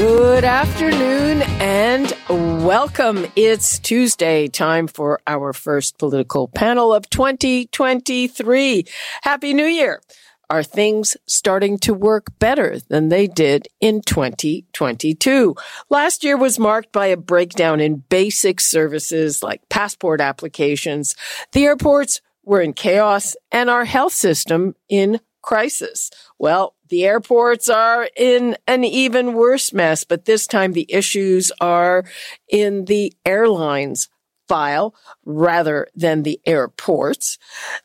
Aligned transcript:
Good 0.00 0.44
afternoon 0.44 1.42
and 1.60 2.16
welcome. 2.64 3.26
It's 3.36 3.78
Tuesday, 3.78 4.48
time 4.48 4.86
for 4.86 5.20
our 5.26 5.52
first 5.52 5.98
political 5.98 6.48
panel 6.48 6.94
of 6.94 7.10
2023. 7.10 8.86
Happy 9.20 9.52
New 9.52 9.66
Year. 9.66 10.00
Are 10.48 10.62
things 10.62 11.18
starting 11.26 11.76
to 11.80 11.92
work 11.92 12.28
better 12.38 12.78
than 12.88 13.10
they 13.10 13.26
did 13.26 13.68
in 13.78 14.00
2022? 14.00 15.54
Last 15.90 16.24
year 16.24 16.38
was 16.38 16.58
marked 16.58 16.92
by 16.92 17.08
a 17.08 17.18
breakdown 17.18 17.78
in 17.78 17.96
basic 18.08 18.62
services 18.62 19.42
like 19.42 19.68
passport 19.68 20.22
applications. 20.22 21.14
The 21.52 21.66
airports 21.66 22.22
were 22.42 22.62
in 22.62 22.72
chaos 22.72 23.36
and 23.52 23.68
our 23.68 23.84
health 23.84 24.14
system 24.14 24.76
in 24.88 25.20
crisis. 25.42 26.10
Well, 26.38 26.74
the 26.90 27.04
airports 27.04 27.68
are 27.68 28.08
in 28.16 28.56
an 28.66 28.84
even 28.84 29.34
worse 29.34 29.72
mess, 29.72 30.04
but 30.04 30.26
this 30.26 30.46
time 30.46 30.72
the 30.72 30.86
issues 30.88 31.50
are 31.60 32.04
in 32.48 32.84
the 32.84 33.12
airlines 33.24 34.08
file 34.50 34.92
rather 35.24 35.86
than 35.94 36.24
the 36.24 36.40
airports. 36.44 37.38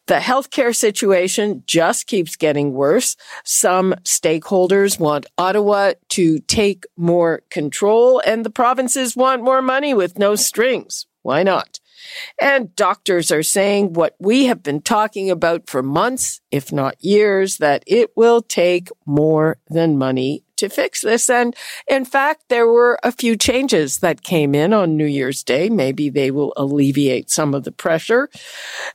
The 0.07 0.15
healthcare 0.15 0.75
situation 0.75 1.63
just 1.67 2.07
keeps 2.07 2.35
getting 2.35 2.73
worse. 2.73 3.15
Some 3.43 3.93
stakeholders 4.03 4.99
want 4.99 5.27
Ottawa 5.37 5.93
to 6.09 6.39
take 6.39 6.87
more 6.97 7.43
control 7.51 8.19
and 8.25 8.43
the 8.43 8.49
provinces 8.49 9.15
want 9.15 9.43
more 9.43 9.61
money 9.61 9.93
with 9.93 10.17
no 10.17 10.33
strings. 10.33 11.05
Why 11.21 11.43
not? 11.43 11.79
And 12.39 12.75
doctors 12.75 13.31
are 13.31 13.43
saying 13.43 13.93
what 13.93 14.15
we 14.19 14.45
have 14.45 14.63
been 14.63 14.81
talking 14.81 15.29
about 15.29 15.69
for 15.69 15.83
months, 15.83 16.41
if 16.51 16.71
not 16.71 17.03
years, 17.03 17.57
that 17.57 17.83
it 17.87 18.11
will 18.15 18.41
take 18.41 18.89
more 19.05 19.57
than 19.69 19.97
money 19.97 20.43
to 20.57 20.69
fix 20.69 21.01
this. 21.01 21.29
And 21.29 21.55
in 21.87 22.05
fact, 22.05 22.45
there 22.49 22.67
were 22.67 22.99
a 23.03 23.11
few 23.11 23.35
changes 23.35 23.99
that 23.99 24.23
came 24.23 24.55
in 24.55 24.73
on 24.73 24.97
New 24.97 25.05
Year's 25.05 25.43
Day. 25.43 25.69
Maybe 25.69 26.09
they 26.09 26.31
will 26.31 26.53
alleviate 26.55 27.29
some 27.29 27.53
of 27.53 27.63
the 27.63 27.71
pressure. 27.71 28.29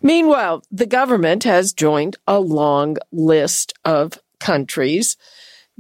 Meanwhile, 0.01 0.63
the 0.71 0.87
government 0.87 1.45
has 1.45 1.73
joined 1.73 2.17
a 2.27 2.41
long 2.41 2.97
list 3.13 3.75
of 3.85 4.19
countries 4.39 5.17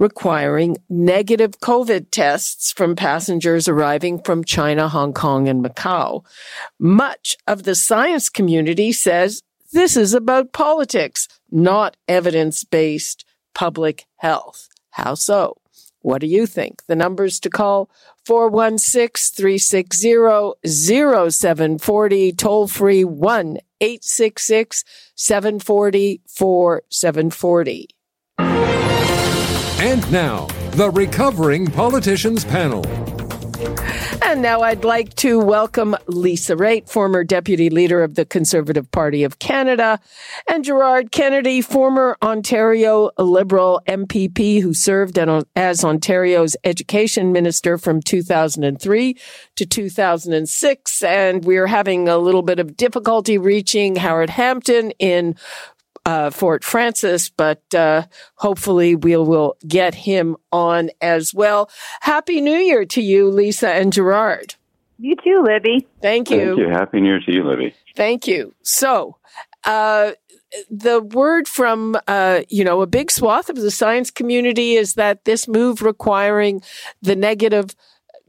requiring 0.00 0.78
negative 0.88 1.60
COVID 1.60 2.06
tests 2.10 2.72
from 2.72 2.96
passengers 2.96 3.68
arriving 3.68 4.18
from 4.22 4.42
China, 4.42 4.88
Hong 4.88 5.12
Kong, 5.12 5.46
and 5.46 5.62
Macau. 5.62 6.24
Much 6.78 7.36
of 7.46 7.62
the 7.64 7.74
science 7.74 8.30
community 8.30 8.90
says 8.90 9.42
this 9.72 9.96
is 9.96 10.14
about 10.14 10.54
politics, 10.54 11.28
not 11.50 11.96
evidence 12.08 12.64
based 12.64 13.24
public 13.54 14.06
health. 14.16 14.68
How 14.90 15.14
so? 15.14 15.58
What 16.00 16.22
do 16.22 16.26
you 16.26 16.46
think? 16.46 16.86
The 16.86 16.96
numbers 16.96 17.38
to 17.40 17.50
call 17.50 17.90
416 18.24 19.36
360 19.36 20.54
0740, 20.64 22.32
toll 22.32 22.66
free 22.68 23.04
1 23.04 23.58
866 23.82 24.84
740 25.14 26.22
4740. 26.26 27.88
And 29.82 30.12
now, 30.12 30.44
the 30.72 30.90
Recovering 30.90 31.66
Politicians 31.66 32.44
Panel. 32.44 32.84
And 34.22 34.42
now 34.42 34.60
I'd 34.60 34.84
like 34.84 35.14
to 35.16 35.40
welcome 35.40 35.96
Lisa 36.06 36.54
Raitt, 36.54 36.86
former 36.86 37.24
deputy 37.24 37.70
leader 37.70 38.02
of 38.02 38.14
the 38.14 38.26
Conservative 38.26 38.90
Party 38.90 39.24
of 39.24 39.38
Canada, 39.38 39.98
and 40.50 40.66
Gerard 40.66 41.12
Kennedy, 41.12 41.62
former 41.62 42.18
Ontario 42.20 43.10
Liberal 43.16 43.80
MPP 43.88 44.60
who 44.60 44.74
served 44.74 45.18
as 45.56 45.82
Ontario's 45.82 46.58
education 46.62 47.32
minister 47.32 47.78
from 47.78 48.02
2003 48.02 49.16
to 49.56 49.64
2006. 49.66 51.02
And 51.02 51.44
we're 51.46 51.66
having 51.66 52.06
a 52.06 52.18
little 52.18 52.42
bit 52.42 52.58
of 52.58 52.76
difficulty 52.76 53.38
reaching 53.38 53.96
Howard 53.96 54.28
Hampton 54.28 54.90
in 54.98 55.36
uh, 56.10 56.30
Fort 56.30 56.64
Frances, 56.64 57.30
but 57.30 57.62
uh, 57.72 58.02
hopefully 58.34 58.96
we 58.96 59.16
will 59.16 59.26
we'll 59.26 59.56
get 59.66 59.94
him 59.94 60.36
on 60.50 60.90
as 61.00 61.32
well. 61.32 61.70
Happy 62.00 62.40
New 62.40 62.58
Year 62.58 62.84
to 62.86 63.00
you, 63.00 63.30
Lisa 63.30 63.70
and 63.70 63.92
Gerard. 63.92 64.56
You 64.98 65.14
too, 65.22 65.44
Libby. 65.46 65.86
Thank 66.02 66.30
you. 66.30 66.56
Thank 66.56 66.58
you. 66.58 66.68
Happy 66.68 67.00
New 67.00 67.10
Year 67.10 67.20
to 67.20 67.32
you, 67.32 67.44
Libby. 67.44 67.74
Thank 67.94 68.26
you. 68.26 68.52
So, 68.62 69.18
uh, 69.62 70.12
the 70.68 71.00
word 71.00 71.46
from 71.46 71.96
uh, 72.08 72.40
you 72.48 72.64
know 72.64 72.82
a 72.82 72.88
big 72.88 73.12
swath 73.12 73.48
of 73.48 73.56
the 73.56 73.70
science 73.70 74.10
community 74.10 74.74
is 74.74 74.94
that 74.94 75.24
this 75.24 75.46
move 75.46 75.80
requiring 75.80 76.60
the 77.02 77.14
negative 77.14 77.76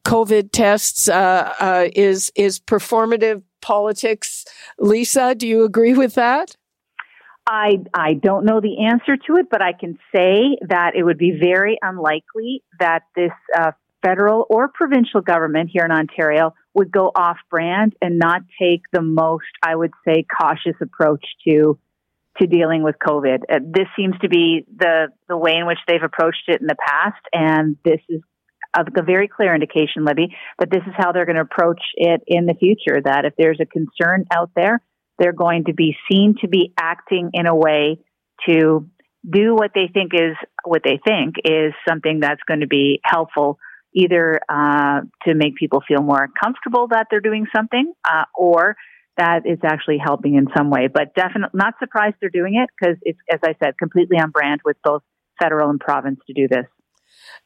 COVID 0.06 0.52
tests 0.52 1.10
uh, 1.10 1.54
uh 1.60 1.88
is 1.96 2.32
is 2.36 2.60
performative 2.60 3.42
politics. 3.60 4.46
Lisa, 4.78 5.34
do 5.34 5.48
you 5.48 5.64
agree 5.64 5.96
with 5.96 6.14
that? 6.14 6.58
I 7.52 7.80
I 7.94 8.14
don't 8.14 8.46
know 8.46 8.62
the 8.62 8.86
answer 8.86 9.18
to 9.28 9.36
it, 9.36 9.48
but 9.52 9.62
I 9.62 9.74
can 9.74 10.00
say 10.16 10.58
that 10.70 10.94
it 10.96 11.04
would 11.04 11.18
be 11.18 11.38
very 11.38 11.78
unlikely 11.82 12.64
that 12.80 13.04
this 13.14 13.34
uh, 13.54 13.72
federal 14.02 14.46
or 14.50 14.70
provincial 14.70 15.20
government 15.20 15.70
here 15.72 15.84
in 15.84 15.92
Ontario 15.92 16.54
would 16.74 16.94
go 16.94 17.12
off 17.14 17.36
brand 17.50 17.94
and 18.02 18.18
not 18.18 18.44
take 18.58 18.84
the 18.94 19.02
most, 19.02 19.52
I 19.62 19.76
would 19.76 19.92
say, 20.08 20.26
cautious 20.40 20.80
approach 20.82 21.26
to 21.46 21.78
to 22.40 22.48
dealing 22.48 22.84
with 22.84 22.96
COVID. 23.06 23.40
Uh, 23.52 23.60
this 23.62 23.88
seems 23.98 24.16
to 24.22 24.30
be 24.30 24.66
the 24.74 25.10
the 25.28 25.36
way 25.36 25.58
in 25.58 25.68
which 25.68 25.80
they've 25.90 26.02
approached 26.02 26.48
it 26.48 26.62
in 26.62 26.68
the 26.68 26.78
past, 26.88 27.22
and 27.34 27.76
this 27.84 28.00
is 28.08 28.22
a, 28.74 28.86
a 28.98 29.04
very 29.04 29.28
clear 29.28 29.54
indication, 29.54 30.06
Libby, 30.06 30.34
that 30.58 30.72
this 30.72 30.84
is 30.88 30.94
how 30.96 31.12
they're 31.12 31.26
going 31.26 31.36
to 31.36 31.42
approach 31.42 31.82
it 31.96 32.24
in 32.28 32.46
the 32.46 32.54
future. 32.54 33.02
That 33.04 33.26
if 33.26 33.34
there's 33.38 33.60
a 33.60 33.66
concern 33.66 34.24
out 34.32 34.52
there, 34.56 34.80
they're 35.22 35.34
going 35.34 35.66
to 35.66 35.74
be 35.74 35.96
seen 36.12 36.36
to 36.42 36.48
be 36.48 36.74
acting 36.78 37.30
in 37.34 37.46
a 37.46 37.56
way 37.56 38.00
to 38.50 38.90
do 39.30 39.54
what 39.54 39.70
they 39.76 39.88
think 39.94 40.14
is 40.16 40.36
what 40.66 40.82
they 40.84 41.00
think 41.06 41.36
is 41.46 41.74
something 41.88 42.20
that's 42.20 42.42
going 42.48 42.62
to 42.62 42.68
be 42.68 43.00
helpful 43.04 43.60
either 43.94 44.40
uh, 44.50 45.02
to 45.28 45.36
make 45.36 45.56
people 45.56 45.82
feel 45.88 46.02
more 46.02 46.28
comfortable 46.42 46.88
that 46.88 47.06
they're 47.12 47.20
doing 47.20 47.46
something 47.56 47.94
uh, 48.04 48.24
or 48.34 48.76
that 49.18 49.42
it's 49.46 49.64
actually 49.64 50.00
helping 50.04 50.36
in 50.36 50.48
some 50.58 50.72
way. 50.72 50.88
But 50.92 51.14
definitely 51.14 51.60
not 51.60 51.76
surprised 51.78 52.16
they're 52.20 52.32
doing 52.32 52.56
it 52.56 52.70
because 52.80 52.98
it's 53.04 53.20
as 53.32 53.40
i 53.44 53.54
said 53.64 53.78
completely 53.78 54.18
on 54.18 54.32
brand 54.32 54.62
with 54.66 54.78
both 54.84 55.04
federal 55.40 55.70
and 55.70 55.80
province 55.80 56.20
to 56.26 56.34
do 56.34 56.48
this. 56.48 56.66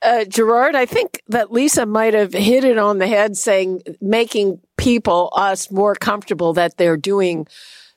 Uh, 0.01 0.23
Gerard, 0.23 0.75
I 0.75 0.85
think 0.85 1.21
that 1.27 1.51
Lisa 1.51 1.85
might 1.85 2.13
have 2.13 2.33
hit 2.33 2.63
it 2.63 2.77
on 2.77 2.99
the 2.99 3.07
head 3.07 3.35
saying 3.35 3.81
making 3.99 4.61
people, 4.85 5.29
us, 5.35 5.71
more 5.71 5.95
comfortable 5.95 6.53
that 6.53 6.77
they're 6.77 6.95
doing 6.95 7.47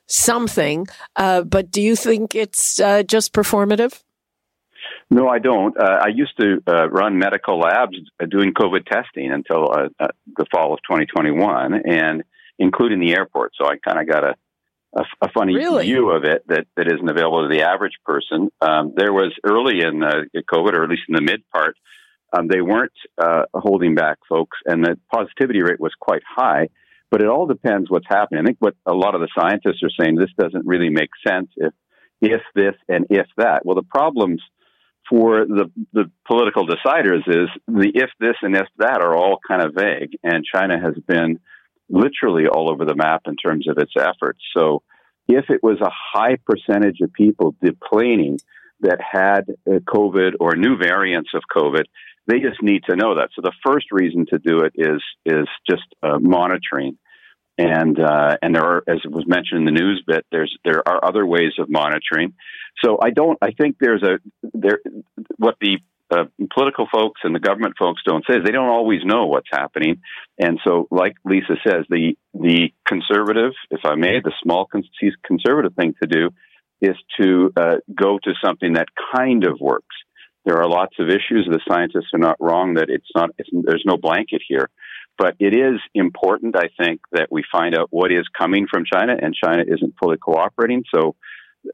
something. 0.07 0.87
Uh, 1.15 1.43
but 1.43 1.69
do 1.69 1.81
you 1.81 1.95
think 1.95 2.33
it's 2.33 2.79
uh, 2.79 3.03
just 3.03 3.31
performative? 3.31 4.01
No, 5.11 5.27
I 5.27 5.37
don't. 5.39 5.79
Uh, 5.79 5.99
I 6.03 6.07
used 6.07 6.33
to 6.39 6.63
uh, 6.67 6.89
run 6.89 7.19
medical 7.19 7.59
labs 7.59 7.97
uh, 8.19 8.25
doing 8.25 8.53
COVID 8.53 8.85
testing 8.85 9.31
until 9.31 9.67
the 9.99 10.45
fall 10.51 10.73
of 10.73 10.79
2021, 10.89 11.81
and 11.85 12.23
including 12.57 12.99
the 12.99 13.13
airport. 13.13 13.53
So 13.55 13.67
I 13.67 13.77
kind 13.77 13.99
of 13.99 14.07
got 14.07 14.23
a 14.23 14.35
a, 14.95 15.03
a 15.21 15.29
funny 15.31 15.53
really? 15.55 15.85
view 15.85 16.09
of 16.09 16.23
it 16.23 16.43
that, 16.47 16.65
that 16.75 16.87
isn't 16.91 17.07
available 17.07 17.47
to 17.47 17.55
the 17.55 17.61
average 17.61 17.99
person. 18.03 18.49
Um, 18.59 18.93
there 18.95 19.13
was 19.13 19.31
early 19.43 19.81
in 19.81 20.01
uh, 20.03 20.23
COVID, 20.51 20.73
or 20.73 20.83
at 20.83 20.89
least 20.89 21.03
in 21.07 21.13
the 21.13 21.21
mid 21.21 21.47
part, 21.51 21.75
um, 22.31 22.47
they 22.47 22.61
weren't 22.61 22.93
uh, 23.17 23.43
holding 23.53 23.95
back 23.95 24.17
folks, 24.27 24.57
and 24.65 24.83
the 24.83 24.99
positivity 25.11 25.61
rate 25.61 25.79
was 25.79 25.93
quite 25.99 26.21
high. 26.27 26.69
But 27.11 27.21
it 27.21 27.27
all 27.27 27.47
depends 27.47 27.89
what's 27.89 28.05
happening. 28.07 28.41
I 28.41 28.45
think 28.45 28.57
what 28.59 28.75
a 28.85 28.93
lot 28.93 29.15
of 29.15 29.21
the 29.21 29.29
scientists 29.37 29.81
are 29.83 30.03
saying 30.03 30.15
this 30.15 30.29
doesn't 30.37 30.65
really 30.65 30.89
make 30.89 31.09
sense 31.27 31.49
if 31.57 31.73
if 32.21 32.41
this 32.53 32.75
and 32.87 33.05
if 33.09 33.27
that. 33.37 33.65
Well, 33.65 33.75
the 33.75 33.83
problems 33.83 34.41
for 35.09 35.45
the 35.45 35.71
the 35.93 36.11
political 36.27 36.67
deciders 36.67 37.27
is 37.27 37.49
the 37.67 37.91
if 37.95 38.09
this 38.19 38.35
and 38.41 38.55
if 38.55 38.67
that 38.77 39.01
are 39.01 39.15
all 39.15 39.39
kind 39.47 39.63
of 39.63 39.73
vague, 39.73 40.17
and 40.23 40.45
China 40.45 40.79
has 40.79 40.95
been 41.07 41.39
literally 41.89 42.47
all 42.47 42.71
over 42.71 42.85
the 42.85 42.95
map 42.95 43.23
in 43.25 43.35
terms 43.35 43.67
of 43.67 43.77
its 43.79 43.93
efforts. 43.97 44.39
So 44.55 44.83
if 45.27 45.45
it 45.49 45.61
was 45.63 45.79
a 45.81 45.89
high 45.91 46.37
percentage 46.45 47.01
of 47.01 47.11
people 47.13 47.55
deplaning 47.63 48.39
that 48.81 48.99
had 49.01 49.45
COVID 49.67 50.33
or 50.39 50.55
new 50.55 50.77
variants 50.77 51.31
of 51.33 51.41
COVID, 51.55 51.83
They 52.29 52.39
just 52.39 52.61
need 52.61 52.83
to 52.87 52.95
know 52.95 53.15
that. 53.15 53.29
So 53.35 53.41
the 53.41 53.53
first 53.65 53.87
reason 53.91 54.27
to 54.29 54.37
do 54.37 54.59
it 54.59 54.73
is 54.75 55.01
is 55.25 55.47
just 55.67 55.83
uh, 56.03 56.19
monitoring, 56.19 56.99
and 57.57 57.99
uh, 57.99 58.37
and 58.43 58.53
there 58.53 58.63
are, 58.63 58.83
as 58.87 58.99
was 59.09 59.25
mentioned 59.27 59.61
in 59.61 59.65
the 59.65 59.71
news 59.71 60.03
bit, 60.05 60.27
there's 60.31 60.55
there 60.63 60.87
are 60.87 61.03
other 61.03 61.25
ways 61.25 61.53
of 61.57 61.69
monitoring. 61.69 62.33
So 62.83 62.99
I 63.01 63.09
don't. 63.09 63.39
I 63.41 63.51
think 63.51 63.77
there's 63.79 64.03
a 64.03 64.19
there. 64.53 64.79
What 65.37 65.55
the 65.59 65.79
uh, 66.11 66.25
political 66.53 66.87
folks 66.91 67.21
and 67.23 67.33
the 67.33 67.39
government 67.39 67.73
folks 67.79 68.03
don't 68.05 68.23
say 68.29 68.37
is 68.37 68.43
they 68.45 68.51
don't 68.51 68.69
always 68.69 69.01
know 69.03 69.25
what's 69.25 69.49
happening, 69.51 70.03
and 70.37 70.59
so 70.63 70.87
like 70.91 71.15
Lisa 71.25 71.55
says, 71.67 71.85
the 71.89 72.15
the 72.35 72.71
conservative, 72.85 73.53
if 73.71 73.81
I 73.85 73.95
may, 73.95 74.19
the 74.19 74.33
small 74.43 74.69
conservative 75.23 75.73
thing 75.73 75.95
to 76.03 76.07
do 76.07 76.29
is 76.79 76.95
to 77.19 77.51
uh, 77.57 77.75
go 77.93 78.19
to 78.23 78.33
something 78.43 78.73
that 78.73 78.87
kind 79.15 79.45
of 79.45 79.59
works. 79.59 79.95
There 80.49 80.63
are 80.63 80.67
lots 80.67 80.95
of 80.97 81.09
issues. 81.09 81.47
The 81.47 81.59
scientists 81.69 82.09
are 82.11 82.17
not 82.17 82.37
wrong 82.39 82.73
that 82.73 82.89
it's 82.89 83.11
not. 83.13 83.29
It's, 83.37 83.49
there's 83.53 83.83
no 83.85 83.97
blanket 83.97 84.41
here, 84.47 84.71
but 85.15 85.35
it 85.37 85.53
is 85.53 85.79
important, 85.93 86.55
I 86.55 86.69
think, 86.75 87.01
that 87.11 87.27
we 87.29 87.43
find 87.51 87.77
out 87.77 87.89
what 87.91 88.11
is 88.11 88.25
coming 88.35 88.65
from 88.67 88.83
China, 88.91 89.13
and 89.21 89.35
China 89.35 89.61
isn't 89.67 89.93
fully 90.01 90.17
cooperating. 90.17 90.83
So. 90.93 91.15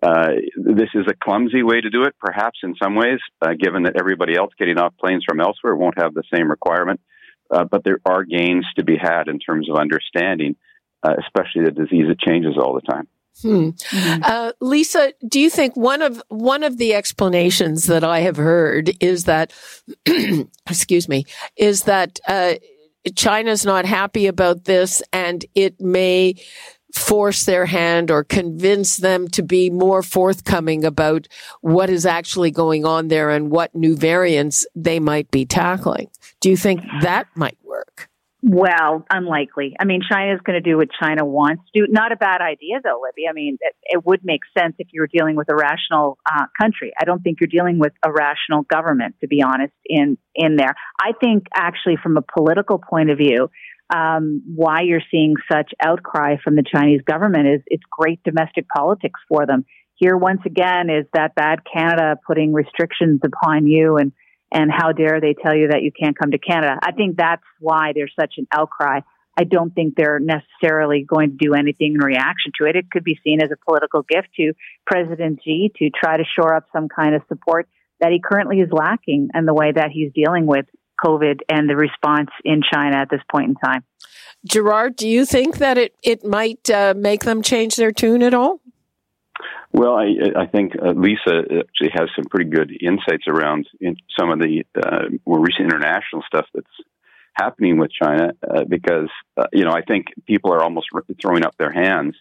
Uh, 0.01 0.29
this 0.57 0.89
is 0.95 1.05
a 1.07 1.13
clumsy 1.13 1.61
way 1.61 1.79
to 1.79 1.91
do 1.91 2.05
it, 2.05 2.15
perhaps 2.19 2.57
in 2.63 2.73
some 2.81 2.95
ways, 2.95 3.19
uh, 3.43 3.53
given 3.53 3.83
that 3.83 3.93
everybody 3.99 4.35
else 4.35 4.51
getting 4.57 4.79
off 4.79 4.91
planes 4.99 5.23
from 5.29 5.39
elsewhere 5.39 5.75
won't 5.75 6.01
have 6.01 6.15
the 6.15 6.23
same 6.33 6.49
requirement. 6.49 6.99
Uh, 7.51 7.65
but 7.65 7.83
there 7.83 7.99
are 8.03 8.23
gains 8.23 8.65
to 8.77 8.83
be 8.83 8.97
had 8.99 9.27
in 9.27 9.37
terms 9.37 9.69
of 9.69 9.77
understanding, 9.77 10.55
uh, 11.03 11.13
especially 11.23 11.65
the 11.65 11.71
disease 11.71 12.07
that 12.07 12.19
changes 12.19 12.55
all 12.57 12.73
the 12.73 12.81
time. 12.81 13.07
Hmm. 13.41 13.69
Mm-hmm. 13.69 14.21
Uh, 14.23 14.51
Lisa, 14.61 15.13
do 15.27 15.39
you 15.39 15.49
think 15.49 15.75
one 15.75 16.01
of 16.01 16.23
one 16.29 16.63
of 16.63 16.77
the 16.77 16.93
explanations 16.93 17.85
that 17.87 18.03
I 18.03 18.19
have 18.19 18.37
heard 18.37 18.91
is 19.01 19.25
that, 19.25 19.51
excuse 20.69 21.09
me, 21.09 21.25
is 21.57 21.83
that 21.83 22.19
uh, 22.27 22.55
China's 23.15 23.65
not 23.65 23.85
happy 23.85 24.27
about 24.27 24.63
this, 24.63 25.03
and 25.11 25.45
it 25.53 25.79
may 25.81 26.35
force 26.93 27.43
their 27.43 27.65
hand 27.65 28.09
or 28.09 28.23
convince 28.23 28.97
them 28.97 29.27
to 29.27 29.43
be 29.43 29.69
more 29.69 30.01
forthcoming 30.01 30.85
about 30.85 31.27
what 31.59 31.89
is 31.89 32.05
actually 32.05 32.51
going 32.51 32.85
on 32.85 33.09
there 33.09 33.29
and 33.29 33.51
what 33.51 33.75
new 33.75 33.97
variants 33.97 34.65
they 34.75 34.97
might 34.99 35.29
be 35.29 35.45
tackling. 35.45 36.09
Do 36.39 36.49
you 36.49 36.55
think 36.55 36.81
that 37.01 37.27
might 37.35 37.57
work? 37.63 38.09
Well, 38.47 39.03
unlikely. 39.09 39.75
I 39.79 39.85
mean, 39.85 40.01
China 40.07 40.35
is 40.35 40.39
going 40.45 40.61
to 40.61 40.69
do 40.69 40.77
what 40.77 40.89
China 41.01 41.25
wants 41.25 41.63
to. 41.75 41.87
Not 41.89 42.11
a 42.11 42.15
bad 42.15 42.41
idea, 42.41 42.75
though, 42.83 43.01
Libby. 43.01 43.27
I 43.27 43.33
mean, 43.33 43.57
it, 43.59 43.75
it 43.85 44.05
would 44.05 44.19
make 44.23 44.41
sense 44.55 44.75
if 44.77 44.89
you 44.91 45.01
were 45.01 45.09
dealing 45.11 45.35
with 45.35 45.49
a 45.49 45.55
rational 45.55 46.19
uh, 46.31 46.45
country. 46.61 46.93
I 46.99 47.05
don't 47.05 47.23
think 47.23 47.39
you're 47.41 47.47
dealing 47.47 47.79
with 47.79 47.93
a 48.05 48.11
rational 48.11 48.61
government, 48.61 49.15
to 49.21 49.27
be 49.27 49.41
honest. 49.41 49.73
In 49.83 50.19
in 50.35 50.57
there, 50.57 50.75
I 51.01 51.13
think 51.19 51.45
actually, 51.55 51.97
from 52.03 52.17
a 52.17 52.21
political 52.21 52.77
point 52.77 53.09
of 53.09 53.17
view, 53.17 53.49
um, 53.91 54.43
why 54.45 54.81
you're 54.81 55.01
seeing 55.09 55.33
such 55.51 55.71
outcry 55.83 56.35
from 56.43 56.55
the 56.55 56.63
Chinese 56.71 57.01
government 57.01 57.47
is 57.47 57.61
it's 57.65 57.83
great 57.89 58.21
domestic 58.23 58.67
politics 58.69 59.19
for 59.27 59.47
them. 59.47 59.65
Here, 59.95 60.15
once 60.15 60.41
again, 60.45 60.91
is 60.91 61.07
that 61.13 61.33
bad 61.33 61.61
Canada 61.65 62.19
putting 62.27 62.53
restrictions 62.53 63.21
upon 63.23 63.65
you 63.65 63.97
and 63.97 64.11
and 64.55 64.71
how 64.71 64.93
dare 64.93 65.19
they 65.19 65.35
tell 65.35 65.53
you 65.53 65.67
that 65.67 65.83
you 65.83 65.91
can't 65.91 66.17
come 66.17 66.31
to 66.31 66.37
Canada. 66.37 66.79
I 66.81 66.93
think 66.93 67.17
that's 67.17 67.43
why 67.59 67.91
there's 67.93 68.13
such 68.17 68.35
an 68.37 68.47
outcry. 68.53 69.01
I 69.37 69.43
don't 69.43 69.75
think 69.75 69.95
they're 69.95 70.19
necessarily 70.19 71.05
going 71.05 71.31
to 71.31 71.37
do 71.37 71.53
anything 71.53 71.95
in 71.95 71.99
reaction 71.99 72.53
to 72.59 72.65
it. 72.65 72.77
It 72.77 72.89
could 72.89 73.03
be 73.03 73.19
seen 73.21 73.41
as 73.41 73.49
a 73.51 73.57
political 73.69 74.03
gift 74.03 74.29
to 74.37 74.53
President 74.87 75.41
Xi 75.43 75.73
to 75.75 75.89
try 75.89 76.15
to 76.15 76.23
shore 76.23 76.55
up 76.55 76.67
some 76.71 76.87
kind 76.87 77.15
of 77.15 77.21
support 77.27 77.67
that 77.99 78.11
he 78.11 78.21
currently 78.23 78.61
is 78.61 78.69
lacking 78.71 79.29
and 79.33 79.45
the 79.45 79.53
way 79.53 79.73
that 79.73 79.89
he's 79.91 80.13
dealing 80.13 80.45
with 80.45 80.65
COVID 81.03 81.41
and 81.49 81.69
the 81.69 81.75
response 81.75 82.29
in 82.45 82.61
China 82.73 82.95
at 82.95 83.09
this 83.09 83.21
point 83.29 83.49
in 83.49 83.55
time. 83.55 83.83
Gerard, 84.45 84.95
do 84.95 85.07
you 85.07 85.25
think 85.25 85.57
that 85.57 85.77
it, 85.77 85.93
it 86.01 86.23
might 86.23 86.69
uh, 86.69 86.93
make 86.95 87.25
them 87.25 87.41
change 87.41 87.75
their 87.75 87.91
tune 87.91 88.23
at 88.23 88.33
all? 88.33 88.61
Well, 89.71 89.95
I, 89.95 90.43
I 90.43 90.45
think 90.45 90.73
uh, 90.75 90.91
Lisa 90.91 91.43
actually 91.59 91.91
has 91.93 92.09
some 92.15 92.25
pretty 92.29 92.49
good 92.49 92.71
insights 92.81 93.27
around 93.27 93.67
in 93.81 93.95
some 94.17 94.31
of 94.31 94.39
the 94.39 94.63
uh, 94.75 95.09
more 95.25 95.39
recent 95.39 95.65
international 95.65 96.23
stuff 96.27 96.45
that's 96.53 96.67
happening 97.33 97.77
with 97.77 97.91
China, 97.91 98.31
uh, 98.47 98.63
because 98.63 99.09
uh, 99.37 99.47
you 99.51 99.65
know 99.65 99.71
I 99.71 99.81
think 99.81 100.07
people 100.25 100.53
are 100.53 100.63
almost 100.63 100.87
throwing 101.21 101.45
up 101.45 101.55
their 101.57 101.71
hands 101.71 102.15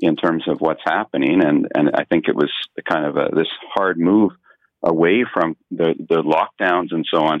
in 0.00 0.16
terms 0.16 0.44
of 0.46 0.60
what's 0.60 0.82
happening, 0.84 1.42
and 1.44 1.68
and 1.74 1.90
I 1.94 2.04
think 2.04 2.28
it 2.28 2.36
was 2.36 2.52
kind 2.88 3.06
of 3.06 3.16
a, 3.16 3.30
this 3.34 3.48
hard 3.74 3.98
move 3.98 4.32
away 4.82 5.24
from 5.32 5.56
the 5.70 5.94
the 6.08 6.22
lockdowns 6.22 6.92
and 6.92 7.06
so 7.12 7.22
on 7.22 7.40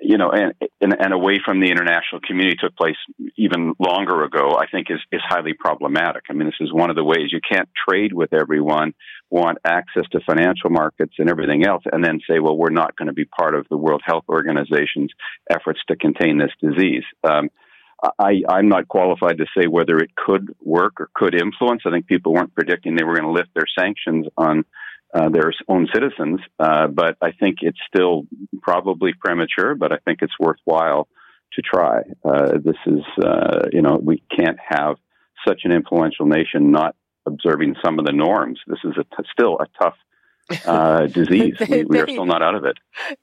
you 0.00 0.18
know, 0.18 0.30
and, 0.30 0.54
and, 0.80 0.94
and 0.98 1.12
away 1.12 1.38
from 1.44 1.60
the 1.60 1.70
international 1.70 2.20
community 2.26 2.56
took 2.60 2.76
place 2.76 2.96
even 3.36 3.74
longer 3.78 4.24
ago, 4.24 4.56
I 4.58 4.66
think 4.66 4.88
is, 4.90 5.00
is 5.12 5.20
highly 5.28 5.54
problematic. 5.54 6.24
I 6.30 6.32
mean, 6.32 6.46
this 6.46 6.60
is 6.60 6.72
one 6.72 6.90
of 6.90 6.96
the 6.96 7.04
ways 7.04 7.32
you 7.32 7.40
can't 7.40 7.68
trade 7.88 8.12
with 8.12 8.32
everyone, 8.32 8.94
want 9.30 9.58
access 9.64 10.04
to 10.12 10.20
financial 10.26 10.70
markets 10.70 11.14
and 11.18 11.28
everything 11.28 11.66
else, 11.66 11.82
and 11.90 12.04
then 12.04 12.20
say, 12.28 12.38
well, 12.38 12.56
we're 12.56 12.70
not 12.70 12.96
going 12.96 13.08
to 13.08 13.12
be 13.12 13.24
part 13.24 13.54
of 13.54 13.66
the 13.70 13.76
World 13.76 14.02
Health 14.04 14.24
Organization's 14.28 15.12
efforts 15.50 15.80
to 15.88 15.96
contain 15.96 16.38
this 16.38 16.52
disease. 16.60 17.04
Um, 17.28 17.50
I, 18.18 18.42
I'm 18.48 18.68
not 18.68 18.86
qualified 18.86 19.38
to 19.38 19.46
say 19.56 19.66
whether 19.66 19.98
it 19.98 20.14
could 20.14 20.54
work 20.62 21.00
or 21.00 21.10
could 21.14 21.34
influence. 21.34 21.82
I 21.84 21.90
think 21.90 22.06
people 22.06 22.32
weren't 22.32 22.54
predicting 22.54 22.94
they 22.94 23.04
were 23.04 23.16
going 23.16 23.26
to 23.26 23.32
lift 23.32 23.50
their 23.54 23.66
sanctions 23.76 24.26
on 24.36 24.64
uh, 25.14 25.28
their 25.28 25.52
own 25.68 25.88
citizens. 25.92 26.40
Uh, 26.58 26.86
but 26.86 27.16
I 27.20 27.32
think 27.32 27.58
it's 27.62 27.78
still 27.92 28.24
probably 28.60 29.12
premature, 29.18 29.74
but 29.74 29.92
I 29.92 29.98
think 30.04 30.18
it's 30.22 30.38
worthwhile 30.38 31.08
to 31.54 31.62
try. 31.62 32.02
Uh, 32.24 32.58
this 32.62 32.76
is, 32.86 33.02
uh, 33.24 33.68
you 33.72 33.82
know, 33.82 33.98
we 34.02 34.22
can't 34.36 34.58
have 34.66 34.96
such 35.46 35.62
an 35.64 35.72
influential 35.72 36.26
nation 36.26 36.70
not 36.70 36.94
observing 37.26 37.76
some 37.84 37.98
of 37.98 38.04
the 38.04 38.12
norms. 38.12 38.60
This 38.66 38.80
is 38.84 38.92
a 38.98 39.04
t- 39.04 39.28
still 39.32 39.58
a 39.58 39.66
tough 39.80 39.94
uh, 40.66 41.06
disease. 41.06 41.56
they, 41.58 41.84
we, 41.84 41.84
we, 41.84 42.00
are 42.00 42.06
still 42.06 42.26
not 42.26 42.42
out 42.42 42.54
of 42.54 42.64
it. 42.64 42.76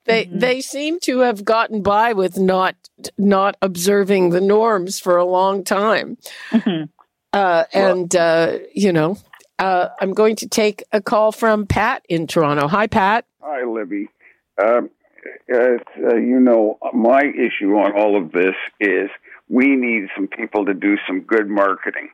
They 0.05 0.25
mm-hmm. 0.25 0.39
they 0.39 0.61
seem 0.61 0.99
to 1.01 1.19
have 1.19 1.43
gotten 1.43 1.81
by 1.81 2.13
with 2.13 2.37
not 2.37 2.75
not 3.17 3.57
observing 3.61 4.29
the 4.29 4.41
norms 4.41 4.99
for 4.99 5.17
a 5.17 5.25
long 5.25 5.63
time, 5.63 6.17
mm-hmm. 6.51 6.85
uh, 7.33 7.63
and 7.73 8.15
uh, 8.15 8.59
you 8.73 8.93
know 8.93 9.17
uh, 9.59 9.89
I'm 9.99 10.13
going 10.13 10.35
to 10.37 10.47
take 10.47 10.83
a 10.91 11.01
call 11.01 11.31
from 11.31 11.65
Pat 11.65 12.05
in 12.09 12.27
Toronto. 12.27 12.67
Hi, 12.67 12.87
Pat. 12.87 13.25
Hi, 13.41 13.63
Libby. 13.63 14.09
Um, 14.61 14.89
as 15.49 15.79
uh, 15.97 16.15
you 16.15 16.39
know, 16.39 16.77
my 16.93 17.21
issue 17.21 17.75
on 17.75 17.93
all 17.97 18.17
of 18.21 18.31
this 18.31 18.55
is 18.79 19.09
we 19.49 19.75
need 19.75 20.07
some 20.15 20.27
people 20.27 20.65
to 20.65 20.73
do 20.73 20.97
some 21.07 21.21
good 21.21 21.49
marketing. 21.49 22.09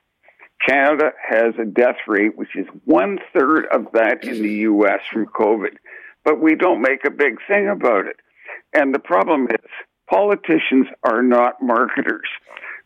Canada 0.68 1.12
has 1.27 1.56
a 1.60 1.65
death 1.65 1.98
rate 2.08 2.38
which 2.38 2.56
is 2.56 2.68
one 2.86 3.18
third 3.34 3.65
of 3.74 3.88
that 3.94 4.24
in 4.24 4.42
the 4.42 4.54
U.S. 4.70 5.00
from 5.12 5.25
COVID, 5.25 5.77
but 6.24 6.39
we 6.39 6.56
don't 6.56 6.82
make 6.82 7.06
a 7.06 7.12
big 7.12 7.38
thing 7.48 7.68
about 7.68 8.06
it. 8.06 8.18
And 8.74 8.94
the 8.94 9.00
problem 9.00 9.48
is, 9.48 9.70
politicians 10.12 10.88
are 11.03 11.24
not 11.24 11.62
marketers 11.62 12.27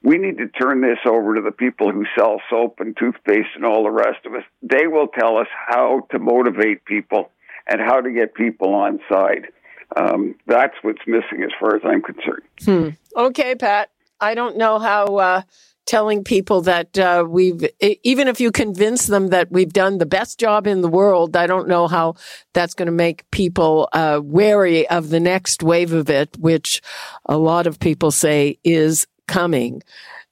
we 0.05 0.19
need 0.19 0.37
to 0.37 0.47
turn 0.47 0.81
this 0.81 0.99
over 1.07 1.35
to 1.35 1.41
the 1.41 1.51
people 1.51 1.91
who 1.91 2.05
sell 2.17 2.39
soap 2.47 2.79
and 2.79 2.95
toothpaste 2.95 3.49
and 3.55 3.65
all 3.65 3.83
the 3.83 3.91
rest 3.91 4.23
of 4.25 4.35
us. 4.35 4.43
They 4.61 4.85
will 4.85 5.07
tell 5.07 5.37
us 5.37 5.47
how 5.67 6.01
to 6.11 6.19
motivate 6.19 6.85
people 6.85 7.31
and 7.67 7.81
how 7.81 8.01
to 8.01 8.11
get 8.11 8.35
people 8.35 8.75
on 8.75 8.99
side. 9.11 9.47
Um, 9.95 10.35
that's 10.45 10.75
what's 10.83 11.01
missing 11.07 11.43
as 11.43 11.49
far 11.59 11.75
as 11.75 11.81
I'm 11.83 12.03
concerned. 12.03 12.43
Hmm. 12.63 12.89
Okay, 13.19 13.55
Pat. 13.55 13.89
I 14.21 14.35
don't 14.35 14.57
know 14.57 14.77
how 14.77 15.17
uh, 15.17 15.41
telling 15.85 16.23
people 16.23 16.61
that 16.61 16.97
uh, 16.97 17.25
we've, 17.27 17.63
even 18.03 18.27
if 18.27 18.39
you 18.39 18.51
convince 18.51 19.07
them 19.07 19.27
that 19.27 19.51
we've 19.51 19.73
done 19.73 19.97
the 19.97 20.05
best 20.05 20.39
job 20.39 20.67
in 20.67 20.81
the 20.81 20.87
world, 20.87 21.35
I 21.35 21.47
don't 21.47 21.67
know 21.67 21.87
how 21.87 22.15
that's 22.53 22.73
going 22.73 22.87
to 22.87 22.91
make 22.91 23.29
people 23.31 23.87
uh, 23.93 24.19
wary 24.23 24.87
of 24.89 25.09
the 25.09 25.19
next 25.19 25.61
wave 25.61 25.93
of 25.93 26.09
it, 26.09 26.37
which 26.37 26.81
a 27.25 27.37
lot 27.37 27.67
of 27.67 27.79
people 27.79 28.11
say 28.11 28.57
is 28.63 29.07
coming. 29.27 29.81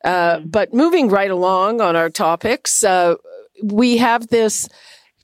Uh, 0.03 0.37
mm-hmm. 0.37 0.47
but 0.49 0.73
moving 0.73 1.07
right 1.07 1.31
along 1.31 1.81
on 1.81 1.95
our 1.95 2.09
topics, 2.09 2.83
uh, 2.83 3.15
we 3.63 3.97
have 3.97 4.27
this 4.27 4.67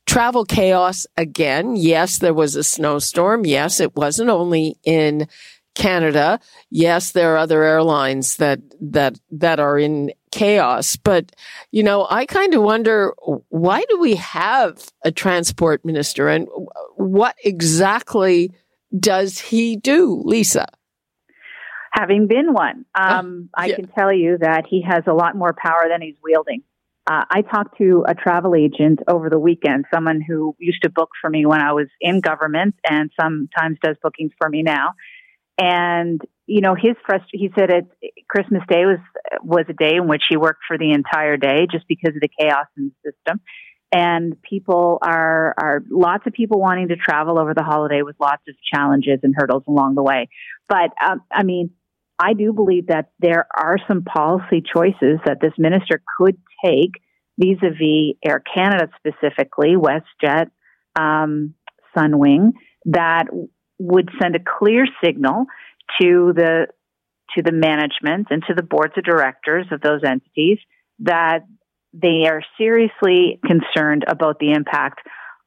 travel 0.05 0.45
chaos 0.45 1.05
again. 1.17 1.75
Yes, 1.75 2.19
there 2.19 2.33
was 2.33 2.55
a 2.55 2.63
snowstorm. 2.63 3.45
Yes, 3.45 3.79
it 3.79 3.95
wasn't 3.95 4.29
only 4.29 4.77
in 4.83 5.27
Canada. 5.75 6.39
Yes, 6.69 7.11
there 7.11 7.33
are 7.33 7.37
other 7.37 7.63
airlines 7.63 8.37
that 8.37 8.59
that 8.81 9.19
that 9.31 9.59
are 9.59 9.77
in 9.77 10.11
chaos. 10.31 10.95
But 10.95 11.31
you 11.71 11.83
know, 11.83 12.07
I 12.09 12.25
kind 12.25 12.53
of 12.53 12.63
wonder 12.63 13.13
why 13.49 13.83
do 13.89 13.99
we 13.99 14.15
have 14.15 14.89
a 15.03 15.11
transport 15.11 15.83
minister, 15.85 16.27
and 16.27 16.47
what 16.95 17.35
exactly 17.43 18.51
does 18.97 19.39
he 19.39 19.75
do, 19.75 20.21
Lisa? 20.25 20.67
having 21.91 22.27
been 22.27 22.53
one, 22.53 22.85
um, 22.95 23.49
yeah. 23.57 23.63
I 23.63 23.71
can 23.71 23.87
tell 23.87 24.13
you 24.13 24.37
that 24.39 24.65
he 24.69 24.83
has 24.87 25.03
a 25.07 25.13
lot 25.13 25.35
more 25.35 25.55
power 25.57 25.85
than 25.89 26.01
he's 26.01 26.15
wielding. 26.23 26.63
Uh, 27.09 27.25
I 27.29 27.41
talked 27.41 27.77
to 27.79 28.03
a 28.07 28.13
travel 28.13 28.53
agent 28.55 28.99
over 29.07 29.29
the 29.29 29.39
weekend, 29.39 29.85
someone 29.91 30.21
who 30.21 30.55
used 30.59 30.83
to 30.83 30.89
book 30.89 31.09
for 31.19 31.29
me 31.29 31.45
when 31.45 31.59
I 31.59 31.73
was 31.73 31.87
in 31.99 32.21
government 32.21 32.75
and 32.87 33.09
sometimes 33.19 33.77
does 33.83 33.95
bookings 34.01 34.31
for 34.37 34.47
me 34.47 34.61
now. 34.61 34.93
And 35.57 36.21
you 36.49 36.61
know, 36.61 36.73
his 36.73 36.95
frust- 37.07 37.29
he 37.31 37.51
said 37.57 37.69
it 37.69 37.85
Christmas 38.27 38.63
Day 38.67 38.83
was 38.85 38.97
was 39.43 39.65
a 39.69 39.73
day 39.73 39.95
in 39.97 40.07
which 40.07 40.23
he 40.27 40.35
worked 40.35 40.61
for 40.67 40.79
the 40.79 40.91
entire 40.91 41.37
day 41.37 41.67
just 41.71 41.85
because 41.87 42.15
of 42.15 42.21
the 42.21 42.29
chaos 42.39 42.65
in 42.75 42.91
the 43.03 43.11
system. 43.11 43.39
And 43.91 44.35
people 44.41 44.97
are 45.03 45.53
are 45.61 45.83
lots 45.91 46.25
of 46.25 46.33
people 46.33 46.59
wanting 46.59 46.87
to 46.87 46.95
travel 46.95 47.39
over 47.39 47.53
the 47.53 47.63
holiday 47.63 48.01
with 48.01 48.15
lots 48.19 48.41
of 48.49 48.55
challenges 48.73 49.19
and 49.21 49.35
hurdles 49.37 49.63
along 49.67 49.93
the 49.93 50.01
way. 50.01 50.27
But 50.67 50.89
um, 51.07 51.21
I 51.31 51.43
mean, 51.43 51.69
I 52.17 52.33
do 52.33 52.51
believe 52.51 52.87
that 52.87 53.11
there 53.19 53.47
are 53.55 53.77
some 53.87 54.03
policy 54.03 54.63
choices 54.75 55.19
that 55.25 55.37
this 55.41 55.53
minister 55.59 56.01
could 56.17 56.37
take 56.65 56.93
vis-a-vis 57.37 58.17
Air 58.25 58.43
Canada 58.53 58.89
specifically, 58.97 59.75
WestJet, 59.75 60.49
um, 60.99 61.53
Sunwing, 61.95 62.53
that 62.85 63.25
would 63.79 64.09
send 64.21 64.35
a 64.35 64.39
clear 64.39 64.85
signal 65.03 65.45
to 66.01 66.33
the 66.35 66.67
to 67.35 67.43
the 67.43 67.51
management 67.51 68.27
and 68.31 68.43
to 68.47 68.53
the 68.55 68.63
boards 68.63 68.93
of 68.97 69.03
directors 69.03 69.67
of 69.71 69.81
those 69.81 70.01
entities 70.03 70.57
that 70.99 71.45
they 71.93 72.27
are 72.27 72.41
seriously 72.57 73.39
concerned 73.45 74.03
about 74.07 74.39
the 74.39 74.51
impact 74.51 74.99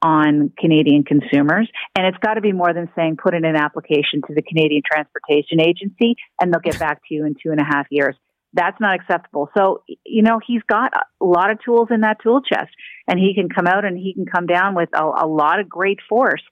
on 0.03 0.53
Canadian 0.59 1.05
consumers. 1.05 1.71
And 1.97 2.07
it's 2.07 2.19
got 2.19 2.35
to 2.35 2.41
be 2.41 2.53
more 2.53 2.75
than 2.75 2.91
saying 2.97 3.19
put 3.23 3.35
in 3.35 3.45
an 3.45 3.57
application 3.57 4.21
to 4.27 4.35
the 4.35 4.43
Canadian 4.43 4.83
Transportation 4.85 5.61
Agency 5.61 6.17
and 6.41 6.53
they'll 6.53 6.61
get 6.61 6.79
back 6.79 7.01
to 7.09 7.15
you 7.15 7.25
in 7.25 7.35
two 7.35 7.51
and 7.51 7.61
a 7.61 7.65
half 7.65 7.87
years. 7.91 8.17
That's 8.53 8.79
not 8.81 8.97
acceptable. 8.97 9.49
So, 9.57 9.83
you 10.05 10.23
know, 10.23 10.41
he's 10.45 10.63
got 10.69 10.93
a 10.95 11.25
lot 11.25 11.51
of 11.51 11.59
tools 11.65 11.89
in 11.91 12.01
that 12.01 12.19
tool 12.23 12.43
chest 12.43 12.71
and 13.09 13.19
he 13.19 13.35
can 13.35 13.49
come 13.49 13.67
out 13.67 13.85
and 13.85 13.97
he 13.97 14.13
can 14.13 14.27
come 14.27 14.47
down 14.47 14.75
with 14.75 14.91
a, 14.95 15.05
a 15.05 15.27
lot 15.27 15.61
of 15.61 15.69
great 15.69 16.01
force 16.09 16.43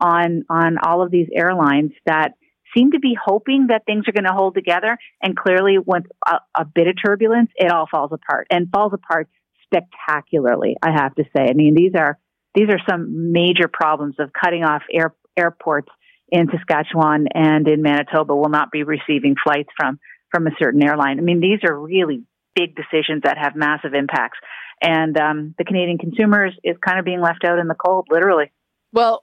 on, 0.00 0.44
on 0.48 0.78
all 0.78 1.02
of 1.02 1.10
these 1.10 1.28
airlines 1.34 1.90
that 2.06 2.34
seem 2.76 2.92
to 2.92 2.98
be 2.98 3.16
hoping 3.20 3.68
that 3.68 3.84
things 3.86 4.04
are 4.08 4.12
going 4.12 4.24
to 4.24 4.32
hold 4.32 4.54
together. 4.54 4.98
And 5.22 5.36
clearly 5.36 5.76
with 5.78 6.04
a, 6.26 6.36
a 6.56 6.64
bit 6.64 6.86
of 6.86 6.94
turbulence, 7.04 7.50
it 7.56 7.70
all 7.70 7.86
falls 7.90 8.12
apart 8.12 8.46
and 8.50 8.68
falls 8.70 8.92
apart 8.92 9.28
spectacularly, 9.64 10.76
I 10.82 10.90
have 10.92 11.14
to 11.14 11.24
say. 11.36 11.46
I 11.48 11.52
mean, 11.54 11.74
these 11.74 11.92
are, 11.96 12.18
these 12.54 12.68
are 12.68 12.80
some 12.88 13.32
major 13.32 13.68
problems 13.72 14.16
of 14.18 14.30
cutting 14.32 14.64
off 14.64 14.82
air, 14.92 15.14
airports 15.36 15.88
in 16.30 16.48
Saskatchewan 16.50 17.26
and 17.34 17.66
in 17.68 17.82
Manitoba 17.82 18.34
will 18.34 18.48
not 18.48 18.70
be 18.70 18.82
receiving 18.82 19.34
flights 19.42 19.70
from 19.76 19.98
from 20.30 20.46
a 20.46 20.50
certain 20.60 20.82
airline. 20.82 21.18
I 21.18 21.22
mean, 21.22 21.40
these 21.40 21.58
are 21.68 21.76
really 21.76 22.22
big 22.54 22.76
decisions 22.76 23.22
that 23.24 23.36
have 23.36 23.56
massive 23.56 23.94
impacts, 23.94 24.38
and 24.80 25.16
um, 25.18 25.54
the 25.58 25.64
Canadian 25.64 25.98
consumers 25.98 26.54
is 26.62 26.76
kind 26.84 26.98
of 26.98 27.04
being 27.04 27.20
left 27.20 27.44
out 27.44 27.58
in 27.58 27.66
the 27.66 27.74
cold, 27.74 28.06
literally. 28.10 28.52
Well, 28.92 29.22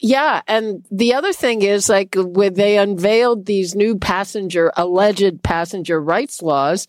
yeah. 0.00 0.42
And 0.46 0.84
the 0.90 1.14
other 1.14 1.32
thing 1.32 1.62
is 1.62 1.88
like 1.88 2.14
when 2.16 2.54
they 2.54 2.78
unveiled 2.78 3.46
these 3.46 3.74
new 3.74 3.98
passenger, 3.98 4.72
alleged 4.76 5.42
passenger 5.42 6.00
rights 6.00 6.42
laws 6.42 6.86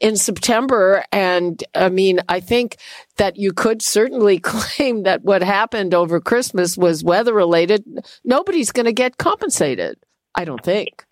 in 0.00 0.16
September. 0.16 1.04
And 1.12 1.62
I 1.74 1.88
mean, 1.88 2.20
I 2.28 2.40
think 2.40 2.76
that 3.16 3.36
you 3.36 3.52
could 3.52 3.82
certainly 3.82 4.38
claim 4.42 5.04
that 5.04 5.22
what 5.22 5.42
happened 5.42 5.94
over 5.94 6.20
Christmas 6.20 6.76
was 6.76 7.04
weather 7.04 7.32
related. 7.32 7.84
Nobody's 8.24 8.72
going 8.72 8.86
to 8.86 8.92
get 8.92 9.18
compensated. 9.18 9.98
I 10.34 10.44
don't 10.44 10.64
think. 10.64 11.04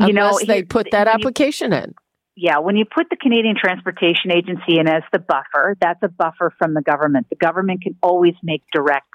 You 0.00 0.12
know, 0.12 0.38
they 0.46 0.62
put 0.62 0.92
that 0.92 1.08
application 1.08 1.72
in. 1.72 1.94
Yeah, 2.36 2.60
when 2.60 2.76
you 2.76 2.84
put 2.84 3.10
the 3.10 3.16
Canadian 3.16 3.56
Transportation 3.60 4.30
Agency 4.30 4.78
in 4.78 4.86
as 4.86 5.02
the 5.12 5.18
buffer, 5.18 5.76
that's 5.80 6.00
a 6.04 6.08
buffer 6.08 6.54
from 6.56 6.74
the 6.74 6.82
government. 6.82 7.26
The 7.30 7.36
government 7.36 7.82
can 7.82 7.96
always 8.00 8.34
make 8.44 8.62
direct 8.72 9.08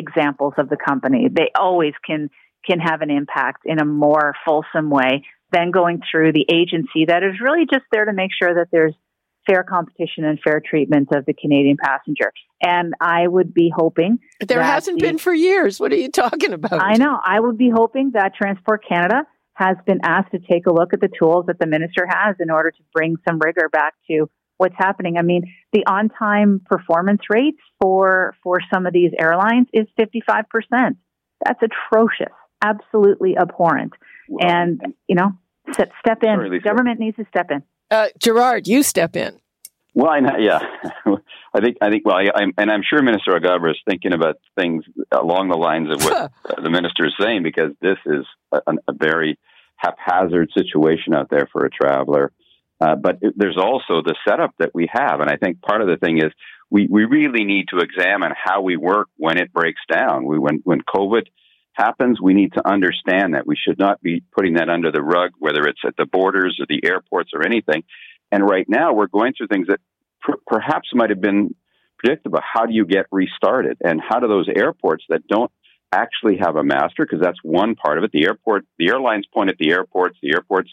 examples 0.00 0.54
of 0.58 0.68
the 0.68 0.76
company. 0.76 1.28
They 1.30 1.50
always 1.56 1.94
can 2.04 2.30
can 2.66 2.80
have 2.80 3.00
an 3.00 3.10
impact 3.10 3.62
in 3.64 3.80
a 3.80 3.84
more 3.84 4.34
fulsome 4.44 4.90
way 4.90 5.22
than 5.52 5.70
going 5.70 6.00
through 6.10 6.32
the 6.32 6.46
agency 6.52 7.06
that 7.06 7.22
is 7.22 7.40
really 7.40 7.66
just 7.70 7.84
there 7.90 8.04
to 8.04 8.12
make 8.12 8.30
sure 8.38 8.54
that 8.54 8.68
there's 8.70 8.94
fair 9.46 9.62
competition 9.62 10.24
and 10.24 10.38
fair 10.42 10.60
treatment 10.60 11.08
of 11.12 11.24
the 11.26 11.32
Canadian 11.32 11.76
passenger. 11.82 12.32
And 12.62 12.94
I 13.00 13.26
would 13.26 13.54
be 13.54 13.72
hoping 13.74 14.18
there 14.46 14.62
hasn't 14.62 15.00
the, 15.00 15.06
been 15.06 15.18
for 15.18 15.32
years. 15.32 15.80
What 15.80 15.92
are 15.92 15.96
you 15.96 16.10
talking 16.10 16.52
about? 16.52 16.74
I 16.74 16.94
know. 16.94 17.18
I 17.24 17.40
would 17.40 17.56
be 17.56 17.70
hoping 17.74 18.12
that 18.14 18.34
Transport 18.34 18.84
Canada 18.86 19.22
has 19.54 19.76
been 19.86 20.00
asked 20.02 20.32
to 20.32 20.38
take 20.38 20.66
a 20.66 20.72
look 20.72 20.92
at 20.92 21.00
the 21.00 21.10
tools 21.18 21.46
that 21.46 21.58
the 21.58 21.66
minister 21.66 22.06
has 22.08 22.36
in 22.40 22.50
order 22.50 22.70
to 22.70 22.82
bring 22.94 23.16
some 23.28 23.38
rigor 23.38 23.68
back 23.68 23.94
to 24.10 24.28
what's 24.60 24.74
happening. 24.76 25.16
I 25.16 25.22
mean, 25.22 25.52
the 25.72 25.84
on-time 25.86 26.60
performance 26.66 27.22
rates 27.30 27.60
for 27.80 28.34
for 28.42 28.60
some 28.72 28.86
of 28.86 28.92
these 28.92 29.10
airlines 29.18 29.68
is 29.72 29.86
55%. 29.98 30.44
That's 31.44 31.60
atrocious, 31.62 32.34
absolutely 32.62 33.38
abhorrent. 33.38 33.94
Well, 34.28 34.46
and 34.46 34.80
you 35.08 35.14
know, 35.14 35.32
step, 35.72 35.90
step 35.98 36.22
in. 36.22 36.36
Sorry, 36.36 36.60
Government 36.60 37.00
needs 37.00 37.16
to 37.16 37.24
step 37.30 37.50
in. 37.50 37.62
Uh, 37.90 38.08
Gerard, 38.18 38.68
you 38.68 38.82
step 38.82 39.16
in. 39.16 39.40
Well, 39.94 40.10
I, 40.10 40.20
know, 40.20 40.36
yeah, 40.38 40.60
I 41.54 41.60
think 41.60 41.78
I 41.80 41.90
think 41.90 42.04
well, 42.04 42.16
I, 42.16 42.42
am 42.42 42.52
and 42.58 42.70
I'm 42.70 42.82
sure 42.88 43.02
Minister 43.02 43.32
Alghabra 43.32 43.70
is 43.70 43.78
thinking 43.88 44.12
about 44.12 44.36
things 44.58 44.84
along 45.10 45.48
the 45.48 45.56
lines 45.56 45.88
of 45.90 46.04
what 46.04 46.32
the 46.62 46.70
minister 46.70 47.06
is 47.06 47.14
saying 47.18 47.42
because 47.42 47.72
this 47.80 47.98
is 48.04 48.26
a, 48.52 48.60
a 48.86 48.92
very 48.92 49.38
haphazard 49.76 50.50
situation 50.54 51.14
out 51.14 51.28
there 51.30 51.48
for 51.50 51.64
a 51.64 51.70
traveler. 51.70 52.30
Uh, 52.80 52.96
but 52.96 53.18
it, 53.20 53.34
there's 53.36 53.58
also 53.58 54.02
the 54.02 54.16
setup 54.26 54.54
that 54.58 54.70
we 54.74 54.88
have. 54.90 55.20
And 55.20 55.28
I 55.28 55.36
think 55.36 55.60
part 55.60 55.82
of 55.82 55.88
the 55.88 55.96
thing 55.96 56.18
is 56.18 56.32
we, 56.70 56.86
we 56.90 57.04
really 57.04 57.44
need 57.44 57.66
to 57.68 57.78
examine 57.78 58.32
how 58.42 58.62
we 58.62 58.76
work 58.76 59.08
when 59.16 59.38
it 59.38 59.52
breaks 59.52 59.80
down. 59.92 60.24
We, 60.24 60.38
when, 60.38 60.60
when 60.64 60.80
COVID 60.80 61.26
happens, 61.74 62.20
we 62.20 62.34
need 62.34 62.52
to 62.54 62.66
understand 62.66 63.34
that 63.34 63.46
we 63.46 63.56
should 63.56 63.78
not 63.78 64.00
be 64.00 64.22
putting 64.34 64.54
that 64.54 64.68
under 64.70 64.90
the 64.90 65.02
rug, 65.02 65.32
whether 65.38 65.64
it's 65.64 65.80
at 65.86 65.96
the 65.96 66.06
borders 66.06 66.58
or 66.60 66.66
the 66.68 66.84
airports 66.86 67.30
or 67.34 67.44
anything. 67.44 67.84
And 68.32 68.48
right 68.48 68.66
now 68.68 68.94
we're 68.94 69.08
going 69.08 69.34
through 69.36 69.48
things 69.48 69.68
that 69.68 69.80
pr- 70.20 70.42
perhaps 70.46 70.88
might 70.94 71.10
have 71.10 71.20
been 71.20 71.54
predictable. 71.98 72.40
How 72.42 72.64
do 72.66 72.72
you 72.72 72.86
get 72.86 73.06
restarted? 73.12 73.76
And 73.84 74.00
how 74.00 74.20
do 74.20 74.28
those 74.28 74.48
airports 74.48 75.04
that 75.10 75.26
don't 75.26 75.50
actually 75.92 76.38
have 76.40 76.56
a 76.56 76.62
master, 76.62 77.04
because 77.04 77.20
that's 77.20 77.38
one 77.42 77.74
part 77.74 77.98
of 77.98 78.04
it. 78.04 78.12
The 78.12 78.24
airport, 78.24 78.64
the 78.78 78.88
airlines 78.88 79.26
point 79.34 79.50
at 79.50 79.58
the 79.58 79.72
airports, 79.72 80.16
the 80.22 80.32
airports 80.34 80.70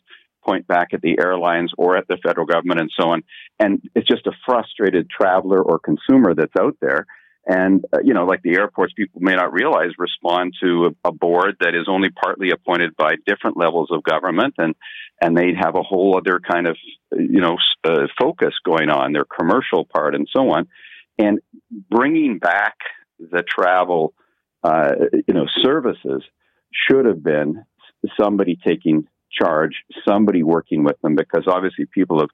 point 0.48 0.68
back 0.68 0.90
at 0.94 1.02
the 1.02 1.18
airlines 1.20 1.72
or 1.78 1.98
at 1.98 2.08
the 2.08 2.18
federal 2.26 2.46
government 2.46 2.80
and 2.80 2.92
so 3.00 3.10
on. 3.10 3.24
And 3.60 3.82
it's 3.96 4.08
just 4.08 4.28
a 4.28 4.32
frustrated 4.46 5.10
traveler 5.10 5.62
or 5.62 5.80
consumer 5.80 6.34
that's 6.34 6.54
out 6.60 6.78
there. 6.82 7.06
And, 7.50 7.86
uh, 7.94 8.00
you 8.04 8.14
know, 8.14 8.26
like 8.26 8.42
the 8.42 8.58
airports, 8.58 8.94
people 8.94 9.22
may 9.22 9.34
not 9.34 9.54
realize 9.54 9.92
respond 9.98 10.54
to 10.62 10.88
a, 10.88 11.10
a, 11.10 11.12
board 11.14 11.56
that 11.62 11.76
is 11.76 11.88
only 11.88 12.10
partly 12.10 12.50
appointed 12.52 12.94
by 12.98 13.14
different 13.26 13.56
levels 13.56 13.88
of 13.90 14.04
government. 14.04 14.56
And, 14.58 14.76
and 15.22 15.36
they 15.36 15.54
have 15.58 15.76
a 15.76 15.82
whole 15.82 16.18
other 16.18 16.42
kind 16.42 16.68
of, 16.68 16.76
you 17.14 17.40
know, 17.40 17.56
uh, 17.86 18.08
focus 18.20 18.54
going 18.66 18.90
on, 18.90 19.14
their 19.14 19.24
commercial 19.24 19.86
part 19.86 20.14
and 20.14 20.28
so 20.36 20.52
on. 20.52 20.68
And 21.18 21.40
bringing 21.90 22.38
back 22.38 22.76
the 23.18 23.44
travel, 23.44 24.14
uh, 24.62 24.92
you 25.28 25.34
know, 25.34 25.46
services 25.64 26.24
should 26.72 27.06
have 27.06 27.24
been 27.24 27.64
somebody 28.22 28.58
taking 28.66 29.08
charge, 29.32 29.84
somebody 30.08 30.44
working 30.44 30.84
with 30.84 31.00
them, 31.02 31.16
because 31.16 31.46
obviously 31.48 31.86
people 31.86 32.20
have 32.20 32.30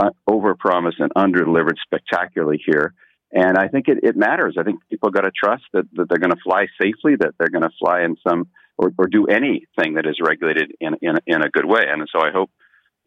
uh, 0.00 0.10
overpromised 0.28 1.00
and 1.00 1.12
underdelivered 1.14 1.76
spectacularly 1.82 2.62
here. 2.64 2.94
And 3.32 3.58
I 3.58 3.68
think 3.68 3.88
it, 3.88 3.98
it 4.02 4.16
matters. 4.16 4.56
I 4.58 4.62
think 4.62 4.80
people 4.88 5.10
got 5.10 5.22
to 5.22 5.30
trust 5.30 5.64
that, 5.72 5.84
that 5.94 6.08
they're 6.08 6.18
going 6.18 6.32
to 6.32 6.42
fly 6.42 6.66
safely, 6.80 7.16
that 7.20 7.34
they're 7.38 7.50
going 7.50 7.62
to 7.62 7.76
fly 7.78 8.02
in 8.02 8.16
some 8.26 8.48
or, 8.78 8.92
or 8.96 9.06
do 9.06 9.26
anything 9.26 9.94
that 9.94 10.06
is 10.06 10.18
regulated 10.24 10.72
in, 10.80 10.94
in, 11.02 11.16
in 11.26 11.42
a 11.42 11.50
good 11.50 11.66
way. 11.66 11.82
And 11.86 12.08
so 12.12 12.20
I 12.20 12.30
hope 12.32 12.50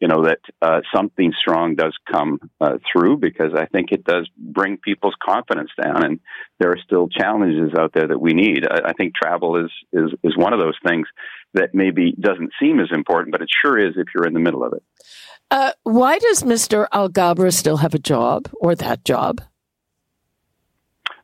you 0.02 0.08
know 0.08 0.24
that 0.24 0.40
uh, 0.60 0.80
something 0.92 1.32
strong 1.40 1.76
does 1.76 1.96
come 2.10 2.40
uh, 2.60 2.78
through 2.90 3.18
because 3.18 3.52
I 3.56 3.66
think 3.66 3.92
it 3.92 4.02
does 4.02 4.28
bring 4.36 4.76
people's 4.76 5.14
confidence 5.24 5.70
down, 5.80 6.04
and 6.04 6.18
there 6.58 6.70
are 6.70 6.78
still 6.84 7.08
challenges 7.08 7.70
out 7.78 7.92
there 7.94 8.08
that 8.08 8.20
we 8.20 8.32
need. 8.32 8.66
I, 8.68 8.88
I 8.88 8.92
think 8.94 9.14
travel 9.14 9.64
is 9.64 9.70
is 9.92 10.10
is 10.24 10.36
one 10.36 10.52
of 10.52 10.58
those 10.58 10.74
things 10.84 11.06
that 11.54 11.74
maybe 11.74 12.14
doesn't 12.18 12.50
seem 12.60 12.80
as 12.80 12.88
important, 12.92 13.32
but 13.32 13.42
it 13.42 13.48
sure 13.50 13.78
is 13.78 13.94
if 13.96 14.06
you're 14.14 14.26
in 14.26 14.34
the 14.34 14.40
middle 14.40 14.64
of 14.64 14.72
it. 14.72 14.82
Uh, 15.50 15.72
why 15.82 16.18
does 16.18 16.42
Mr. 16.42 16.88
Alghabra 16.90 17.52
still 17.52 17.78
have 17.78 17.94
a 17.94 17.98
job 17.98 18.48
or 18.54 18.74
that 18.74 19.04
job? 19.04 19.42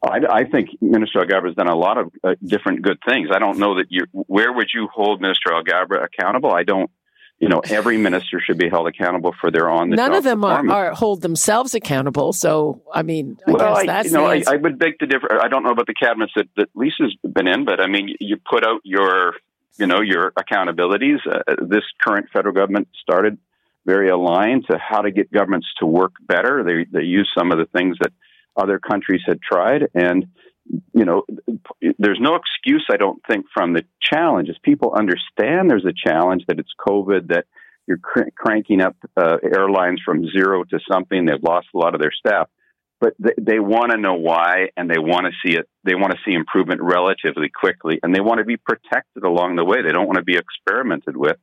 I, 0.02 0.20
I 0.30 0.44
think 0.44 0.70
Minister 0.80 1.20
Alghabra 1.20 1.47
has 1.47 1.56
done 1.56 1.68
a 1.68 1.75
lot 1.75 1.99
of 1.99 2.12
uh, 2.23 2.35
different 2.44 2.82
good 2.82 2.99
things. 3.08 3.30
I 3.35 3.38
don't 3.38 3.58
know 3.58 3.76
that 3.76 3.87
you. 3.88 4.04
Where 4.12 4.52
would 4.52 4.68
you 4.73 4.88
hold 4.92 5.20
Minister 5.20 5.50
Alghabra 5.50 6.04
accountable? 6.04 6.52
I 6.52 6.62
don't 6.62 6.90
you 7.38 7.49
know, 7.49 7.61
every 7.70 7.99
minister 7.99 8.40
should 8.40 8.58
be 8.58 8.68
held 8.68 8.88
accountable 8.88 9.32
for 9.40 9.50
their 9.50 9.70
on 9.70 9.90
the 9.90 9.97
None 9.97 10.12
of 10.12 10.25
them 10.25 10.44
are, 10.44 10.68
are, 10.68 10.92
hold 10.92 11.23
themselves 11.23 11.73
accountable. 11.75 12.32
So, 12.32 12.82
I 12.92 13.02
mean, 13.02 13.38
I 13.47 13.52
well, 13.52 13.75
guess 13.76 13.87
that's 13.87 14.06
I, 14.06 14.08
you 14.08 14.12
know, 14.16 14.26
I, 14.26 14.54
I, 14.54 14.56
would 14.56 14.78
beg 14.78 14.99
to 14.99 15.06
differ. 15.06 15.40
I 15.40 15.47
don't 15.47 15.62
know 15.62 15.70
about 15.70 15.87
the 15.87 15.94
cabinets 15.94 16.32
that, 16.35 16.49
that 16.56 16.68
Lisa's 16.75 17.16
been 17.23 17.47
in, 17.47 17.64
but 17.64 17.80
I 17.80 17.87
mean, 17.87 18.16
you 18.18 18.38
put 18.38 18.66
out 18.66 18.80
your, 18.82 19.35
you 19.78 19.87
know, 19.87 20.00
your 20.00 20.32
accountabilities. 20.32 21.18
Uh, 21.26 21.54
this 21.66 21.85
current 22.02 22.26
federal 22.32 22.54
government 22.54 22.88
started 23.00 23.38
very 23.87 24.11
aligned 24.11 24.66
to 24.70 24.78
how 24.78 25.00
to 25.00 25.11
get 25.11 25.32
governments 25.32 25.66
to 25.78 25.87
work 25.87 26.12
better. 26.20 26.62
They 26.64 26.87
they 26.90 27.04
use 27.04 27.30
some 27.37 27.52
of 27.52 27.58
the 27.58 27.66
things 27.66 27.97
that 28.00 28.12
other 28.56 28.78
countries 28.78 29.23
had 29.26 29.40
tried, 29.40 29.88
and 29.94 30.26
you 30.92 31.04
know, 31.04 31.23
there's 31.99 32.18
no 32.20 32.35
excuse, 32.35 32.87
I 32.90 32.97
don't 32.97 33.23
think, 33.30 33.47
from 33.54 33.73
the 33.73 33.85
challenges. 34.02 34.56
People 34.62 34.92
understand 34.94 35.70
there's 35.70 35.87
a 35.87 36.08
challenge 36.08 36.44
that 36.49 36.58
it's 36.58 36.73
COVID, 36.87 37.28
that 37.28 37.47
you're 37.87 37.99
cr- 37.99 38.30
cranking 38.37 38.80
up 38.82 38.97
uh, 39.16 39.38
airlines 39.42 40.00
from 40.04 40.28
zero 40.30 40.64
to 40.64 40.78
something. 40.90 41.25
They've 41.25 41.42
lost 41.42 41.68
a 41.75 41.78
lot 41.78 41.94
of 41.94 42.00
their 42.00 42.12
staff, 42.12 42.49
but 43.00 43.14
they, 43.18 43.34
they 43.40 43.58
want 43.58 43.92
to 43.92 43.98
know 43.98 44.14
why, 44.14 44.68
and 44.76 44.90
they 44.90 44.98
want 44.98 45.26
to 45.26 45.32
see 45.44 45.56
it. 45.56 45.68
They 45.84 45.94
want 45.94 46.12
to 46.12 46.18
see 46.26 46.34
improvement 46.34 46.80
relatively 46.82 47.48
quickly, 47.48 48.00
and 48.02 48.14
they 48.14 48.20
want 48.20 48.38
to 48.38 48.44
be 48.44 48.56
protected 48.56 49.24
along 49.24 49.56
the 49.56 49.64
way. 49.64 49.82
They 49.82 49.92
don't 49.92 50.06
want 50.06 50.18
to 50.18 50.24
be 50.24 50.36
experimented 50.36 51.16
with. 51.16 51.36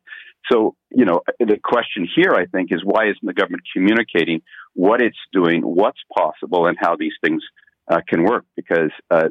So, 0.52 0.76
you 0.92 1.06
know, 1.06 1.22
the 1.40 1.58
question 1.64 2.08
here, 2.16 2.34
I 2.34 2.46
think, 2.46 2.72
is 2.72 2.82
why 2.84 3.06
isn't 3.06 3.24
the 3.24 3.34
government 3.34 3.64
communicating 3.74 4.42
what 4.74 5.02
it's 5.02 5.18
doing, 5.34 5.62
what's 5.62 6.00
possible, 6.16 6.68
and 6.68 6.78
how 6.80 6.96
these 6.96 7.14
things 7.24 7.42
uh, 7.90 8.02
can 8.08 8.24
work? 8.24 8.46
Because, 8.56 8.92
uh, 9.10 9.28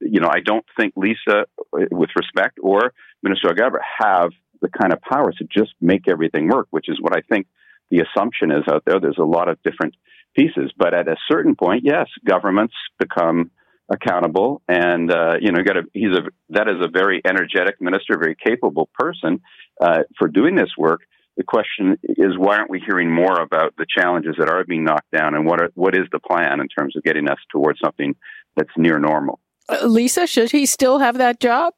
you 0.00 0.20
know, 0.20 0.28
I 0.28 0.40
don't 0.44 0.64
think 0.78 0.94
Lisa, 0.96 1.44
with 1.72 2.10
respect, 2.16 2.58
or 2.60 2.92
Minister 3.22 3.48
Alghabra 3.48 3.80
have 4.00 4.30
the 4.60 4.68
kind 4.68 4.92
of 4.92 5.00
powers 5.02 5.36
to 5.36 5.44
just 5.44 5.74
make 5.80 6.08
everything 6.08 6.48
work, 6.48 6.66
which 6.70 6.88
is 6.88 6.98
what 7.00 7.16
I 7.16 7.20
think 7.20 7.46
the 7.90 8.00
assumption 8.00 8.50
is 8.50 8.64
out 8.70 8.82
there. 8.86 9.00
There's 9.00 9.18
a 9.18 9.24
lot 9.24 9.48
of 9.48 9.58
different 9.62 9.94
pieces, 10.34 10.72
but 10.76 10.94
at 10.94 11.08
a 11.08 11.16
certain 11.30 11.54
point, 11.56 11.82
yes, 11.84 12.06
governments 12.24 12.74
become 12.98 13.50
accountable, 13.88 14.62
and 14.68 15.10
uh, 15.10 15.34
you 15.40 15.52
know, 15.52 15.62
got 15.62 15.76
a, 15.76 15.82
he's 15.92 16.16
a 16.16 16.22
that 16.50 16.68
is 16.68 16.84
a 16.84 16.88
very 16.88 17.22
energetic 17.24 17.80
minister, 17.80 18.18
very 18.18 18.36
capable 18.36 18.88
person 18.94 19.40
uh, 19.80 20.00
for 20.18 20.28
doing 20.28 20.56
this 20.56 20.70
work. 20.76 21.02
The 21.36 21.44
question 21.44 21.98
is, 22.02 22.36
why 22.38 22.56
aren't 22.56 22.70
we 22.70 22.82
hearing 22.84 23.12
more 23.12 23.40
about 23.40 23.76
the 23.76 23.86
challenges 23.86 24.36
that 24.38 24.48
are 24.48 24.64
being 24.64 24.84
knocked 24.84 25.10
down, 25.16 25.34
and 25.34 25.46
what 25.46 25.60
are, 25.60 25.70
what 25.74 25.94
is 25.94 26.06
the 26.10 26.18
plan 26.18 26.60
in 26.60 26.68
terms 26.68 26.96
of 26.96 27.02
getting 27.04 27.28
us 27.28 27.38
towards 27.52 27.78
something 27.84 28.16
that's 28.56 28.70
near 28.76 28.98
normal? 28.98 29.38
Uh, 29.68 29.86
Lisa, 29.86 30.26
should 30.26 30.50
he 30.50 30.64
still 30.66 30.98
have 30.98 31.18
that 31.18 31.40
job? 31.40 31.74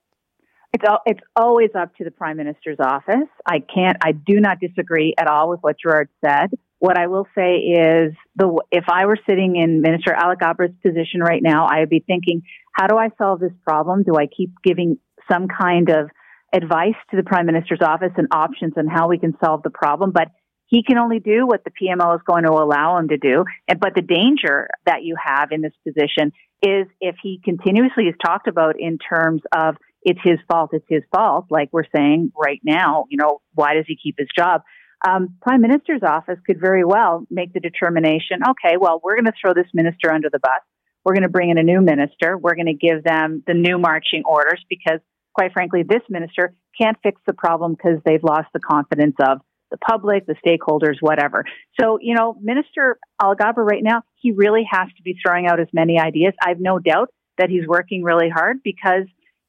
It's 0.73 0.85
all, 0.89 1.01
it's 1.07 1.21
always 1.35 1.71
up 1.79 1.95
to 1.97 2.05
the 2.05 2.11
prime 2.11 2.37
minister's 2.37 2.79
office. 2.79 3.29
I 3.47 3.61
can't. 3.61 3.97
I 4.03 4.13
do 4.13 4.39
not 4.41 4.61
disagree 4.61 5.15
at 5.19 5.27
all 5.27 5.49
with 5.49 5.61
what 5.61 5.77
Gerard 5.81 6.11
said. 6.25 6.51
What 6.79 6.99
I 6.99 7.07
will 7.07 7.27
say 7.35 7.57
is, 7.57 8.13
the 8.37 8.63
if 8.71 8.85
I 8.89 9.07
were 9.07 9.19
sitting 9.29 9.57
in 9.57 9.81
Minister 9.81 10.13
Alghabra's 10.15 10.75
position 10.85 11.21
right 11.21 11.43
now, 11.43 11.67
I 11.67 11.81
would 11.81 11.89
be 11.89 12.05
thinking, 12.07 12.43
how 12.73 12.87
do 12.87 12.97
I 12.97 13.09
solve 13.19 13.41
this 13.41 13.53
problem? 13.67 14.03
Do 14.03 14.15
I 14.17 14.27
keep 14.27 14.53
giving 14.63 14.99
some 15.31 15.49
kind 15.49 15.89
of 15.91 16.11
advice 16.53 16.95
to 17.11 17.17
the 17.17 17.25
prime 17.25 17.47
minister's 17.47 17.81
office 17.83 18.13
and 18.17 18.29
options 18.31 18.75
on 18.77 18.87
how 18.87 19.09
we 19.09 19.19
can 19.19 19.35
solve 19.43 19.63
the 19.63 19.71
problem? 19.71 20.13
But 20.13 20.29
he 20.67 20.83
can 20.83 20.99
only 20.99 21.19
do 21.19 21.47
what 21.47 21.65
the 21.65 21.71
PMO 21.71 22.15
is 22.15 22.21
going 22.31 22.45
to 22.45 22.53
allow 22.53 22.99
him 22.99 23.09
to 23.09 23.17
do. 23.17 23.45
And, 23.67 23.81
but 23.81 23.95
the 23.95 24.03
danger 24.03 24.69
that 24.85 25.03
you 25.03 25.17
have 25.23 25.51
in 25.51 25.63
this 25.63 25.73
position 25.83 26.33
is 26.63 26.87
if 27.01 27.17
he 27.23 27.41
continuously 27.43 28.05
is 28.05 28.15
talked 28.25 28.49
about 28.49 28.79
in 28.79 28.99
terms 28.99 29.43
of 29.57 29.77
it's 30.09 30.21
his 30.23 30.39
fault, 30.49 30.71
it's 30.73 30.87
his 30.89 31.03
fault, 31.15 31.47
like 31.51 31.69
we're 31.73 31.89
saying 31.95 32.33
right 32.37 32.61
now, 32.65 33.07
you 33.11 33.19
know, 33.19 33.41
why 33.55 33.75
does 33.75 33.85
he 33.87 33.97
keep 33.97 34.17
his 34.19 34.29
job? 34.37 34.63
um, 35.07 35.37
prime 35.41 35.61
minister's 35.61 36.03
office 36.03 36.39
could 36.47 36.61
very 36.61 36.85
well 36.85 37.25
make 37.31 37.53
the 37.53 37.61
determination 37.61 38.41
okay 38.51 38.77
well 38.79 39.01
we're 39.03 39.15
going 39.15 39.27
to 39.27 39.33
throw 39.41 39.55
this 39.55 39.71
minister 39.75 40.13
under 40.13 40.29
the 40.31 40.39
bus. 40.39 40.61
We're 41.05 41.15
going 41.15 41.23
to 41.23 41.29
bring 41.29 41.51
in 41.51 41.59
a 41.59 41.63
new 41.63 41.81
minister. 41.81 42.37
We're 42.37 42.57
going 42.57 42.67
to 42.67 42.75
give 42.75 43.03
them 43.03 43.43
the 43.47 43.55
new 43.55 43.79
marching 43.79 44.25
orders 44.27 44.63
because 44.69 45.01
quite 45.35 45.53
frankly 45.53 45.85
this 45.89 46.03
minister 46.09 46.55
can't 46.81 46.97
fix 47.03 47.21
the 47.27 47.33
problem 47.33 47.75
because 47.75 47.99
they've 48.05 48.23
lost 48.23 48.49
the 48.53 48.61
confidence 48.61 49.17
of 49.21 49.39
the 49.71 49.79
public 49.79 50.27
the 50.27 50.35
stakeholders 50.45 50.97
whatever. 51.01 51.45
So 51.81 51.99
you 52.01 52.15
know 52.15 52.37
minister 52.41 52.99
alghabra 53.23 53.65
right 53.65 53.83
now 53.83 54.03
he 54.17 54.33
really 54.33 54.67
has 54.71 54.89
to 54.97 55.03
be 55.03 55.17
throwing 55.25 55.47
out 55.47 55.61
as 55.61 55.69
many 55.73 56.01
ideas. 56.01 56.35
I've 56.43 56.61
no 56.61 56.79
doubt 56.79 57.11
that 57.39 57.51
he's 57.51 57.67
working 57.69 58.03
really 58.03 58.29
hard 58.29 58.63
because 58.65 59.05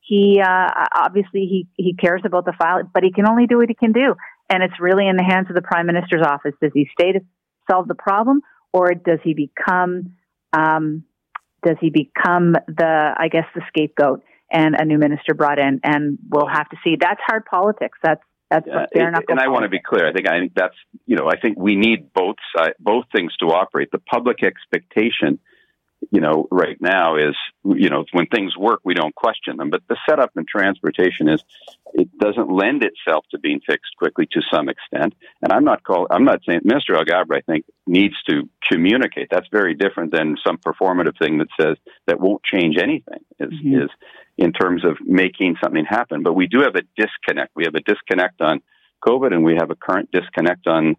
he 0.09 0.41
uh, 0.41 0.67
obviously 0.95 1.45
he 1.45 1.67
he 1.77 1.93
cares 1.93 2.21
about 2.25 2.45
the 2.45 2.53
file, 2.53 2.81
but 2.93 3.03
he 3.03 3.11
can 3.11 3.27
only 3.29 3.45
do 3.47 3.57
what 3.57 3.69
he 3.69 3.75
can 3.75 3.91
do 3.91 4.15
and 4.49 4.63
it's 4.63 4.79
really 4.79 5.07
in 5.07 5.15
the 5.15 5.23
hands 5.23 5.47
of 5.49 5.55
the 5.55 5.61
prime 5.61 5.85
minister's 5.85 6.25
office. 6.25 6.53
Does 6.61 6.71
he 6.73 6.89
stay 6.99 7.13
to 7.13 7.19
solve 7.69 7.87
the 7.87 7.95
problem, 7.95 8.41
or 8.73 8.93
does 8.93 9.19
he 9.23 9.33
become 9.33 10.15
um, 10.53 11.03
does 11.63 11.77
he 11.79 11.89
become 11.89 12.53
the 12.67 13.13
I 13.17 13.27
guess 13.27 13.45
the 13.53 13.61
scapegoat 13.67 14.23
and 14.51 14.75
a 14.75 14.85
new 14.85 14.97
minister 14.97 15.33
brought 15.33 15.59
in? 15.59 15.79
And 15.83 16.17
we'll 16.29 16.47
have 16.47 16.67
to 16.69 16.77
see. 16.83 16.95
That's 16.99 17.21
hard 17.25 17.45
politics. 17.45 17.99
That's 18.03 18.23
that's 18.49 18.67
uh, 18.67 18.87
fair 18.91 19.09
enough. 19.09 19.23
And 19.27 19.39
I 19.39 19.49
want 19.49 19.63
to 19.63 19.69
be 19.69 19.79
clear. 19.79 20.07
I 20.07 20.13
think 20.13 20.27
I 20.27 20.39
think 20.39 20.53
that's 20.55 20.75
you 21.05 21.15
know 21.15 21.29
I 21.29 21.39
think 21.39 21.57
we 21.59 21.75
need 21.75 22.11
both 22.13 22.37
side, 22.55 22.73
both 22.79 23.05
things 23.15 23.35
to 23.41 23.47
operate. 23.47 23.89
The 23.91 23.99
public 23.99 24.43
expectation 24.43 25.39
you 26.11 26.21
know, 26.21 26.47
right 26.49 26.77
now 26.79 27.17
is, 27.17 27.35
you 27.63 27.89
know, 27.89 28.05
when 28.13 28.25
things 28.27 28.57
work, 28.57 28.81
we 28.83 28.93
don't 28.93 29.13
question 29.13 29.57
them. 29.57 29.69
But 29.69 29.83
the 29.87 29.97
setup 30.07 30.31
in 30.37 30.45
transportation 30.45 31.27
is, 31.27 31.43
it 31.93 32.17
doesn't 32.17 32.49
lend 32.49 32.83
itself 32.83 33.25
to 33.31 33.39
being 33.39 33.59
fixed 33.65 33.95
quickly 33.97 34.27
to 34.31 34.41
some 34.51 34.69
extent. 34.69 35.13
And 35.41 35.51
I'm 35.51 35.63
not 35.63 35.83
call, 35.83 36.07
I'm 36.09 36.23
not 36.23 36.41
saying 36.47 36.61
Minister 36.63 36.93
Alghabra, 36.93 37.37
I 37.37 37.41
think, 37.41 37.65
needs 37.85 38.15
to 38.29 38.49
communicate. 38.69 39.27
That's 39.29 39.47
very 39.51 39.73
different 39.73 40.11
than 40.11 40.37
some 40.45 40.57
performative 40.57 41.17
thing 41.17 41.39
that 41.39 41.47
says 41.59 41.77
that 42.07 42.19
won't 42.19 42.43
change 42.43 42.77
anything. 42.77 43.19
Is 43.39 43.49
mm-hmm. 43.49 43.83
is 43.83 43.89
in 44.37 44.53
terms 44.53 44.85
of 44.85 44.97
making 45.01 45.57
something 45.61 45.85
happen. 45.85 46.23
But 46.23 46.33
we 46.33 46.47
do 46.47 46.61
have 46.61 46.75
a 46.75 46.83
disconnect. 46.95 47.51
We 47.55 47.65
have 47.65 47.75
a 47.75 47.81
disconnect 47.81 48.41
on 48.41 48.61
COVID, 49.05 49.33
and 49.33 49.43
we 49.43 49.55
have 49.55 49.69
a 49.69 49.75
current 49.75 50.09
disconnect 50.11 50.67
on 50.67 50.95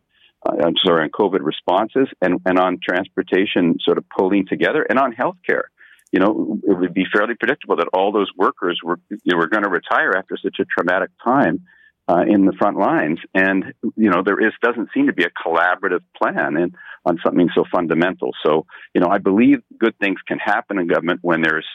uh, 0.46 0.52
I'm 0.64 0.74
sorry, 0.84 1.04
on 1.04 1.10
COVID 1.10 1.40
responses 1.42 2.08
and, 2.22 2.40
and 2.46 2.58
on 2.58 2.78
transportation 2.82 3.76
sort 3.84 3.98
of 3.98 4.04
pulling 4.08 4.46
together 4.46 4.86
and 4.88 4.98
on 4.98 5.12
healthcare. 5.12 5.64
You 6.12 6.18
know, 6.18 6.58
it 6.66 6.78
would 6.78 6.94
be 6.94 7.04
fairly 7.12 7.34
predictable 7.34 7.76
that 7.76 7.88
all 7.92 8.10
those 8.10 8.30
workers 8.36 8.80
were, 8.82 8.98
you 9.10 9.18
know, 9.26 9.36
were 9.36 9.48
going 9.48 9.62
to 9.62 9.70
retire 9.70 10.12
after 10.16 10.36
such 10.42 10.56
a 10.58 10.64
traumatic 10.64 11.10
time 11.24 11.60
uh, 12.08 12.22
in 12.26 12.46
the 12.46 12.52
front 12.58 12.76
lines. 12.76 13.20
And, 13.34 13.72
you 13.96 14.10
know, 14.10 14.22
there 14.24 14.40
is, 14.40 14.52
doesn't 14.62 14.88
seem 14.92 15.06
to 15.06 15.12
be 15.12 15.24
a 15.24 15.30
collaborative 15.30 16.00
plan 16.20 16.56
and 16.56 16.74
on 17.04 17.18
something 17.24 17.48
so 17.54 17.64
fundamental. 17.72 18.30
So, 18.44 18.66
you 18.94 19.00
know, 19.00 19.08
I 19.08 19.18
believe 19.18 19.58
good 19.78 19.96
things 20.00 20.18
can 20.26 20.38
happen 20.38 20.78
in 20.78 20.88
government 20.88 21.20
when 21.22 21.42
there's 21.42 21.66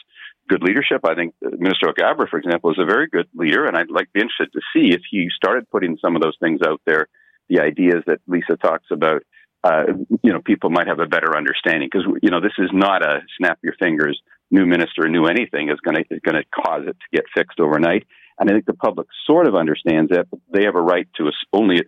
good 0.48 0.62
leadership. 0.62 1.00
I 1.04 1.14
think 1.14 1.34
Minister 1.40 1.86
Alghabra, 1.86 2.28
for 2.28 2.38
example, 2.38 2.70
is 2.70 2.78
a 2.78 2.84
very 2.84 3.08
good 3.08 3.26
leader, 3.34 3.64
and 3.64 3.76
I'd 3.76 3.90
like 3.90 4.12
be 4.12 4.20
interested 4.20 4.52
to 4.52 4.60
see 4.72 4.94
if 4.94 5.00
he 5.10 5.28
started 5.34 5.68
putting 5.70 5.98
some 6.00 6.14
of 6.14 6.22
those 6.22 6.36
things 6.40 6.60
out 6.64 6.80
there 6.86 7.08
the 7.48 7.60
ideas 7.60 8.02
that 8.06 8.20
Lisa 8.26 8.56
talks 8.56 8.86
about, 8.90 9.22
uh, 9.64 9.84
you 10.22 10.32
know, 10.32 10.40
people 10.44 10.70
might 10.70 10.86
have 10.86 11.00
a 11.00 11.06
better 11.06 11.36
understanding 11.36 11.88
because 11.90 12.06
you 12.22 12.30
know 12.30 12.40
this 12.40 12.58
is 12.58 12.70
not 12.72 13.02
a 13.02 13.20
snap 13.38 13.58
your 13.62 13.74
fingers 13.80 14.20
new 14.50 14.66
minister, 14.66 15.08
new 15.08 15.26
anything 15.26 15.70
is 15.70 15.80
going 15.80 15.96
to 15.96 16.14
is 16.14 16.20
going 16.24 16.36
to 16.36 16.44
cause 16.54 16.82
it 16.86 16.96
to 16.96 17.16
get 17.16 17.24
fixed 17.34 17.60
overnight. 17.60 18.06
And 18.38 18.50
I 18.50 18.52
think 18.52 18.66
the 18.66 18.74
public 18.74 19.08
sort 19.26 19.46
of 19.46 19.54
understands 19.54 20.10
that, 20.10 20.28
but 20.30 20.40
they 20.52 20.64
have 20.64 20.76
a 20.76 20.80
right 20.80 21.08
to 21.16 21.30
only, 21.52 21.82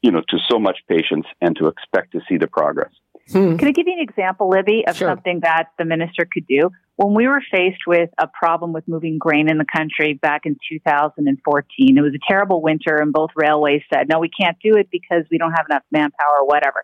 you 0.00 0.10
know, 0.10 0.22
to 0.28 0.38
so 0.50 0.58
much 0.58 0.78
patience 0.88 1.26
and 1.40 1.54
to 1.56 1.66
expect 1.66 2.12
to 2.12 2.20
see 2.28 2.38
the 2.38 2.46
progress. 2.46 2.92
Hmm. 3.30 3.56
Can 3.56 3.68
I 3.68 3.72
give 3.72 3.86
you 3.86 3.94
an 3.94 4.00
example, 4.00 4.48
Libby, 4.48 4.84
of 4.86 4.96
sure. 4.96 5.08
something 5.08 5.40
that 5.40 5.68
the 5.78 5.84
minister 5.84 6.26
could 6.30 6.46
do? 6.46 6.70
When 6.96 7.14
we 7.14 7.26
were 7.26 7.42
faced 7.50 7.82
with 7.86 8.10
a 8.18 8.26
problem 8.26 8.72
with 8.72 8.86
moving 8.86 9.18
grain 9.18 9.48
in 9.48 9.58
the 9.58 9.64
country 9.64 10.14
back 10.14 10.42
in 10.44 10.56
2014, 10.68 11.98
it 11.98 12.00
was 12.00 12.14
a 12.14 12.18
terrible 12.28 12.60
winter, 12.60 12.96
and 12.96 13.12
both 13.12 13.30
railways 13.34 13.82
said, 13.92 14.08
no, 14.08 14.18
we 14.18 14.28
can't 14.28 14.56
do 14.62 14.76
it 14.76 14.88
because 14.90 15.24
we 15.30 15.38
don't 15.38 15.52
have 15.52 15.66
enough 15.70 15.82
manpower 15.90 16.40
or 16.40 16.46
whatever. 16.46 16.82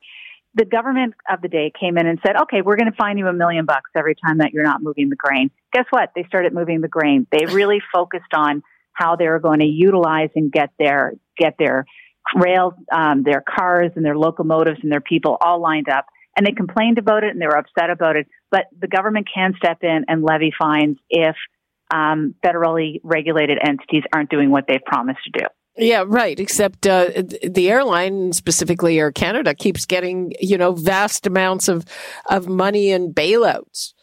The 0.55 0.65
government 0.65 1.15
of 1.31 1.43
the 1.43 1.49
day 1.49 1.71
came 1.79 1.99
in 1.99 2.07
and 2.07 2.19
said, 2.27 2.37
okay, 2.43 2.63
we're 2.63 2.77
going 2.77 2.91
to 2.91 2.97
fine 2.97 3.19
you 3.19 3.27
a 3.27 3.33
million 3.33 3.67
bucks 3.67 3.91
every 3.97 4.15
time 4.15 4.39
that 4.39 4.53
you're 4.53 4.65
not 4.65 4.83
moving 4.83 5.11
the 5.11 5.17
grain. 5.17 5.51
Guess 5.73 5.85
what? 5.91 6.13
They 6.15 6.25
started 6.25 6.55
moving 6.55 6.81
the 6.81 6.89
grain. 6.89 7.27
They 7.31 7.45
really 7.53 7.81
focused 7.93 8.33
on 8.33 8.63
how 8.93 9.17
they 9.17 9.29
were 9.29 9.39
going 9.39 9.61
to 9.61 9.67
utilize 9.67 10.31
and 10.35 10.51
get 10.51 10.71
their, 10.79 11.13
get 11.37 11.55
their 11.59 11.85
rail, 12.35 12.75
um, 12.91 13.23
their 13.23 13.43
cars 13.43 13.93
and 13.95 14.05
their 14.05 14.17
locomotives 14.17 14.81
and 14.83 14.91
their 14.91 15.01
people 15.01 15.37
all 15.41 15.61
lined 15.61 15.89
up 15.89 16.07
and 16.39 16.47
they 16.47 16.53
complained 16.53 16.99
about 16.99 17.25
it 17.25 17.31
and 17.31 17.41
they 17.41 17.47
were 17.47 17.59
upset 17.59 17.91
about 17.91 18.15
it. 18.15 18.29
But 18.51 18.67
the 18.79 18.87
government 18.87 19.29
can 19.33 19.55
step 19.57 19.79
in 19.83 20.05
and 20.07 20.23
levy 20.23 20.53
fines 20.57 20.97
if 21.11 21.35
um, 21.93 22.37
federally 22.45 23.01
regulated 23.03 23.59
entities 23.61 24.05
aren't 24.15 24.31
doing 24.31 24.51
what 24.51 24.65
they've 24.69 24.85
promised 24.87 25.19
to 25.25 25.41
do. 25.41 25.47
Yeah, 25.77 26.05
right. 26.07 26.39
Except 26.39 26.87
uh, 26.87 27.09
the 27.43 27.71
airline, 27.71 28.33
specifically 28.33 28.99
Air 28.99 29.13
Canada, 29.13 29.55
keeps 29.55 29.85
getting 29.85 30.33
you 30.41 30.59
know 30.59 30.73
vast 30.73 31.27
amounts 31.27 31.69
of 31.69 31.85
of 32.31 32.49
money 32.49 32.91
and 32.93 33.15
bailouts. 33.15 33.95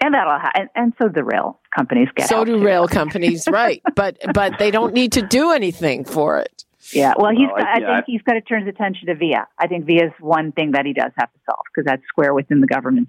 And 0.00 0.14
that'll 0.14 0.38
ha- 0.38 0.52
and, 0.54 0.68
and 0.74 0.92
so 1.00 1.08
the 1.08 1.24
rail 1.24 1.60
companies 1.74 2.08
get. 2.16 2.28
So 2.28 2.44
do 2.44 2.58
too. 2.58 2.64
rail 2.64 2.86
companies, 2.86 3.46
right? 3.48 3.82
But 3.94 4.18
but 4.34 4.58
they 4.58 4.70
don't 4.70 4.94
need 4.94 5.12
to 5.12 5.22
do 5.22 5.52
anything 5.52 6.04
for 6.04 6.38
it. 6.38 6.65
Yeah, 6.92 7.14
well, 7.16 7.32
he's. 7.32 7.48
Well, 7.54 7.64
I, 7.64 7.78
I, 7.78 7.94
think 7.96 8.04
he's 8.06 8.22
got 8.22 8.34
to 8.34 8.40
turn 8.40 8.64
his 8.64 8.74
attention 8.74 9.08
to 9.08 9.14
VIA. 9.14 9.46
I 9.58 9.66
think 9.66 9.86
VIA 9.86 10.06
is 10.06 10.12
one 10.20 10.52
thing 10.52 10.72
that 10.72 10.86
he 10.86 10.92
does 10.92 11.12
have 11.18 11.32
to 11.32 11.38
solve 11.44 11.64
because 11.74 11.86
that's 11.86 12.02
square 12.08 12.34
within 12.34 12.60
the 12.60 12.66
government. 12.66 13.08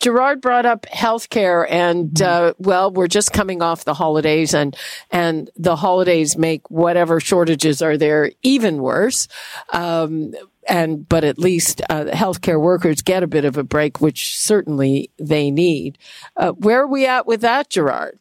Gerard 0.00 0.40
brought 0.40 0.66
up 0.66 0.86
healthcare, 0.86 1.66
and 1.68 2.10
mm-hmm. 2.10 2.48
uh, 2.48 2.52
well, 2.58 2.90
we're 2.90 3.08
just 3.08 3.32
coming 3.32 3.62
off 3.62 3.84
the 3.84 3.94
holidays, 3.94 4.54
and 4.54 4.76
and 5.10 5.50
the 5.56 5.76
holidays 5.76 6.36
make 6.36 6.70
whatever 6.70 7.20
shortages 7.20 7.82
are 7.82 7.96
there 7.96 8.32
even 8.42 8.78
worse. 8.78 9.28
Um, 9.72 10.34
and 10.66 11.06
but 11.08 11.24
at 11.24 11.38
least 11.38 11.82
uh, 11.90 12.04
healthcare 12.04 12.60
workers 12.60 13.02
get 13.02 13.22
a 13.22 13.26
bit 13.26 13.44
of 13.44 13.58
a 13.58 13.64
break, 13.64 14.00
which 14.00 14.38
certainly 14.38 15.10
they 15.18 15.50
need. 15.50 15.98
Uh, 16.36 16.52
where 16.52 16.82
are 16.82 16.88
we 16.88 17.06
at 17.06 17.26
with 17.26 17.42
that, 17.42 17.68
Gerard? 17.68 18.18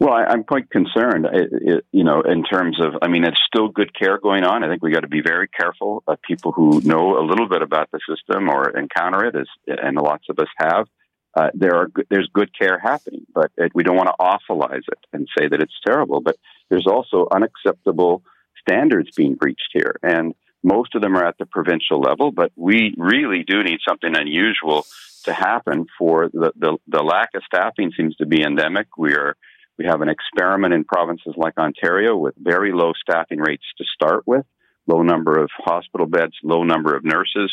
Well, 0.00 0.12
I, 0.12 0.32
am 0.32 0.44
quite 0.44 0.70
concerned. 0.70 1.26
It, 1.26 1.48
it, 1.52 1.84
you 1.90 2.04
know, 2.04 2.20
in 2.20 2.44
terms 2.44 2.80
of, 2.80 2.94
I 3.02 3.08
mean, 3.08 3.24
it's 3.24 3.40
still 3.46 3.68
good 3.68 3.92
care 3.98 4.18
going 4.18 4.44
on. 4.44 4.62
I 4.62 4.68
think 4.68 4.80
we 4.80 4.92
got 4.92 5.00
to 5.00 5.08
be 5.08 5.22
very 5.22 5.48
careful. 5.48 6.04
of 6.06 6.22
people 6.22 6.52
who 6.52 6.80
know 6.84 7.18
a 7.18 7.26
little 7.26 7.48
bit 7.48 7.62
about 7.62 7.90
the 7.90 7.98
system 8.08 8.48
or 8.48 8.70
encounter 8.78 9.24
it, 9.24 9.34
as, 9.34 9.48
and 9.66 9.96
lots 9.96 10.26
of 10.30 10.38
us 10.38 10.48
have, 10.58 10.86
uh, 11.34 11.50
there 11.54 11.76
are 11.76 11.88
there's 12.10 12.28
good 12.32 12.50
care 12.56 12.78
happening, 12.78 13.26
but 13.34 13.50
it, 13.56 13.72
we 13.74 13.82
don't 13.82 13.96
want 13.96 14.08
to 14.08 14.24
awfulize 14.24 14.82
it 14.88 14.98
and 15.12 15.28
say 15.38 15.46
that 15.46 15.60
it's 15.60 15.74
terrible. 15.86 16.20
But 16.20 16.36
there's 16.68 16.86
also 16.86 17.28
unacceptable 17.30 18.22
standards 18.60 19.10
being 19.16 19.34
breached 19.34 19.70
here, 19.72 19.96
and 20.02 20.34
most 20.62 20.94
of 20.94 21.02
them 21.02 21.16
are 21.16 21.26
at 21.26 21.38
the 21.38 21.46
provincial 21.46 22.00
level. 22.00 22.32
But 22.32 22.52
we 22.56 22.94
really 22.96 23.44
do 23.46 23.62
need 23.62 23.80
something 23.86 24.16
unusual 24.16 24.86
to 25.24 25.32
happen 25.32 25.86
for 25.98 26.28
the 26.32 26.52
the, 26.56 26.78
the 26.88 27.02
lack 27.02 27.30
of 27.34 27.42
staffing 27.44 27.92
seems 27.96 28.16
to 28.16 28.26
be 28.26 28.42
endemic. 28.42 28.96
We 28.96 29.12
are 29.12 29.36
we 29.78 29.86
have 29.86 30.00
an 30.00 30.08
experiment 30.08 30.74
in 30.74 30.84
provinces 30.84 31.34
like 31.36 31.56
Ontario 31.56 32.16
with 32.16 32.34
very 32.36 32.72
low 32.72 32.92
staffing 33.00 33.38
rates 33.38 33.64
to 33.78 33.84
start 33.84 34.24
with, 34.26 34.44
low 34.86 35.02
number 35.02 35.38
of 35.38 35.50
hospital 35.56 36.06
beds, 36.06 36.34
low 36.42 36.64
number 36.64 36.96
of 36.96 37.04
nurses 37.04 37.52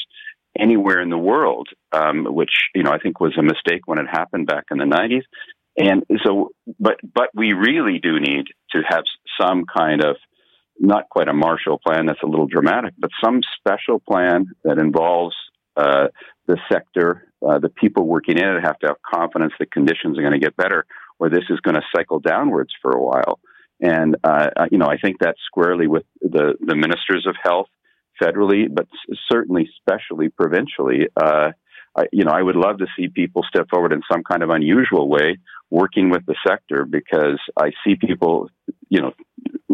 anywhere 0.57 1.01
in 1.01 1.09
the 1.09 1.17
world, 1.17 1.69
um, 1.91 2.25
which 2.25 2.69
you 2.73 2.83
know 2.83 2.91
I 2.91 2.99
think 2.99 3.19
was 3.19 3.37
a 3.37 3.43
mistake 3.43 3.81
when 3.85 3.99
it 3.99 4.07
happened 4.09 4.47
back 4.47 4.65
in 4.71 4.77
the 4.77 4.85
90s. 4.85 5.23
And 5.77 6.03
so, 6.23 6.51
but 6.79 6.97
but 7.03 7.29
we 7.35 7.53
really 7.53 7.99
do 7.99 8.19
need 8.19 8.47
to 8.71 8.81
have 8.87 9.03
some 9.39 9.65
kind 9.65 10.03
of 10.03 10.15
not 10.79 11.09
quite 11.09 11.27
a 11.27 11.33
Marshall 11.33 11.79
Plan. 11.85 12.05
That's 12.05 12.23
a 12.23 12.27
little 12.27 12.47
dramatic, 12.47 12.93
but 12.97 13.11
some 13.23 13.41
special 13.59 13.99
plan 13.99 14.47
that 14.63 14.77
involves 14.77 15.35
uh, 15.77 16.07
the 16.47 16.57
sector, 16.71 17.27
uh, 17.45 17.59
the 17.59 17.69
people 17.69 18.05
working 18.05 18.37
in 18.37 18.45
it 18.45 18.63
have 18.63 18.79
to 18.79 18.87
have 18.87 18.97
confidence 19.01 19.53
that 19.59 19.71
conditions 19.71 20.17
are 20.17 20.21
going 20.21 20.33
to 20.33 20.39
get 20.39 20.55
better, 20.55 20.85
or 21.19 21.29
this 21.29 21.45
is 21.49 21.59
going 21.61 21.75
to 21.75 21.81
cycle 21.95 22.19
downwards 22.19 22.73
for 22.81 22.91
a 22.91 23.01
while. 23.01 23.39
And 23.79 24.17
uh, 24.23 24.49
you 24.71 24.77
know, 24.77 24.87
I 24.87 24.97
think 24.97 25.17
that's 25.19 25.39
squarely 25.45 25.87
with 25.87 26.03
the 26.21 26.55
the 26.59 26.75
ministers 26.75 27.25
of 27.27 27.35
health 27.41 27.67
federally, 28.21 28.67
but 28.73 28.87
certainly, 29.29 29.69
especially 29.77 30.29
provincially. 30.29 31.07
Uh, 31.15 31.51
I, 31.97 32.03
you 32.11 32.25
know, 32.25 32.31
I 32.31 32.41
would 32.41 32.55
love 32.55 32.79
to 32.79 32.87
see 32.97 33.07
people 33.07 33.43
step 33.47 33.69
forward 33.69 33.93
in 33.93 34.01
some 34.11 34.23
kind 34.23 34.43
of 34.43 34.49
unusual 34.49 35.09
way, 35.09 35.37
working 35.69 36.09
with 36.09 36.25
the 36.25 36.35
sector, 36.45 36.85
because 36.85 37.39
I 37.57 37.71
see 37.85 37.95
people, 37.95 38.49
you 38.89 39.01
know, 39.01 39.13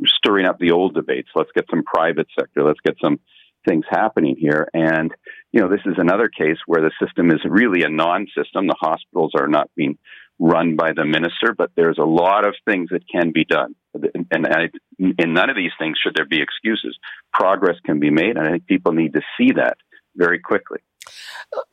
stirring 0.05 0.45
up 0.45 0.59
the 0.59 0.71
old 0.71 0.93
debates. 0.93 1.29
Let's 1.35 1.51
get 1.53 1.65
some 1.69 1.83
private 1.83 2.27
sector. 2.37 2.63
Let's 2.63 2.79
get 2.85 2.95
some 3.03 3.19
things 3.67 3.85
happening 3.89 4.35
here. 4.37 4.67
And, 4.73 5.13
you 5.51 5.61
know, 5.61 5.69
this 5.69 5.81
is 5.85 5.95
another 5.97 6.29
case 6.29 6.57
where 6.65 6.81
the 6.81 6.91
system 7.03 7.31
is 7.31 7.39
really 7.45 7.83
a 7.83 7.89
non 7.89 8.27
system. 8.35 8.67
The 8.67 8.75
hospitals 8.79 9.33
are 9.35 9.47
not 9.47 9.69
being 9.75 9.97
run 10.41 10.75
by 10.75 10.91
the 10.91 11.05
minister, 11.05 11.53
but 11.55 11.71
there's 11.75 11.99
a 11.99 12.03
lot 12.03 12.45
of 12.45 12.55
things 12.65 12.89
that 12.91 13.07
can 13.07 13.31
be 13.31 13.45
done. 13.45 13.75
And 13.93 14.71
in 14.97 15.33
none 15.33 15.49
of 15.49 15.55
these 15.55 15.71
things 15.77 15.97
should 16.01 16.15
there 16.15 16.25
be 16.25 16.41
excuses. 16.41 16.97
Progress 17.31 17.77
can 17.85 17.99
be 17.99 18.09
made, 18.09 18.37
and 18.37 18.47
I 18.47 18.51
think 18.51 18.65
people 18.65 18.91
need 18.91 19.13
to 19.13 19.21
see 19.37 19.51
that 19.53 19.77
very 20.15 20.39
quickly. 20.39 20.79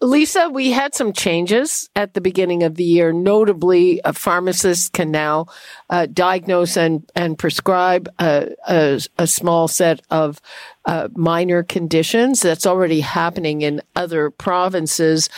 Lisa, 0.00 0.48
we 0.48 0.72
had 0.72 0.94
some 0.94 1.12
changes 1.12 1.88
at 1.94 2.14
the 2.14 2.20
beginning 2.20 2.64
of 2.64 2.74
the 2.74 2.84
year. 2.84 3.12
Notably, 3.12 4.00
a 4.04 4.12
pharmacist 4.12 4.92
can 4.92 5.12
now 5.12 5.46
uh, 5.88 6.06
diagnose 6.06 6.76
and, 6.76 7.08
and 7.14 7.38
prescribe 7.38 8.08
a, 8.18 8.54
a, 8.66 9.00
a 9.18 9.26
small 9.26 9.68
set 9.68 10.00
of 10.10 10.40
uh, 10.84 11.08
minor 11.14 11.62
conditions. 11.62 12.40
That's 12.40 12.66
already 12.66 13.00
happening 13.00 13.60
in 13.60 13.80
other 13.94 14.30
provinces. 14.30 15.28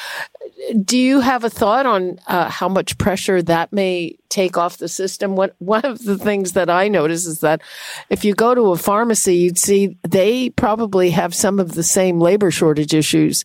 Do 0.82 0.96
you 0.96 1.20
have 1.20 1.44
a 1.44 1.50
thought 1.50 1.86
on 1.86 2.18
uh, 2.26 2.48
how 2.48 2.68
much 2.68 2.96
pressure 2.98 3.42
that 3.42 3.72
may 3.72 4.16
take 4.28 4.56
off 4.56 4.78
the 4.78 4.88
system? 4.88 5.36
What, 5.36 5.54
one 5.58 5.84
of 5.84 6.02
the 6.04 6.16
things 6.16 6.52
that 6.52 6.70
I 6.70 6.88
notice 6.88 7.26
is 7.26 7.40
that 7.40 7.62
if 8.08 8.24
you 8.24 8.34
go 8.34 8.54
to 8.54 8.72
a 8.72 8.76
pharmacy, 8.76 9.36
you'd 9.36 9.58
see 9.58 9.98
they 10.08 10.50
probably 10.50 11.10
have 11.10 11.34
some 11.34 11.58
of 11.60 11.72
the 11.72 11.82
same 11.82 12.20
labor 12.20 12.50
shortage 12.50 12.94
issues 12.94 13.44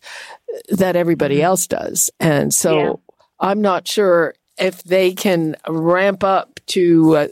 that 0.70 0.96
everybody 0.96 1.36
mm-hmm. 1.36 1.44
else 1.44 1.66
does. 1.66 2.10
And 2.20 2.52
so 2.52 2.78
yeah. 2.78 2.92
I'm 3.40 3.60
not 3.60 3.86
sure 3.86 4.34
if 4.58 4.82
they 4.82 5.12
can 5.12 5.56
ramp 5.68 6.24
up 6.24 6.60
to, 6.66 7.16
uh, 7.16 7.28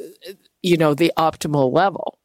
you 0.62 0.77
know, 0.77 0.94
the 0.94 1.12
optimal 1.16 1.72
level. 1.72 2.18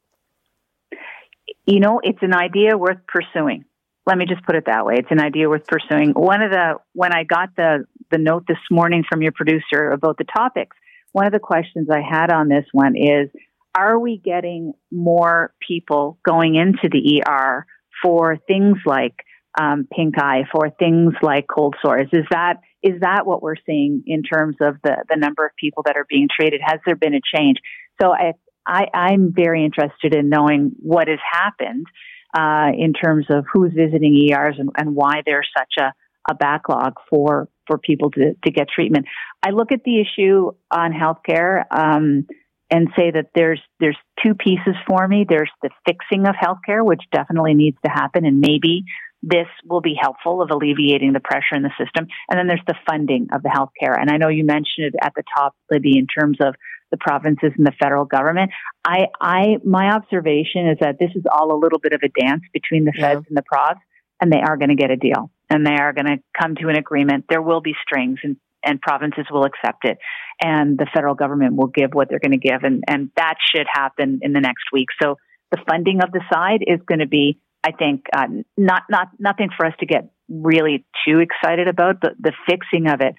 You 1.65 1.79
know, 1.79 2.01
it's 2.03 2.21
an 2.21 2.33
idea 2.33 2.77
worth 2.77 2.99
pursuing. 3.07 3.65
Let 4.09 4.17
me 4.17 4.25
just 4.25 4.43
put 4.43 4.55
it 4.55 4.65
that 4.65 4.87
way. 4.87 4.95
It's 4.97 5.11
an 5.11 5.21
idea 5.21 5.47
worth 5.47 5.67
pursuing. 5.67 6.13
One 6.13 6.41
of 6.41 6.49
the, 6.49 6.77
when 6.93 7.13
I 7.13 7.25
got 7.25 7.55
the, 7.55 7.85
the 8.09 8.17
note 8.17 8.45
this 8.47 8.57
morning 8.71 9.03
from 9.07 9.21
your 9.21 9.33
producer 9.33 9.91
about 9.91 10.17
the 10.17 10.23
topics, 10.23 10.75
one 11.11 11.27
of 11.27 11.31
the 11.31 11.39
questions 11.39 11.89
I 11.91 12.01
had 12.01 12.31
on 12.31 12.49
this 12.49 12.65
one 12.71 12.95
is, 12.97 13.29
are 13.77 13.99
we 13.99 14.17
getting 14.17 14.73
more 14.91 15.53
people 15.65 16.17
going 16.27 16.55
into 16.55 16.89
the 16.91 17.21
ER 17.23 17.67
for 18.01 18.37
things 18.47 18.77
like 18.83 19.13
um, 19.59 19.87
pink 19.95 20.15
eye 20.17 20.43
for 20.51 20.69
things 20.69 21.13
like 21.21 21.45
cold 21.47 21.75
sores. 21.81 22.07
Is 22.13 22.25
that 22.31 22.55
is 22.81 23.01
that 23.01 23.25
what 23.25 23.41
we're 23.41 23.55
seeing 23.65 24.03
in 24.05 24.23
terms 24.23 24.55
of 24.61 24.75
the 24.83 25.03
the 25.09 25.17
number 25.17 25.45
of 25.45 25.51
people 25.59 25.83
that 25.85 25.97
are 25.97 26.05
being 26.07 26.27
treated? 26.33 26.61
Has 26.63 26.79
there 26.85 26.95
been 26.95 27.13
a 27.13 27.21
change? 27.35 27.57
So 28.01 28.11
I, 28.11 28.33
I 28.65 28.85
I'm 28.93 29.33
very 29.35 29.65
interested 29.65 30.15
in 30.15 30.29
knowing 30.29 30.71
what 30.79 31.07
has 31.07 31.19
happened 31.31 31.87
uh, 32.37 32.69
in 32.77 32.93
terms 32.93 33.25
of 33.29 33.45
who's 33.51 33.71
visiting 33.73 34.15
ERs 34.29 34.55
and, 34.57 34.69
and 34.77 34.95
why 34.95 35.21
there's 35.25 35.49
such 35.57 35.73
a, 35.79 35.93
a 36.29 36.35
backlog 36.35 36.93
for 37.09 37.47
for 37.67 37.77
people 37.77 38.11
to 38.11 38.35
to 38.43 38.51
get 38.51 38.67
treatment. 38.73 39.05
I 39.43 39.51
look 39.51 39.71
at 39.71 39.83
the 39.83 40.01
issue 40.01 40.51
on 40.71 40.91
healthcare. 40.91 41.63
Um, 41.71 42.27
and 42.71 42.89
say 42.95 43.09
that 43.09 43.31
there's 43.33 43.59
there's 43.79 43.97
two 44.23 44.35
pieces 44.35 44.75
for 44.87 45.07
me. 45.07 45.25
There's 45.27 45.49
the 45.63 45.71
fixing 45.87 46.27
of 46.27 46.35
healthcare, 46.35 46.85
which 46.85 47.01
definitely 47.11 47.55
needs 47.55 47.77
to 47.83 47.91
happen, 47.91 48.25
and 48.25 48.41
maybe 48.41 48.83
this 49.21 49.47
will 49.65 49.81
be 49.81 49.95
helpful 49.99 50.41
of 50.41 50.49
alleviating 50.51 51.13
the 51.13 51.19
pressure 51.19 51.55
in 51.55 51.63
the 51.63 51.71
system. 51.77 52.07
And 52.29 52.39
then 52.39 52.47
there's 52.47 52.65
the 52.67 52.77
funding 52.89 53.27
of 53.33 53.43
the 53.43 53.49
healthcare. 53.49 53.99
And 53.99 54.09
I 54.09 54.17
know 54.17 54.29
you 54.29 54.45
mentioned 54.45 54.87
it 54.87 54.95
at 55.01 55.13
the 55.15 55.23
top, 55.37 55.55
Libby, 55.69 55.97
in 55.97 56.07
terms 56.07 56.37
of 56.39 56.55
the 56.91 56.97
provinces 56.97 57.51
and 57.57 57.65
the 57.65 57.73
federal 57.81 58.05
government. 58.05 58.51
I, 58.85 59.07
I, 59.21 59.57
my 59.63 59.91
observation 59.91 60.67
is 60.69 60.77
that 60.81 60.97
this 60.99 61.11
is 61.15 61.23
all 61.31 61.51
a 61.53 61.59
little 61.59 61.79
bit 61.79 61.93
of 61.93 62.01
a 62.03 62.09
dance 62.21 62.43
between 62.53 62.85
the 62.85 62.93
feds 62.93 63.21
yeah. 63.21 63.27
and 63.27 63.37
the 63.37 63.43
provs, 63.43 63.79
and 64.21 64.31
they 64.31 64.41
are 64.41 64.57
going 64.57 64.69
to 64.69 64.75
get 64.75 64.91
a 64.91 64.97
deal 64.97 65.31
and 65.49 65.65
they 65.65 65.75
are 65.75 65.93
going 65.93 66.05
to 66.05 66.17
come 66.39 66.55
to 66.55 66.69
an 66.69 66.77
agreement. 66.77 67.25
There 67.29 67.41
will 67.41 67.61
be 67.61 67.73
strings 67.81 68.19
and, 68.23 68.37
and 68.63 68.81
provinces 68.81 69.25
will 69.31 69.45
accept 69.45 69.85
it 69.85 69.97
and 70.41 70.77
the 70.77 70.87
federal 70.93 71.15
government 71.15 71.55
will 71.55 71.67
give 71.67 71.91
what 71.93 72.09
they're 72.09 72.19
going 72.19 72.37
to 72.39 72.47
give. 72.47 72.63
And, 72.63 72.83
and 72.87 73.09
that 73.15 73.35
should 73.53 73.67
happen 73.71 74.19
in 74.21 74.33
the 74.33 74.41
next 74.41 74.65
week. 74.73 74.87
So 75.01 75.15
the 75.51 75.63
funding 75.69 76.01
of 76.03 76.11
the 76.11 76.21
side 76.31 76.63
is 76.65 76.79
going 76.85 76.99
to 76.99 77.07
be 77.07 77.39
I 77.63 77.71
think 77.73 78.05
uh, 78.15 78.27
not 78.57 78.83
not 78.89 79.09
nothing 79.19 79.49
for 79.55 79.65
us 79.65 79.73
to 79.81 79.85
get 79.85 80.11
really 80.29 80.85
too 81.05 81.19
excited 81.19 81.67
about. 81.67 81.99
The 82.01 82.11
the 82.17 82.31
fixing 82.47 82.87
of 82.87 83.01
it, 83.01 83.15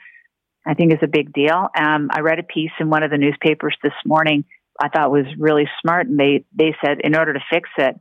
I 0.66 0.74
think, 0.74 0.92
is 0.92 0.98
a 1.02 1.08
big 1.08 1.32
deal. 1.32 1.68
Um, 1.76 2.08
I 2.12 2.20
read 2.20 2.38
a 2.38 2.42
piece 2.42 2.70
in 2.78 2.90
one 2.90 3.02
of 3.02 3.10
the 3.10 3.18
newspapers 3.18 3.76
this 3.82 3.92
morning. 4.04 4.44
I 4.80 4.88
thought 4.88 5.10
was 5.10 5.26
really 5.38 5.68
smart, 5.80 6.06
and 6.06 6.18
they 6.18 6.44
they 6.54 6.74
said 6.84 7.00
in 7.02 7.16
order 7.16 7.32
to 7.32 7.40
fix 7.50 7.68
it, 7.78 7.98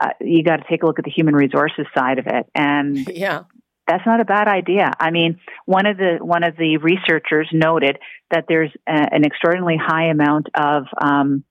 uh, 0.00 0.10
you 0.20 0.42
got 0.42 0.56
to 0.56 0.64
take 0.68 0.82
a 0.82 0.86
look 0.86 0.98
at 0.98 1.04
the 1.04 1.10
human 1.10 1.34
resources 1.34 1.86
side 1.96 2.18
of 2.18 2.26
it, 2.26 2.46
and 2.54 2.96
yeah. 3.14 3.44
That's 3.86 4.06
not 4.06 4.20
a 4.20 4.24
bad 4.24 4.46
idea. 4.46 4.92
I 5.00 5.10
mean, 5.10 5.40
one 5.66 5.84
of 5.84 5.96
the 5.96 6.18
one 6.20 6.44
of 6.44 6.56
the 6.56 6.76
researchers 6.76 7.48
noted 7.52 7.98
that 8.30 8.44
there's 8.46 8.70
a, 8.86 8.92
an 8.92 9.24
extraordinarily 9.24 9.78
high 9.84 10.10
amount 10.10 10.46
of 10.54 10.84
um, 11.02 11.42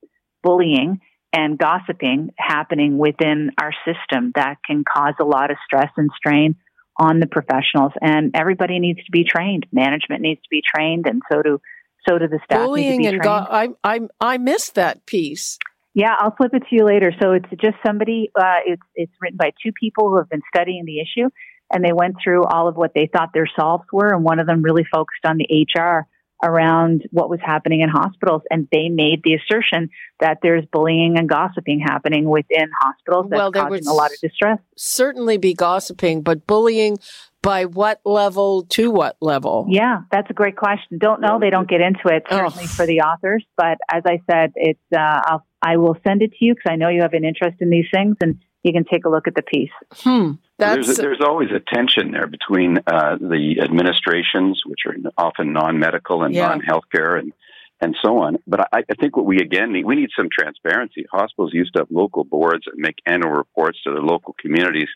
bullying 0.42 1.02
and 1.34 1.58
gossiping 1.58 2.30
happening 2.38 2.98
within 2.98 3.52
our 3.62 3.74
system 3.86 4.32
that 4.36 4.56
can 4.66 4.86
cause 4.86 5.16
a 5.20 5.26
lot 5.26 5.52
of 5.52 5.58
stress 5.66 5.92
and 5.98 6.10
strain 6.16 6.56
on 7.00 7.20
the 7.20 7.28
professionals 7.28 7.94
and 8.02 8.32
everybody 8.36 8.80
needs 8.80 9.00
to 9.06 9.12
be 9.12 9.24
trained. 9.24 9.66
Management 9.72 10.22
needs 10.22 10.42
to 10.42 10.50
be 10.52 10.62
trained 10.62 11.06
and 11.08 11.22
so 11.32 11.42
do 11.42 11.62
so 12.08 12.18
do 12.20 12.28
the 12.28 12.40
staff 12.44 12.66
bullying 12.66 13.06
and 13.06 13.22
go- 13.22 13.30
I, 13.32 13.70
I 13.84 14.02
i 14.20 14.38
missed 14.38 14.76
that 14.76 15.06
piece. 15.06 15.58
Yeah 15.94 16.14
i'll 16.20 16.36
flip 16.36 16.54
it 16.54 16.64
to 16.70 16.76
you 16.76 16.86
later. 16.86 17.14
So 17.22 17.32
it's 17.32 17.50
just 17.62 17.78
somebody 17.86 18.30
uh, 18.40 18.62
it's 18.66 18.82
it's 18.96 19.14
written 19.22 19.38
by 19.38 19.52
two 19.64 19.72
people 19.72 20.10
who 20.10 20.18
have 20.18 20.30
been 20.30 20.44
studying 20.54 20.86
the 20.86 21.00
issue 21.00 21.30
and 21.72 21.84
they 21.84 21.94
went 21.94 22.16
through 22.24 22.44
all 22.44 22.68
of 22.68 22.76
what 22.76 22.92
they 22.94 23.10
thought 23.12 23.30
their 23.34 23.50
solves 23.60 23.86
were 23.92 24.14
and 24.14 24.24
one 24.24 24.40
of 24.40 24.48
them 24.48 24.62
really 24.62 24.86
focused 24.92 25.26
on 25.26 25.38
the 25.38 25.66
hr 25.76 26.08
around 26.44 27.04
what 27.12 27.30
was 27.30 27.40
happening 27.44 27.82
in 27.82 27.90
hospitals, 27.90 28.42
and 28.50 28.68
they 28.72 28.90
made 28.90 29.22
the 29.24 29.34
assertion 29.34 29.90
that 30.20 30.40
there's 30.42 30.66
bullying 30.72 31.18
and 31.18 31.28
gossiping 31.28 31.80
happening 31.80 32.30
within 32.30 32.70
hospitals 32.80 33.28
that's 33.30 33.40
well, 33.40 33.52
there 33.52 33.64
causing 33.64 33.88
a 33.88 33.94
lot 33.94 34.12
of 34.12 34.20
distress. 34.20 34.60
Certainly 34.78 35.38
be 35.38 35.54
gossiping, 35.54 36.22
but 36.22 36.48
bullying 36.48 36.98
by 37.42 37.66
what 37.66 38.02
level 38.06 38.64
to 38.64 38.92
what 38.92 39.18
level? 39.22 39.66
Yeah, 39.70 40.02
that's 40.12 40.30
a 40.30 40.34
great 40.34 40.58
question. 40.58 40.98
Don't 40.98 41.22
know. 41.22 41.40
They 41.40 41.50
don't 41.50 41.70
get 41.70 41.82
into 41.82 42.08
it 42.08 42.24
certainly 42.30 42.66
oh. 42.66 42.68
for 42.68 42.86
the 42.86 43.02
authors, 43.02 43.46
but 43.56 43.78
as 43.90 44.04
I 44.06 44.22
said, 44.30 44.54
it's 44.56 44.80
uh, 44.94 45.22
I'll, 45.26 45.46
I 45.62 45.78
will 45.78 45.98
send 46.06 46.22
it 46.22 46.32
to 46.32 46.46
you 46.46 46.56
because 46.56 46.72
I 46.72 46.76
know 46.76 46.90
you 46.90 47.02
have 47.02 47.14
an 47.14 47.26
interest 47.26 47.58
in 47.60 47.70
these 47.70 47.88
things, 47.94 48.18
and 48.22 48.40
you 48.64 48.74
can 48.74 48.86
take 48.86 49.06
a 49.06 49.10
look 49.10 49.28
at 49.28 49.36
the 49.36 49.42
piece. 49.42 49.72
Hmm. 49.94 50.34
There's, 50.60 50.98
there's 50.98 51.22
always 51.26 51.50
a 51.52 51.60
tension 51.60 52.12
there 52.12 52.28
between 52.28 52.80
uh, 52.86 53.16
the 53.18 53.62
administrations, 53.62 54.62
which 54.66 54.82
are 54.86 54.96
often 55.18 55.54
non-medical 55.54 56.24
and 56.24 56.36
yeah. 56.36 56.48
non-healthcare, 56.48 57.18
and 57.18 57.34
and 57.82 57.96
so 58.04 58.18
on. 58.20 58.38
But 58.46 58.68
I, 58.74 58.80
I, 58.80 58.96
think 59.00 59.16
what 59.16 59.26
we 59.26 59.38
again 59.38 59.72
need, 59.72 59.86
we 59.86 59.96
need 59.96 60.10
some 60.18 60.28
transparency. 60.32 61.06
Hospitals 61.12 61.54
used 61.54 61.74
to 61.74 61.80
have 61.80 61.88
local 61.90 62.24
boards 62.26 62.66
and 62.68 62.78
make 62.78 62.96
annual 63.06 63.32
reports 63.32 63.80
to 63.84 63.92
their 63.92 64.02
local 64.02 64.36
communities. 64.38 64.90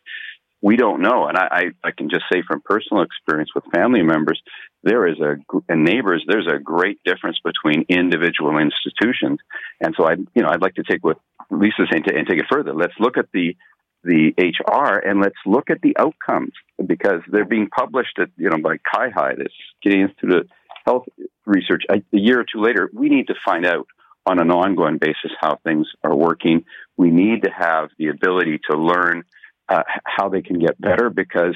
We 0.62 0.76
don't 0.78 1.02
know, 1.02 1.28
and 1.28 1.38
I, 1.38 1.48
I, 1.52 1.64
I 1.88 1.92
can 1.92 2.10
just 2.10 2.24
say 2.32 2.42
from 2.46 2.62
personal 2.62 3.04
experience 3.04 3.50
with 3.54 3.66
family 3.74 4.02
members, 4.02 4.42
there 4.82 5.08
is 5.08 5.20
a 5.20 5.36
and 5.68 5.84
neighbors. 5.84 6.24
There's 6.28 6.48
a 6.48 6.60
great 6.60 7.00
difference 7.04 7.38
between 7.44 7.86
individual 7.90 8.58
institutions, 8.58 9.40
and 9.82 9.94
so 9.98 10.08
I, 10.08 10.14
you 10.34 10.42
know, 10.42 10.50
I'd 10.50 10.62
like 10.62 10.76
to 10.76 10.84
take 10.84 11.04
what 11.04 11.20
Lisa's 11.52 11.90
saying 11.92 12.04
to, 12.08 12.16
and 12.16 12.28
take 12.28 12.40
it 12.40 12.46
further. 12.52 12.74
Let's 12.74 12.94
look 13.00 13.18
at 13.18 13.28
the 13.34 13.56
the 14.04 14.34
HR 14.38 14.98
and 14.98 15.22
let's 15.22 15.36
look 15.46 15.70
at 15.70 15.82
the 15.82 15.96
outcomes 15.98 16.52
because 16.86 17.22
they're 17.32 17.46
being 17.46 17.70
published 17.70 18.20
at 18.20 18.30
you 18.38 18.50
know 18.50 18.58
by 18.58 18.78
CIHI, 18.94 19.38
this 19.38 19.54
Canadian 19.82 20.10
Institute 20.10 20.42
of 20.42 20.48
Health 20.86 21.06
Research. 21.46 21.84
A, 21.90 22.02
year 22.12 22.42
or 22.42 22.46
two 22.46 22.62
later, 22.62 22.90
we 22.94 23.10
need 23.10 23.28
to 23.28 23.36
find 23.46 23.66
out 23.66 23.88
on 24.26 24.40
an 24.40 24.52
ongoing 24.52 24.98
basis 24.98 25.32
how 25.40 25.60
things 25.64 25.88
are 26.04 26.16
working. 26.16 26.66
We 26.98 27.10
need 27.10 27.44
to 27.44 27.50
have 27.50 27.90
the 27.98 28.08
ability 28.08 28.60
to 28.70 28.78
learn 28.78 29.24
uh, 29.70 29.84
how 30.06 30.30
they 30.30 30.42
can 30.42 30.60
get 30.60 30.80
better 30.80 31.10
because 31.10 31.56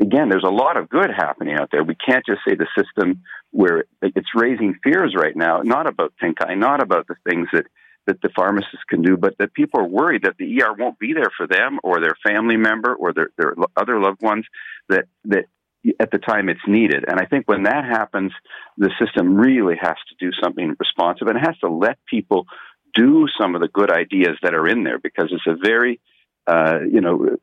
again, 0.00 0.28
there's 0.28 0.44
a 0.44 0.50
lot 0.50 0.76
of 0.76 0.88
good 0.88 1.10
happening 1.14 1.56
out 1.56 1.70
there. 1.72 1.82
We 1.82 1.96
can't 1.96 2.24
just 2.26 2.40
say 2.46 2.54
the 2.54 2.68
system 2.76 3.22
where 3.50 3.84
it's 4.02 4.28
raising 4.34 4.74
fears 4.82 5.14
right 5.16 5.36
now, 5.36 5.62
not 5.62 5.88
about 5.88 6.12
eye, 6.22 6.54
not 6.54 6.82
about 6.82 7.06
the 7.08 7.16
things 7.28 7.48
that 7.52 7.66
that 8.08 8.22
the 8.22 8.30
pharmacists 8.34 8.84
can 8.88 9.02
do, 9.02 9.16
but 9.18 9.36
that 9.38 9.52
people 9.52 9.80
are 9.80 9.86
worried 9.86 10.22
that 10.22 10.36
the 10.38 10.62
ER 10.62 10.72
won't 10.76 10.98
be 10.98 11.12
there 11.12 11.30
for 11.36 11.46
them 11.46 11.78
or 11.84 12.00
their 12.00 12.16
family 12.26 12.56
member 12.56 12.94
or 12.94 13.12
their, 13.12 13.28
their 13.36 13.54
other 13.76 14.00
loved 14.00 14.22
ones 14.22 14.46
that, 14.88 15.04
that 15.26 15.44
at 16.00 16.10
the 16.10 16.18
time 16.18 16.48
it's 16.48 16.66
needed. 16.66 17.04
And 17.06 17.20
I 17.20 17.26
think 17.26 17.46
when 17.46 17.64
that 17.64 17.84
happens, 17.84 18.32
the 18.78 18.90
system 18.98 19.36
really 19.36 19.76
has 19.80 19.96
to 20.08 20.14
do 20.18 20.32
something 20.42 20.74
responsive 20.80 21.28
and 21.28 21.36
it 21.36 21.46
has 21.46 21.58
to 21.58 21.68
let 21.68 21.98
people 22.06 22.46
do 22.94 23.26
some 23.38 23.54
of 23.54 23.60
the 23.60 23.68
good 23.68 23.92
ideas 23.92 24.38
that 24.42 24.54
are 24.54 24.66
in 24.66 24.84
there 24.84 24.98
because 24.98 25.30
it's 25.30 25.46
a 25.46 25.56
very, 25.62 26.00
uh, 26.46 26.78
you 26.90 27.02
know, 27.02 27.36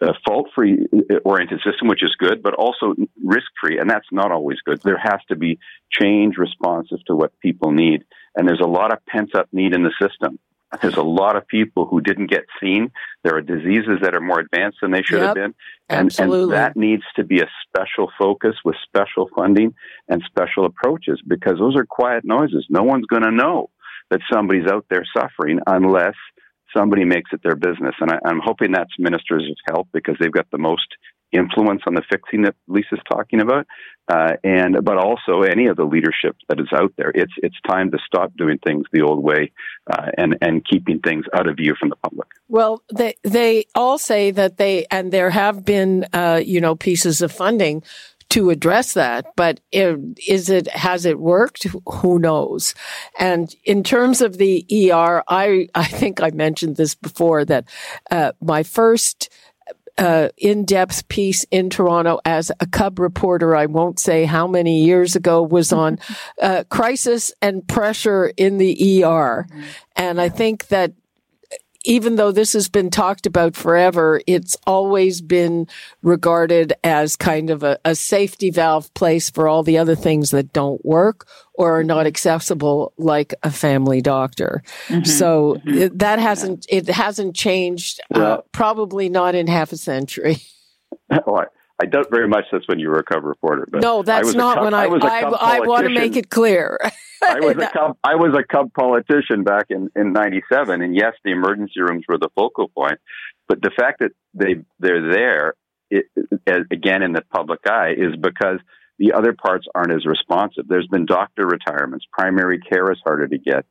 a 0.00 0.14
fault-free 0.26 0.86
uh, 0.92 1.14
oriented 1.24 1.60
system, 1.64 1.88
which 1.88 2.02
is 2.02 2.14
good, 2.18 2.42
but 2.42 2.54
also 2.54 2.94
risk-free, 3.24 3.78
and 3.78 3.90
that's 3.90 4.06
not 4.12 4.30
always 4.30 4.58
good. 4.64 4.80
There 4.82 4.98
has 4.98 5.20
to 5.28 5.36
be 5.36 5.58
change 5.90 6.36
responsive 6.36 6.98
to 7.06 7.16
what 7.16 7.38
people 7.40 7.72
need, 7.72 8.04
and 8.36 8.46
there's 8.46 8.60
a 8.60 8.68
lot 8.68 8.92
of 8.92 9.04
pent-up 9.06 9.48
need 9.52 9.74
in 9.74 9.82
the 9.82 9.92
system. 10.00 10.38
There's 10.82 10.96
a 10.96 11.02
lot 11.02 11.36
of 11.36 11.48
people 11.48 11.86
who 11.86 12.02
didn't 12.02 12.30
get 12.30 12.44
seen. 12.60 12.90
There 13.24 13.34
are 13.36 13.40
diseases 13.40 14.00
that 14.02 14.14
are 14.14 14.20
more 14.20 14.38
advanced 14.38 14.78
than 14.82 14.90
they 14.90 15.02
should 15.02 15.20
yep, 15.20 15.28
have 15.28 15.34
been, 15.34 15.54
and, 15.88 16.20
and 16.20 16.52
that 16.52 16.76
needs 16.76 17.04
to 17.16 17.24
be 17.24 17.40
a 17.40 17.48
special 17.66 18.10
focus 18.18 18.54
with 18.64 18.76
special 18.84 19.30
funding 19.34 19.74
and 20.08 20.22
special 20.26 20.66
approaches 20.66 21.22
because 21.26 21.58
those 21.58 21.74
are 21.74 21.86
quiet 21.86 22.24
noises. 22.24 22.66
No 22.68 22.82
one's 22.82 23.06
going 23.06 23.22
to 23.22 23.30
know 23.30 23.70
that 24.10 24.20
somebody's 24.30 24.66
out 24.70 24.84
there 24.90 25.06
suffering 25.16 25.58
unless 25.66 26.14
somebody 26.76 27.04
makes 27.04 27.30
it 27.32 27.42
their 27.42 27.56
business. 27.56 27.94
And 28.00 28.10
I, 28.10 28.30
am 28.30 28.40
hoping 28.42 28.72
that's 28.72 28.92
ministers 28.98 29.48
of 29.50 29.56
health 29.66 29.88
because 29.92 30.16
they've 30.20 30.32
got 30.32 30.50
the 30.50 30.58
most 30.58 30.86
influence 31.32 31.82
on 31.86 31.94
the 31.94 32.02
fixing 32.10 32.42
that 32.42 32.54
Lisa's 32.68 33.00
talking 33.10 33.40
about, 33.40 33.66
uh, 34.08 34.32
and 34.42 34.82
but 34.82 34.96
also 34.96 35.42
any 35.42 35.66
of 35.66 35.76
the 35.76 35.84
leadership 35.84 36.36
that 36.48 36.58
is 36.58 36.68
out 36.72 36.92
there. 36.96 37.12
It's 37.14 37.32
it's 37.38 37.56
time 37.68 37.90
to 37.90 37.98
stop 38.06 38.32
doing 38.36 38.58
things 38.58 38.84
the 38.92 39.02
old 39.02 39.22
way 39.22 39.52
uh, 39.90 40.06
and 40.16 40.36
and 40.40 40.64
keeping 40.66 41.00
things 41.00 41.24
out 41.34 41.46
of 41.46 41.56
view 41.56 41.74
from 41.78 41.90
the 41.90 41.96
public. 41.96 42.28
Well, 42.48 42.82
they 42.92 43.14
they 43.22 43.66
all 43.74 43.98
say 43.98 44.30
that 44.30 44.56
they 44.56 44.86
and 44.90 45.12
there 45.12 45.30
have 45.30 45.64
been 45.64 46.06
uh, 46.12 46.40
you 46.44 46.60
know 46.60 46.74
pieces 46.74 47.20
of 47.20 47.30
funding 47.30 47.82
to 48.30 48.50
address 48.50 48.94
that. 48.94 49.26
But 49.36 49.60
is 49.72 50.50
it, 50.50 50.68
has 50.68 51.04
it 51.04 51.18
worked? 51.18 51.66
Who 51.86 52.18
knows? 52.18 52.74
And 53.18 53.54
in 53.64 53.82
terms 53.82 54.20
of 54.20 54.38
the 54.38 54.64
ER, 54.70 55.22
I, 55.28 55.68
I 55.74 55.84
think 55.84 56.22
I 56.22 56.30
mentioned 56.30 56.76
this 56.76 56.94
before 56.94 57.44
that, 57.46 57.68
uh, 58.10 58.32
my 58.40 58.62
first, 58.62 59.30
uh, 59.98 60.28
in-depth 60.36 61.08
piece 61.08 61.44
in 61.50 61.68
Toronto 61.68 62.20
as 62.24 62.52
a 62.60 62.66
cub 62.66 63.00
reporter. 63.00 63.56
I 63.56 63.66
won't 63.66 63.98
say 63.98 64.24
how 64.24 64.46
many 64.46 64.84
years 64.84 65.16
ago 65.16 65.42
was 65.42 65.72
on 65.72 65.98
uh, 66.42 66.64
crisis 66.70 67.32
and 67.42 67.66
pressure 67.66 68.32
in 68.36 68.58
the 68.58 69.04
ER, 69.04 69.46
and 69.96 70.20
I 70.20 70.28
think 70.28 70.68
that 70.68 70.92
even 71.88 72.16
though 72.16 72.30
this 72.30 72.52
has 72.52 72.68
been 72.68 72.90
talked 72.90 73.24
about 73.24 73.56
forever, 73.56 74.20
it's 74.26 74.56
always 74.66 75.22
been 75.22 75.66
regarded 76.02 76.74
as 76.84 77.16
kind 77.16 77.48
of 77.48 77.62
a, 77.62 77.78
a, 77.82 77.94
safety 77.94 78.50
valve 78.50 78.92
place 78.92 79.30
for 79.30 79.48
all 79.48 79.62
the 79.62 79.78
other 79.78 79.94
things 79.94 80.30
that 80.30 80.52
don't 80.52 80.84
work 80.84 81.26
or 81.54 81.78
are 81.78 81.84
not 81.84 82.06
accessible, 82.06 82.92
like 82.98 83.34
a 83.42 83.50
family 83.50 84.02
doctor. 84.02 84.62
Mm-hmm. 84.88 85.04
So 85.04 85.54
mm-hmm. 85.54 85.78
It, 85.78 85.98
that 85.98 86.18
hasn't 86.18 86.66
it 86.68 86.88
hasn't 86.88 87.34
changed. 87.34 88.00
Uh, 88.14 88.18
well, 88.18 88.32
uh, 88.32 88.40
probably 88.52 89.08
not 89.08 89.34
in 89.34 89.46
half 89.46 89.72
a 89.72 89.76
century. 89.76 90.36
Well, 91.26 91.46
I 91.80 91.86
doubt 91.86 92.06
very 92.10 92.28
much 92.28 92.44
that's 92.50 92.66
when 92.66 92.80
you 92.80 92.88
were 92.88 92.98
a 92.98 93.04
cub 93.04 93.24
reporter. 93.24 93.68
But 93.70 93.82
no, 93.82 94.02
that's 94.02 94.34
not 94.34 94.62
when 94.62 94.74
I. 94.74 94.86
I, 94.86 95.20
I, 95.20 95.56
I 95.56 95.60
want 95.60 95.86
to 95.86 95.94
make 95.94 96.16
it 96.16 96.28
clear. 96.28 96.78
I 97.22 97.38
was 97.40 97.56
a 97.56 97.68
cub. 97.72 97.96
I 98.02 98.16
was 98.16 98.36
a 98.36 98.42
cub 98.42 98.72
politician 98.74 99.44
back 99.44 99.66
in 99.70 99.88
in 99.94 100.12
'97, 100.12 100.82
and 100.82 100.96
yes, 100.96 101.14
the 101.24 101.30
emergency 101.30 101.80
rooms 101.80 102.04
were 102.08 102.18
the 102.18 102.30
focal 102.34 102.68
point. 102.68 102.98
But 103.46 103.62
the 103.62 103.70
fact 103.78 104.00
that 104.00 104.10
they 104.34 104.56
they're 104.80 105.12
there 105.12 105.54
it, 105.90 106.06
again 106.70 107.02
in 107.02 107.12
the 107.12 107.22
public 107.32 107.60
eye 107.66 107.94
is 107.96 108.16
because 108.20 108.58
the 108.98 109.12
other 109.12 109.32
parts 109.32 109.66
aren't 109.74 109.92
as 109.92 110.04
responsive. 110.04 110.66
There's 110.68 110.88
been 110.88 111.06
doctor 111.06 111.46
retirements. 111.46 112.06
Primary 112.12 112.58
care 112.58 112.90
is 112.90 112.98
harder 113.04 113.28
to 113.28 113.38
get, 113.38 113.64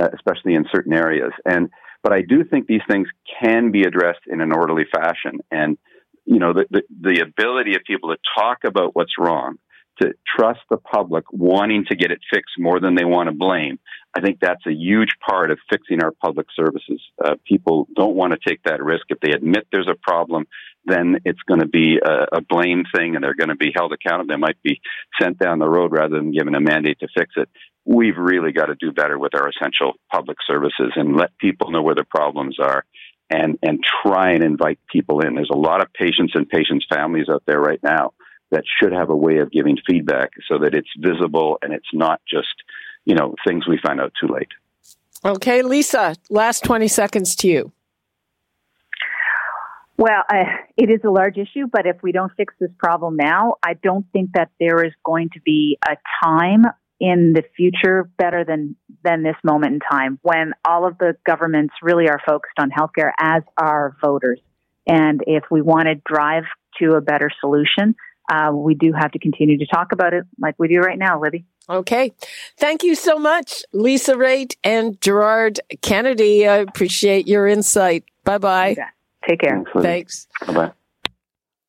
uh, 0.00 0.08
especially 0.12 0.54
in 0.54 0.66
certain 0.74 0.92
areas. 0.92 1.32
And 1.44 1.70
but 2.02 2.12
I 2.12 2.22
do 2.22 2.44
think 2.44 2.66
these 2.66 2.82
things 2.90 3.06
can 3.40 3.70
be 3.70 3.82
addressed 3.82 4.26
in 4.26 4.40
an 4.40 4.52
orderly 4.52 4.84
fashion 4.92 5.38
and 5.50 5.78
you 6.24 6.38
know, 6.38 6.52
the, 6.52 6.66
the, 6.70 6.82
the 7.00 7.20
ability 7.20 7.74
of 7.74 7.82
people 7.86 8.10
to 8.10 8.18
talk 8.36 8.58
about 8.64 8.94
what's 8.94 9.18
wrong, 9.18 9.56
to 10.00 10.12
trust 10.36 10.60
the 10.70 10.78
public 10.78 11.24
wanting 11.32 11.84
to 11.88 11.96
get 11.96 12.10
it 12.10 12.20
fixed 12.32 12.54
more 12.58 12.80
than 12.80 12.94
they 12.94 13.04
want 13.04 13.28
to 13.28 13.34
blame. 13.34 13.78
I 14.14 14.20
think 14.20 14.38
that's 14.40 14.66
a 14.66 14.72
huge 14.72 15.10
part 15.26 15.50
of 15.50 15.58
fixing 15.70 16.02
our 16.02 16.12
public 16.12 16.46
services. 16.54 17.00
Uh, 17.22 17.34
people 17.46 17.88
don't 17.94 18.16
want 18.16 18.32
to 18.32 18.38
take 18.46 18.62
that 18.64 18.82
risk. 18.82 19.04
If 19.08 19.20
they 19.20 19.32
admit 19.32 19.66
there's 19.70 19.88
a 19.90 19.96
problem, 20.02 20.46
then 20.84 21.18
it's 21.24 21.42
going 21.46 21.60
to 21.60 21.68
be 21.68 21.98
a, 22.04 22.38
a 22.38 22.40
blame 22.40 22.84
thing 22.94 23.14
and 23.14 23.22
they're 23.22 23.34
going 23.34 23.48
to 23.48 23.56
be 23.56 23.72
held 23.74 23.92
accountable. 23.92 24.32
They 24.32 24.40
might 24.40 24.60
be 24.62 24.80
sent 25.20 25.38
down 25.38 25.58
the 25.58 25.68
road 25.68 25.92
rather 25.92 26.16
than 26.16 26.32
given 26.32 26.54
a 26.54 26.60
mandate 26.60 26.98
to 27.00 27.08
fix 27.16 27.32
it. 27.36 27.48
We've 27.84 28.16
really 28.16 28.52
got 28.52 28.66
to 28.66 28.76
do 28.78 28.92
better 28.92 29.18
with 29.18 29.34
our 29.34 29.48
essential 29.48 29.94
public 30.10 30.38
services 30.46 30.92
and 30.96 31.16
let 31.16 31.36
people 31.38 31.70
know 31.70 31.82
where 31.82 31.94
the 31.94 32.04
problems 32.04 32.58
are 32.60 32.84
and 33.32 33.58
and 33.62 33.80
try 34.02 34.32
and 34.32 34.44
invite 34.44 34.78
people 34.90 35.20
in. 35.20 35.34
There's 35.34 35.50
a 35.52 35.56
lot 35.58 35.80
of 35.80 35.92
patients 35.92 36.34
and 36.34 36.48
patients' 36.48 36.86
families 36.92 37.28
out 37.30 37.42
there 37.46 37.60
right 37.60 37.82
now 37.82 38.12
that 38.50 38.64
should 38.78 38.92
have 38.92 39.08
a 39.08 39.16
way 39.16 39.38
of 39.38 39.50
giving 39.50 39.78
feedback 39.86 40.32
so 40.46 40.58
that 40.58 40.74
it's 40.74 40.90
visible 40.98 41.58
and 41.62 41.72
it's 41.72 41.88
not 41.92 42.20
just 42.28 42.54
you 43.04 43.14
know 43.14 43.34
things 43.46 43.66
we 43.66 43.78
find 43.84 44.00
out 44.00 44.12
too 44.20 44.28
late. 44.28 44.48
Okay, 45.24 45.62
Lisa, 45.62 46.16
last 46.30 46.64
20 46.64 46.88
seconds 46.88 47.36
to 47.36 47.48
you. 47.48 47.72
Well, 49.96 50.24
uh, 50.28 50.44
it 50.76 50.90
is 50.90 51.00
a 51.04 51.10
large 51.10 51.36
issue, 51.36 51.68
but 51.70 51.86
if 51.86 52.02
we 52.02 52.10
don't 52.10 52.32
fix 52.36 52.54
this 52.58 52.72
problem 52.76 53.14
now, 53.14 53.54
I 53.62 53.74
don't 53.74 54.04
think 54.12 54.30
that 54.34 54.50
there 54.58 54.84
is 54.84 54.92
going 55.04 55.30
to 55.34 55.40
be 55.42 55.78
a 55.88 55.96
time 56.24 56.64
in 57.02 57.32
the 57.34 57.42
future 57.56 58.08
better 58.16 58.44
than 58.44 58.76
than 59.02 59.24
this 59.24 59.34
moment 59.42 59.74
in 59.74 59.80
time 59.80 60.20
when 60.22 60.52
all 60.66 60.86
of 60.86 60.96
the 60.98 61.16
governments 61.26 61.74
really 61.82 62.08
are 62.08 62.20
focused 62.24 62.54
on 62.58 62.70
healthcare 62.70 63.10
as 63.18 63.42
are 63.58 63.96
voters. 64.00 64.40
And 64.86 65.20
if 65.26 65.42
we 65.50 65.62
want 65.62 65.86
to 65.88 65.96
drive 65.96 66.44
to 66.80 66.92
a 66.92 67.00
better 67.00 67.28
solution, 67.40 67.96
uh, 68.32 68.52
we 68.52 68.76
do 68.76 68.92
have 68.92 69.10
to 69.12 69.18
continue 69.18 69.58
to 69.58 69.66
talk 69.66 69.90
about 69.90 70.14
it 70.14 70.24
like 70.40 70.54
we 70.58 70.68
do 70.68 70.78
right 70.78 70.98
now, 70.98 71.20
Libby. 71.20 71.44
Okay. 71.68 72.12
Thank 72.56 72.84
you 72.84 72.94
so 72.94 73.18
much, 73.18 73.64
Lisa 73.72 74.14
Raitt 74.14 74.54
and 74.62 75.00
Gerard 75.00 75.58
Kennedy. 75.80 76.46
I 76.46 76.58
appreciate 76.58 77.26
your 77.26 77.48
insight. 77.48 78.04
Bye 78.22 78.38
bye. 78.38 78.76
Take 79.28 79.40
care. 79.40 79.64
Thanks. 79.80 80.28
Bye 80.46 80.52
bye. 80.54 80.72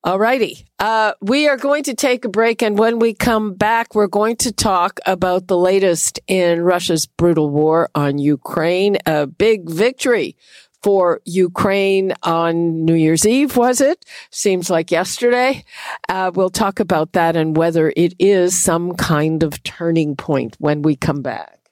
All 0.06 0.18
righty. 0.18 0.66
Uh, 0.78 1.12
we 1.22 1.48
are 1.48 1.56
going 1.56 1.82
to 1.84 1.94
take 1.94 2.26
a 2.26 2.28
break. 2.28 2.62
And 2.62 2.78
when 2.78 2.98
we 2.98 3.14
come 3.14 3.54
back, 3.54 3.94
we're 3.94 4.06
going 4.06 4.36
to 4.36 4.52
talk 4.52 5.00
about 5.06 5.48
the 5.48 5.56
latest 5.56 6.20
in 6.26 6.60
Russia's 6.60 7.06
brutal 7.06 7.48
war 7.48 7.88
on 7.94 8.18
Ukraine. 8.18 8.98
A 9.06 9.26
big 9.26 9.68
victory 9.68 10.36
for 10.82 11.22
Ukraine 11.24 12.12
on 12.22 12.84
New 12.84 12.94
Year's 12.94 13.26
Eve, 13.26 13.56
was 13.56 13.80
it? 13.80 14.04
Seems 14.30 14.68
like 14.68 14.90
yesterday. 14.90 15.64
Uh, 16.06 16.30
we'll 16.34 16.50
talk 16.50 16.80
about 16.80 17.12
that 17.12 17.34
and 17.34 17.56
whether 17.56 17.90
it 17.96 18.12
is 18.18 18.54
some 18.54 18.94
kind 18.96 19.42
of 19.42 19.62
turning 19.62 20.16
point 20.16 20.54
when 20.58 20.82
we 20.82 20.96
come 20.96 21.22
back. 21.22 21.70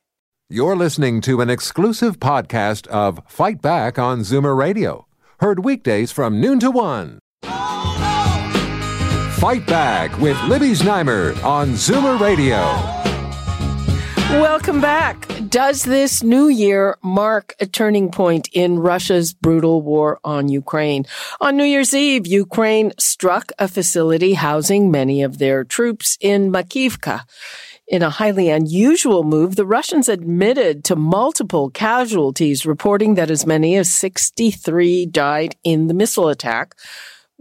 You're 0.49 0.77
listening 0.77 1.21
to 1.23 1.42
an 1.42 1.51
exclusive 1.51 2.18
podcast 2.18 2.87
of 2.87 3.21
Fight 3.29 3.61
Back 3.61 3.99
on 3.99 4.21
Zoomer 4.21 4.57
Radio 4.57 5.07
Heard 5.42 5.64
weekdays 5.64 6.12
from 6.12 6.40
noon 6.40 6.61
to 6.61 6.71
one. 6.71 7.18
Fight 9.42 9.66
Back 9.66 10.16
with 10.20 10.40
Libby 10.44 10.70
Znaimer 10.70 11.35
on 11.42 11.70
Zoomer 11.70 12.16
Radio. 12.20 12.61
Welcome 14.40 14.81
back. 14.81 15.26
Does 15.48 15.83
this 15.83 16.22
new 16.22 16.46
year 16.46 16.96
mark 17.02 17.57
a 17.59 17.66
turning 17.66 18.12
point 18.12 18.48
in 18.52 18.78
Russia's 18.78 19.35
brutal 19.35 19.83
war 19.83 20.20
on 20.22 20.48
Ukraine? 20.48 21.07
On 21.40 21.57
New 21.57 21.64
Year's 21.64 21.92
Eve, 21.92 22.24
Ukraine 22.24 22.92
struck 23.00 23.50
a 23.59 23.66
facility 23.66 24.35
housing 24.35 24.92
many 24.92 25.24
of 25.24 25.38
their 25.38 25.64
troops 25.64 26.16
in 26.20 26.52
Makivka. 26.52 27.22
In 27.88 28.00
a 28.00 28.11
highly 28.11 28.48
unusual 28.48 29.24
move, 29.24 29.57
the 29.57 29.66
Russians 29.66 30.09
admitted 30.09 30.85
to 30.85 30.94
multiple 30.94 31.68
casualties, 31.68 32.64
reporting 32.64 33.16
that 33.16 33.28
as 33.28 33.44
many 33.44 33.74
as 33.74 33.92
63 33.92 35.07
died 35.07 35.57
in 35.64 35.88
the 35.88 35.94
missile 35.94 36.28
attack 36.28 36.76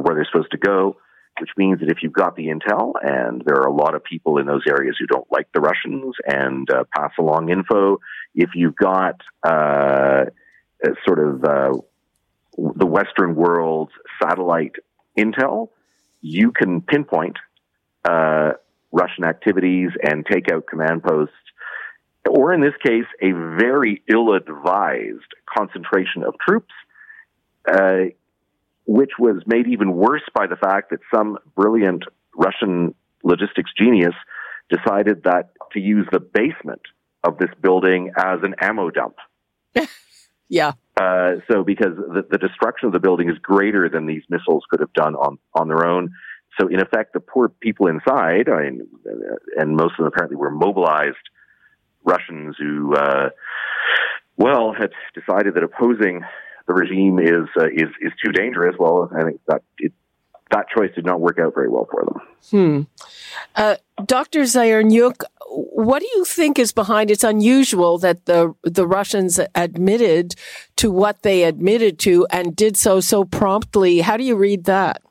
where 0.00 0.14
they're 0.14 0.28
supposed 0.30 0.52
to 0.52 0.58
go. 0.58 0.96
Which 1.40 1.50
means 1.56 1.78
that 1.80 1.90
if 1.90 1.98
you've 2.02 2.12
got 2.12 2.34
the 2.34 2.48
intel, 2.48 2.94
and 3.00 3.42
there 3.46 3.58
are 3.58 3.68
a 3.68 3.72
lot 3.72 3.94
of 3.94 4.02
people 4.02 4.38
in 4.38 4.46
those 4.46 4.62
areas 4.66 4.96
who 4.98 5.06
don't 5.06 5.26
like 5.30 5.46
the 5.54 5.60
Russians 5.60 6.16
and 6.26 6.68
uh, 6.68 6.82
pass 6.92 7.12
along 7.16 7.50
info, 7.50 7.98
if 8.34 8.50
you've 8.56 8.74
got 8.74 9.20
uh, 9.46 10.24
sort 11.06 11.18
of 11.18 11.44
uh, 11.44 11.72
the 12.76 12.86
Western 12.86 13.34
world's 13.34 13.92
satellite 14.22 14.76
intel, 15.16 15.68
you 16.20 16.52
can 16.52 16.80
pinpoint 16.80 17.36
uh, 18.04 18.52
Russian 18.92 19.24
activities 19.24 19.90
and 20.02 20.24
take 20.26 20.50
out 20.50 20.66
command 20.66 21.02
posts, 21.02 21.34
or 22.28 22.52
in 22.52 22.60
this 22.60 22.74
case, 22.84 23.06
a 23.22 23.32
very 23.32 24.02
ill 24.10 24.34
advised 24.34 25.34
concentration 25.56 26.24
of 26.24 26.34
troops, 26.46 26.72
uh, 27.70 28.10
which 28.86 29.12
was 29.18 29.42
made 29.46 29.66
even 29.68 29.92
worse 29.92 30.22
by 30.34 30.46
the 30.46 30.56
fact 30.56 30.90
that 30.90 31.00
some 31.14 31.38
brilliant 31.54 32.04
Russian 32.34 32.94
logistics 33.22 33.70
genius 33.76 34.14
decided 34.70 35.24
that 35.24 35.50
to 35.72 35.80
use 35.80 36.06
the 36.10 36.20
basement 36.20 36.82
of 37.24 37.38
this 37.38 37.50
building 37.60 38.12
as 38.16 38.38
an 38.42 38.54
ammo 38.60 38.90
dump. 38.90 39.16
Yeah. 40.48 40.72
Uh, 40.96 41.36
so 41.50 41.62
because 41.62 41.96
the, 41.96 42.26
the, 42.28 42.38
destruction 42.38 42.86
of 42.86 42.92
the 42.92 42.98
building 42.98 43.28
is 43.28 43.38
greater 43.38 43.88
than 43.88 44.06
these 44.06 44.22
missiles 44.28 44.64
could 44.68 44.80
have 44.80 44.92
done 44.94 45.14
on, 45.14 45.38
on 45.54 45.68
their 45.68 45.86
own. 45.86 46.10
So 46.58 46.66
in 46.66 46.80
effect, 46.80 47.12
the 47.12 47.20
poor 47.20 47.48
people 47.48 47.86
inside, 47.86 48.48
I 48.48 48.62
mean, 48.62 48.88
and 49.56 49.76
most 49.76 49.92
of 49.92 49.98
them 49.98 50.06
apparently 50.06 50.36
were 50.36 50.50
mobilized 50.50 51.16
Russians 52.04 52.56
who, 52.58 52.94
uh, 52.96 53.28
well, 54.36 54.72
had 54.72 54.90
decided 55.14 55.54
that 55.54 55.62
opposing 55.62 56.22
the 56.66 56.74
regime 56.74 57.18
is 57.18 57.48
uh, 57.58 57.66
is 57.66 57.88
is 58.00 58.12
too 58.24 58.32
dangerous. 58.32 58.76
Well, 58.78 59.10
I 59.16 59.24
think 59.24 59.40
that 59.48 59.62
it, 59.78 59.92
that 60.50 60.66
choice 60.74 60.90
did 60.94 61.04
not 61.04 61.20
work 61.20 61.38
out 61.38 61.54
very 61.54 61.68
well 61.68 61.88
for 61.90 62.04
them. 62.04 62.20
Hmm. 62.50 62.82
Uh, 63.54 63.76
Dr. 64.04 64.42
Zayarnyuk, 64.42 65.24
what 65.50 66.00
do 66.00 66.08
you 66.14 66.24
think 66.24 66.58
is 66.58 66.72
behind? 66.72 67.10
It's 67.10 67.24
unusual 67.24 67.98
that 67.98 68.26
the 68.26 68.54
the 68.62 68.86
Russians 68.86 69.40
admitted 69.54 70.34
to 70.76 70.90
what 70.90 71.22
they 71.22 71.44
admitted 71.44 71.98
to 72.00 72.26
and 72.30 72.54
did 72.54 72.76
so 72.76 73.00
so 73.00 73.24
promptly. 73.24 74.00
How 74.00 74.16
do 74.16 74.24
you 74.24 74.36
read 74.36 74.64
that? 74.64 75.02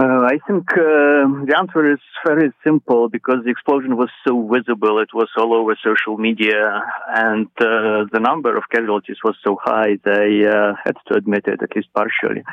Uh, 0.00 0.28
I 0.30 0.38
think 0.46 0.70
uh, 0.70 1.26
the 1.48 1.54
answer 1.58 1.92
is 1.92 1.98
very 2.24 2.52
simple 2.62 3.08
because 3.08 3.38
the 3.44 3.50
explosion 3.50 3.96
was 3.96 4.08
so 4.24 4.46
visible. 4.46 5.00
It 5.00 5.12
was 5.12 5.28
all 5.36 5.52
over 5.52 5.76
social 5.82 6.16
media, 6.16 6.84
and 7.08 7.48
uh, 7.60 8.06
the 8.12 8.20
number 8.20 8.56
of 8.56 8.62
casualties 8.72 9.16
was 9.24 9.34
so 9.44 9.58
high. 9.60 9.98
They 10.04 10.46
uh, 10.46 10.74
had 10.84 10.94
to 11.08 11.18
admit 11.18 11.48
it, 11.48 11.64
at 11.64 11.74
least 11.74 11.88
partially. 11.92 12.44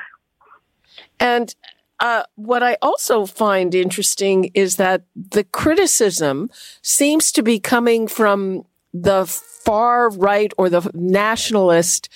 And 1.19 1.55
uh, 1.99 2.23
what 2.35 2.61
I 2.63 2.77
also 2.81 3.25
find 3.25 3.73
interesting 3.73 4.51
is 4.53 4.75
that 4.75 5.03
the 5.15 5.43
criticism 5.43 6.49
seems 6.81 7.31
to 7.33 7.43
be 7.43 7.59
coming 7.59 8.07
from 8.07 8.65
the 8.93 9.25
far 9.25 10.09
right 10.09 10.53
or 10.57 10.69
the 10.69 10.89
nationalist 10.93 12.07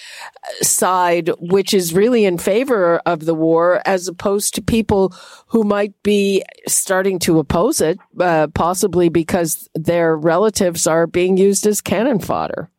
side, 0.61 1.29
which 1.39 1.73
is 1.73 1.93
really 1.93 2.23
in 2.23 2.37
favor 2.37 3.01
of 3.05 3.25
the 3.25 3.33
war, 3.33 3.81
as 3.85 4.07
opposed 4.07 4.55
to 4.55 4.61
people 4.61 5.13
who 5.47 5.63
might 5.63 5.93
be 6.03 6.43
starting 6.67 7.19
to 7.19 7.39
oppose 7.39 7.81
it, 7.81 7.97
uh, 8.19 8.47
possibly 8.53 9.09
because 9.09 9.67
their 9.73 10.15
relatives 10.15 10.87
are 10.87 11.07
being 11.07 11.35
used 11.37 11.65
as 11.65 11.81
cannon 11.81 12.19
fodder. 12.19 12.69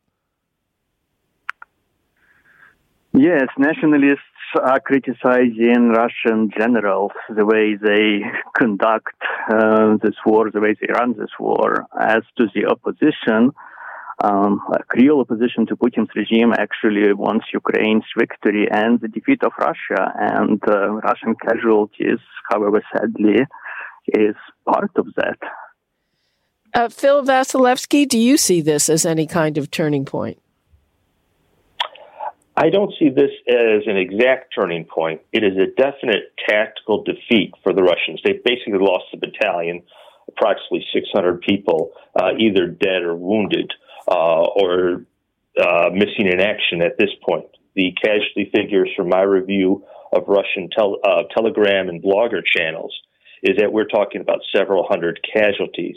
Yes, 3.13 3.49
nationalists 3.57 4.23
are 4.59 4.79
criticizing 4.79 5.89
Russian 5.89 6.49
generals, 6.57 7.11
the 7.29 7.45
way 7.45 7.75
they 7.75 8.21
conduct 8.55 9.15
uh, 9.49 9.97
this 10.01 10.15
war, 10.25 10.49
the 10.51 10.59
way 10.59 10.75
they 10.79 10.91
run 10.91 11.15
this 11.17 11.31
war. 11.39 11.85
As 11.99 12.23
to 12.37 12.47
the 12.53 12.65
opposition, 12.65 13.51
um, 14.23 14.61
real 14.95 15.19
opposition 15.19 15.65
to 15.67 15.75
Putin's 15.75 16.09
regime 16.15 16.53
actually 16.53 17.13
wants 17.13 17.45
Ukraine's 17.53 18.05
victory 18.17 18.67
and 18.71 18.99
the 18.99 19.07
defeat 19.07 19.43
of 19.43 19.51
Russia, 19.59 20.13
and 20.17 20.61
uh, 20.67 20.89
Russian 21.07 21.35
casualties, 21.35 22.19
however 22.49 22.81
sadly, 22.93 23.39
is 24.07 24.35
part 24.65 24.91
of 24.95 25.07
that. 25.15 25.39
Uh, 26.73 26.89
Phil 26.89 27.23
Wasielewski, 27.23 28.07
do 28.07 28.17
you 28.17 28.37
see 28.37 28.61
this 28.61 28.89
as 28.89 29.05
any 29.05 29.27
kind 29.27 29.57
of 29.57 29.71
turning 29.71 30.05
point? 30.05 30.41
I 32.55 32.69
don't 32.69 32.93
see 32.99 33.09
this 33.09 33.31
as 33.47 33.83
an 33.87 33.97
exact 33.97 34.53
turning 34.53 34.85
point. 34.85 35.21
It 35.31 35.43
is 35.43 35.57
a 35.57 35.71
definite 35.81 36.33
tactical 36.47 37.03
defeat 37.03 37.53
for 37.63 37.73
the 37.73 37.81
Russians. 37.81 38.19
They 38.25 38.39
basically 38.43 38.79
lost 38.79 39.05
a 39.13 39.17
battalion, 39.17 39.83
approximately 40.27 40.85
600 40.93 41.41
people, 41.41 41.91
uh, 42.19 42.31
either 42.37 42.67
dead 42.67 43.03
or 43.03 43.15
wounded, 43.15 43.71
uh, 44.07 44.43
or 44.43 45.05
uh, 45.59 45.89
missing 45.93 46.27
in 46.27 46.41
action 46.41 46.81
at 46.81 46.97
this 46.97 47.09
point. 47.27 47.45
The 47.75 47.93
casualty 48.03 48.51
figures 48.53 48.89
from 48.97 49.07
my 49.07 49.21
review 49.21 49.85
of 50.11 50.23
Russian 50.27 50.69
tel- 50.69 50.99
uh, 51.05 51.23
telegram 51.35 51.87
and 51.87 52.03
blogger 52.03 52.41
channels 52.45 52.93
is 53.43 53.57
that 53.57 53.71
we're 53.71 53.87
talking 53.87 54.21
about 54.21 54.39
several 54.53 54.85
hundred 54.87 55.19
casualties. 55.33 55.95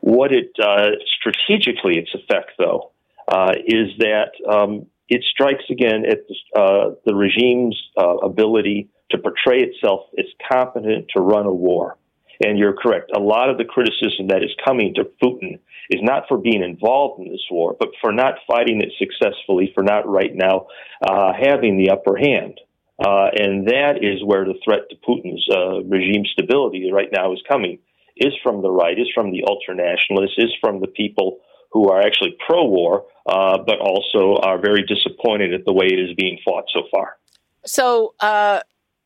What 0.00 0.32
it 0.32 0.50
uh, 0.60 0.96
strategically 1.18 1.98
its 1.98 2.10
effect, 2.14 2.52
though, 2.58 2.90
uh, 3.28 3.52
is 3.66 3.88
that 3.98 4.32
um, 4.50 4.86
it 5.10 5.24
strikes 5.30 5.64
again 5.68 6.04
at 6.08 6.20
the, 6.28 6.60
uh, 6.60 6.94
the 7.04 7.14
regime's 7.14 7.76
uh, 7.98 8.18
ability 8.18 8.88
to 9.10 9.18
portray 9.18 9.60
itself 9.60 10.02
as 10.16 10.26
competent 10.50 11.06
to 11.14 11.20
run 11.20 11.46
a 11.46 11.52
war. 11.52 11.96
And 12.42 12.58
you're 12.58 12.72
correct. 12.72 13.10
A 13.14 13.20
lot 13.20 13.50
of 13.50 13.58
the 13.58 13.64
criticism 13.64 14.28
that 14.28 14.42
is 14.42 14.50
coming 14.64 14.94
to 14.94 15.04
Putin 15.22 15.58
is 15.90 16.00
not 16.00 16.22
for 16.28 16.38
being 16.38 16.62
involved 16.62 17.20
in 17.20 17.30
this 17.30 17.44
war, 17.50 17.76
but 17.78 17.90
for 18.00 18.12
not 18.12 18.34
fighting 18.46 18.80
it 18.80 18.92
successfully, 18.98 19.72
for 19.74 19.82
not 19.82 20.08
right 20.08 20.34
now 20.34 20.68
uh, 21.06 21.32
having 21.38 21.76
the 21.76 21.90
upper 21.90 22.16
hand. 22.16 22.58
Uh, 22.98 23.28
and 23.34 23.66
that 23.66 23.98
is 24.02 24.24
where 24.24 24.44
the 24.44 24.58
threat 24.64 24.88
to 24.88 24.96
Putin's 24.96 25.46
uh, 25.50 25.82
regime 25.84 26.22
stability 26.32 26.90
right 26.92 27.08
now 27.12 27.32
is 27.32 27.42
coming, 27.50 27.78
is 28.16 28.32
from 28.42 28.62
the 28.62 28.70
right, 28.70 28.98
is 28.98 29.10
from 29.14 29.32
the 29.32 29.42
ultranationalists, 29.42 30.38
is 30.38 30.54
from 30.60 30.80
the 30.80 30.86
people 30.86 31.40
who 31.72 31.88
are 31.88 32.00
actually 32.00 32.36
pro-war, 32.46 33.06
uh, 33.26 33.58
but 33.58 33.78
also 33.78 34.36
are 34.42 34.58
very 34.58 34.84
disappointed 34.84 35.54
at 35.54 35.64
the 35.64 35.72
way 35.72 35.86
it 35.86 35.98
is 35.98 36.14
being 36.16 36.38
fought 36.44 36.64
so 36.72 36.82
far. 36.90 37.16
So, 37.64 38.14
uh, 38.20 38.60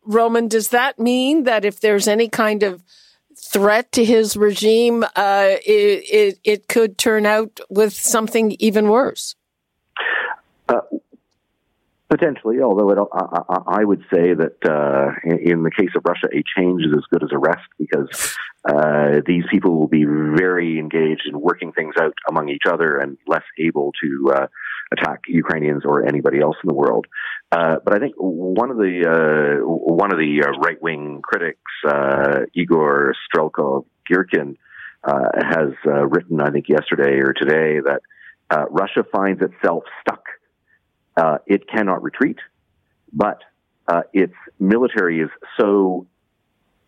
Roman, 0.04 0.48
does 0.48 0.68
that 0.68 0.98
mean 0.98 1.44
that 1.44 1.64
if 1.64 1.80
there's 1.80 2.08
any 2.08 2.28
kind 2.28 2.62
of 2.62 2.82
threat 3.36 3.90
to 3.92 4.04
his 4.04 4.36
regime, 4.36 5.04
uh, 5.16 5.56
it, 5.66 6.04
it, 6.10 6.38
it, 6.44 6.68
could 6.68 6.98
turn 6.98 7.26
out 7.26 7.60
with 7.68 7.92
something 7.92 8.52
even 8.58 8.88
worse? 8.88 9.34
Potentially, 12.14 12.60
although 12.62 12.90
it, 12.90 12.98
I, 13.12 13.80
I, 13.80 13.84
would 13.84 14.02
say 14.02 14.34
that 14.34 14.58
uh, 14.64 15.10
in 15.24 15.64
the 15.64 15.70
case 15.72 15.90
of 15.96 16.04
Russia, 16.06 16.28
a 16.32 16.44
change 16.56 16.82
is 16.82 16.92
as 16.96 17.02
good 17.10 17.24
as 17.24 17.30
a 17.32 17.38
rest 17.38 17.66
because 17.76 18.36
uh, 18.64 19.20
these 19.26 19.42
people 19.50 19.76
will 19.76 19.88
be 19.88 20.04
very 20.04 20.78
engaged 20.78 21.22
in 21.26 21.40
working 21.40 21.72
things 21.72 21.94
out 22.00 22.14
among 22.28 22.50
each 22.50 22.66
other 22.70 22.98
and 22.98 23.18
less 23.26 23.42
able 23.58 23.90
to 24.00 24.32
uh, 24.32 24.46
attack 24.92 25.22
Ukrainians 25.26 25.82
or 25.84 26.06
anybody 26.06 26.40
else 26.40 26.54
in 26.62 26.68
the 26.68 26.74
world. 26.74 27.08
Uh, 27.50 27.78
but 27.84 27.96
I 27.96 27.98
think 27.98 28.14
one 28.16 28.70
of 28.70 28.76
the 28.76 29.58
uh, 29.60 29.66
one 29.66 30.12
of 30.12 30.18
the 30.18 30.44
uh, 30.46 30.56
right 30.60 30.80
wing 30.80 31.20
critics, 31.20 31.58
Igor 32.54 33.16
Strelkov 33.26 33.86
Girkin, 34.08 34.54
has 35.04 35.72
written, 35.84 36.40
I 36.40 36.50
think 36.50 36.68
yesterday 36.68 37.18
or 37.18 37.32
today, 37.32 37.80
that 37.80 38.02
Russia 38.70 39.02
finds 39.10 39.42
itself 39.42 39.82
stuck. 40.00 40.23
Uh, 41.16 41.38
it 41.46 41.68
cannot 41.68 42.02
retreat, 42.02 42.38
but 43.12 43.40
uh, 43.86 44.02
its 44.12 44.34
military 44.58 45.20
is 45.20 45.30
so 45.58 46.06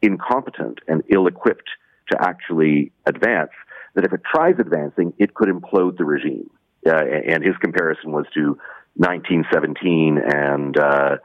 incompetent 0.03 0.81
and 0.89 1.03
ill 1.09 1.27
equipped 1.27 1.69
to 2.11 2.17
actually 2.21 2.93
advance 3.07 3.51
that 3.95 4.05
if 4.05 4.13
it 4.13 4.21
tries 4.31 4.55
advancing, 4.59 5.13
it 5.19 5.35
could 5.35 5.49
implode 5.49 5.97
the 5.97 6.05
regime. 6.05 6.51
Uh, 6.87 7.03
and 7.27 7.45
his 7.45 7.57
comparison 7.61 8.13
was 8.13 8.27
to 8.35 8.59
1917 8.97 10.19
and 10.19 10.79
uh, 10.79 11.17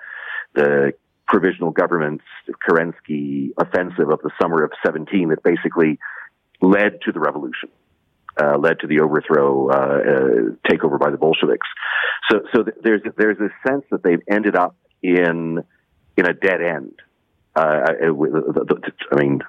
the 0.56 0.93
provisional 1.28 1.72
government's 1.72 2.24
Kerensky 2.68 3.52
offensive 3.58 4.10
of 4.10 4.20
the 4.24 4.32
summer 4.41 4.64
of 4.64 4.72
17 4.86 5.30
that 5.30 5.43
basically 5.43 5.99
led 6.62 6.99
to 7.06 7.12
the 7.12 7.20
revolution. 7.20 7.70
Uh, 8.41 8.57
led 8.57 8.79
to 8.79 8.87
the 8.87 9.01
overthrow, 9.01 9.69
uh, 9.69 9.73
uh, 9.73 10.69
takeover 10.69 10.97
by 10.97 11.11
the 11.11 11.17
Bolsheviks. 11.17 11.67
So, 12.29 12.39
so 12.53 12.63
th- 12.63 12.77
there's 12.81 13.01
there's 13.15 13.37
this 13.37 13.51
sense 13.67 13.83
that 13.91 14.01
they've 14.03 14.21
ended 14.27 14.55
up 14.55 14.75
in 15.03 15.63
in 16.17 16.25
a 16.25 16.33
dead 16.33 16.61
end. 16.61 16.93
Uh, 17.55 17.59
uh, 17.59 18.75
I 19.11 19.15
mean, 19.21 19.41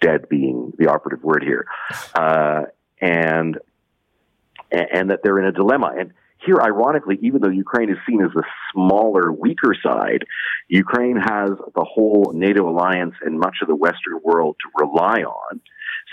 dead 0.00 0.28
being 0.30 0.72
the 0.78 0.86
operative 0.86 1.22
word 1.22 1.42
here, 1.42 1.66
and 3.00 3.58
and 4.70 5.10
that 5.10 5.20
they're 5.22 5.38
in 5.38 5.46
a 5.46 5.52
dilemma. 5.52 5.92
And 5.98 6.12
here, 6.46 6.60
ironically, 6.62 7.18
even 7.20 7.42
though 7.42 7.50
Ukraine 7.50 7.90
is 7.90 7.98
seen 8.08 8.22
as 8.22 8.30
the 8.32 8.44
smaller, 8.72 9.30
weaker 9.30 9.74
side, 9.82 10.24
Ukraine 10.68 11.16
has 11.16 11.50
the 11.74 11.84
whole 11.84 12.32
NATO 12.34 12.68
alliance 12.70 13.16
and 13.22 13.38
much 13.38 13.56
of 13.60 13.68
the 13.68 13.76
Western 13.76 14.20
world 14.24 14.56
to 14.62 14.84
rely 14.86 15.24
on. 15.24 15.60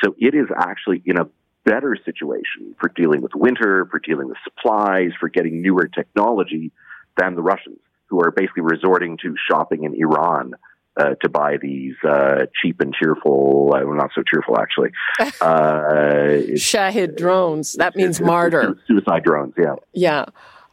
So 0.04 0.16
it 0.20 0.36
is 0.36 0.48
actually 0.56 1.02
in 1.06 1.18
a 1.18 1.28
better 1.68 1.98
situation 2.06 2.76
for 2.80 2.90
dealing 2.96 3.22
with 3.22 3.34
winter, 3.36 3.86
for 3.92 4.00
dealing 4.00 4.30
with 4.30 4.38
supplies, 4.44 5.12
for 5.20 5.28
getting 5.28 5.62
newer 5.62 5.88
technology 5.88 6.72
than 7.18 7.36
the 7.36 7.42
Russians, 7.42 7.80
who 8.08 8.22
are 8.22 8.32
basically 8.32 8.64
resorting 8.64 9.18
to 9.22 9.36
shopping 9.50 9.84
in 9.84 9.94
Iran 9.94 10.54
uh, 10.96 11.16
to 11.22 11.30
buy 11.30 11.58
these 11.62 11.96
uh, 12.08 12.46
cheap 12.60 12.80
and 12.80 12.94
cheerful, 12.94 13.74
uh, 13.76 13.86
well, 13.86 13.96
not 13.96 14.12
so 14.16 14.24
cheerful 14.24 14.58
actually. 14.60 14.92
Uh, 15.42 16.56
Shahed 16.56 17.16
drones. 17.16 17.74
That 17.74 17.96
means 17.96 18.20
martyr. 18.20 18.78
Suicide 18.88 19.24
drones. 19.24 19.54
Yeah. 19.58 19.76
Yeah. 19.94 20.26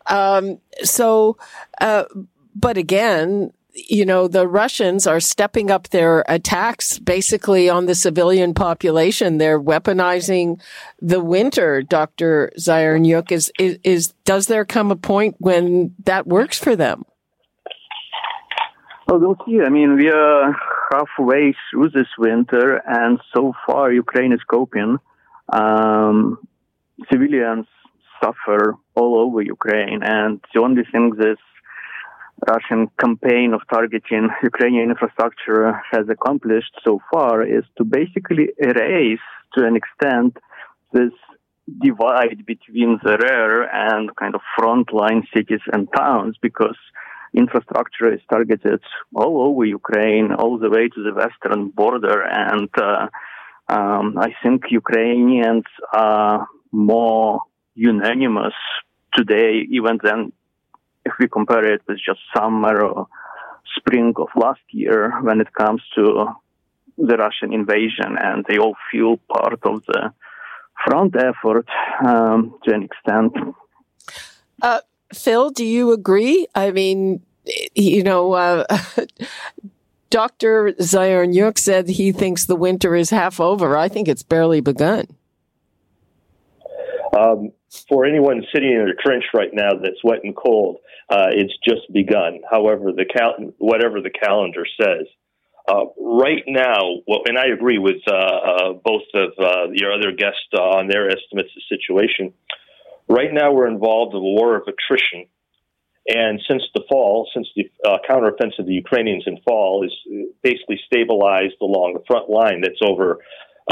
Um, 0.06 0.58
so, 0.82 1.36
uh, 1.80 2.04
but 2.54 2.76
again, 2.78 3.52
you 3.74 4.06
know, 4.06 4.28
the 4.28 4.46
Russians 4.46 5.06
are 5.06 5.20
stepping 5.20 5.70
up 5.70 5.88
their 5.88 6.24
attacks 6.28 6.98
basically 6.98 7.68
on 7.68 7.86
the 7.86 7.94
civilian 7.94 8.54
population. 8.54 9.38
They're 9.38 9.60
weaponizing 9.60 10.60
the 11.00 11.20
winter. 11.20 11.82
Dr. 11.82 12.52
Zayarnyuk 12.58 13.32
is, 13.32 13.52
is, 13.58 13.78
is, 13.82 14.14
does 14.24 14.46
there 14.46 14.64
come 14.64 14.90
a 14.90 14.96
point 14.96 15.36
when 15.38 15.94
that 16.04 16.26
works 16.26 16.58
for 16.58 16.76
them? 16.76 17.04
Well, 19.08 19.18
we'll 19.18 19.36
see. 19.46 19.60
I 19.60 19.68
mean, 19.68 19.96
we 19.96 20.08
are 20.08 20.56
halfway 20.92 21.54
through 21.70 21.90
this 21.90 22.06
winter, 22.16 22.80
and 22.86 23.20
so 23.34 23.52
far 23.66 23.92
Ukraine 23.92 24.32
is 24.32 24.40
coping. 24.48 24.96
Um, 25.52 26.38
civilians 27.12 27.66
suffer 28.22 28.76
all 28.94 29.18
over 29.18 29.42
Ukraine, 29.42 30.02
and 30.02 30.40
the 30.54 30.60
only 30.62 30.84
thing 30.90 31.12
this 31.18 31.38
Russian 32.48 32.90
campaign 32.98 33.54
of 33.54 33.62
targeting 33.72 34.28
Ukrainian 34.42 34.90
infrastructure 34.90 35.80
has 35.92 36.08
accomplished 36.08 36.74
so 36.86 37.00
far 37.12 37.42
is 37.42 37.64
to 37.78 37.84
basically 37.84 38.50
erase, 38.58 39.26
to 39.54 39.66
an 39.66 39.76
extent, 39.76 40.36
this 40.92 41.12
divide 41.80 42.44
between 42.46 43.00
the 43.02 43.16
rear 43.16 43.62
and 43.72 44.14
kind 44.16 44.34
of 44.34 44.42
frontline 44.58 45.22
cities 45.34 45.64
and 45.72 45.88
towns 45.96 46.36
because 46.40 46.76
infrastructure 47.32 48.12
is 48.12 48.20
targeted 48.30 48.80
all 49.14 49.42
over 49.42 49.64
Ukraine, 49.64 50.32
all 50.32 50.58
the 50.58 50.70
way 50.70 50.88
to 50.88 51.02
the 51.02 51.14
western 51.14 51.70
border. 51.70 52.22
And 52.22 52.68
uh, 52.76 53.08
um, 53.68 54.16
I 54.18 54.34
think 54.42 54.64
Ukrainians 54.70 55.64
are 55.92 56.46
more 56.70 57.40
unanimous 57.74 58.54
today, 59.14 59.66
even 59.70 59.98
than 60.02 60.32
if 61.04 61.12
we 61.18 61.28
compare 61.28 61.64
it 61.72 61.82
with 61.86 61.98
just 61.98 62.20
summer 62.36 62.82
or 62.82 63.06
spring 63.76 64.12
of 64.16 64.28
last 64.36 64.60
year 64.70 65.12
when 65.22 65.40
it 65.40 65.52
comes 65.52 65.82
to 65.94 66.26
the 66.96 67.16
Russian 67.16 67.52
invasion. 67.52 68.16
And 68.20 68.44
they 68.48 68.58
all 68.58 68.76
feel 68.90 69.18
part 69.32 69.60
of 69.62 69.84
the 69.86 70.12
front 70.84 71.14
effort 71.16 71.66
um, 72.04 72.54
to 72.64 72.74
an 72.74 72.82
extent. 72.84 73.32
Uh, 74.60 74.80
Phil, 75.12 75.50
do 75.50 75.64
you 75.64 75.92
agree? 75.92 76.46
I 76.54 76.70
mean, 76.70 77.22
you 77.74 78.02
know, 78.02 78.32
uh, 78.32 78.64
Dr. 80.10 80.72
Zayarnyuk 80.78 81.58
said 81.58 81.88
he 81.88 82.12
thinks 82.12 82.44
the 82.44 82.56
winter 82.56 82.94
is 82.94 83.10
half 83.10 83.40
over. 83.40 83.76
I 83.76 83.88
think 83.88 84.08
it's 84.08 84.22
barely 84.22 84.60
begun. 84.60 85.06
Um, 87.14 87.52
for 87.88 88.04
anyone 88.04 88.42
sitting 88.52 88.72
in 88.72 88.88
a 88.88 88.94
trench 88.94 89.24
right 89.34 89.50
now 89.52 89.70
that's 89.80 90.02
wet 90.02 90.20
and 90.24 90.34
cold, 90.34 90.78
uh, 91.08 91.28
it's 91.30 91.52
just 91.66 91.92
begun. 91.92 92.40
However, 92.50 92.92
the 92.92 93.04
cal- 93.04 93.52
whatever 93.58 94.00
the 94.00 94.10
calendar 94.10 94.64
says, 94.80 95.06
uh, 95.68 95.84
right 95.98 96.42
now, 96.46 96.78
well, 97.06 97.20
and 97.26 97.38
I 97.38 97.46
agree 97.46 97.78
with 97.78 98.02
uh, 98.06 98.14
uh 98.14 98.72
both 98.84 99.02
of 99.14 99.30
uh, 99.38 99.70
your 99.72 99.92
other 99.92 100.12
guests 100.12 100.52
on 100.58 100.88
their 100.88 101.08
estimates 101.08 101.50
of 101.56 101.62
the 101.62 101.76
situation. 101.76 102.32
Right 103.08 103.32
now, 103.32 103.52
we're 103.52 103.68
involved 103.68 104.14
in 104.14 104.18
a 104.18 104.22
war 104.22 104.56
of 104.56 104.62
attrition 104.66 105.26
and 106.06 106.40
since 106.48 106.62
the 106.74 106.82
fall, 106.88 107.28
since 107.32 107.48
the 107.56 107.70
uh, 107.86 107.96
counteroffensive 108.08 108.58
of 108.58 108.66
the 108.66 108.74
Ukrainians 108.74 109.24
in 109.26 109.38
fall 109.42 109.84
is 109.84 109.92
basically 110.42 110.78
stabilized 110.84 111.56
along 111.62 111.94
the 111.94 112.04
front 112.06 112.28
line 112.28 112.60
that's 112.60 112.80
over 112.82 113.20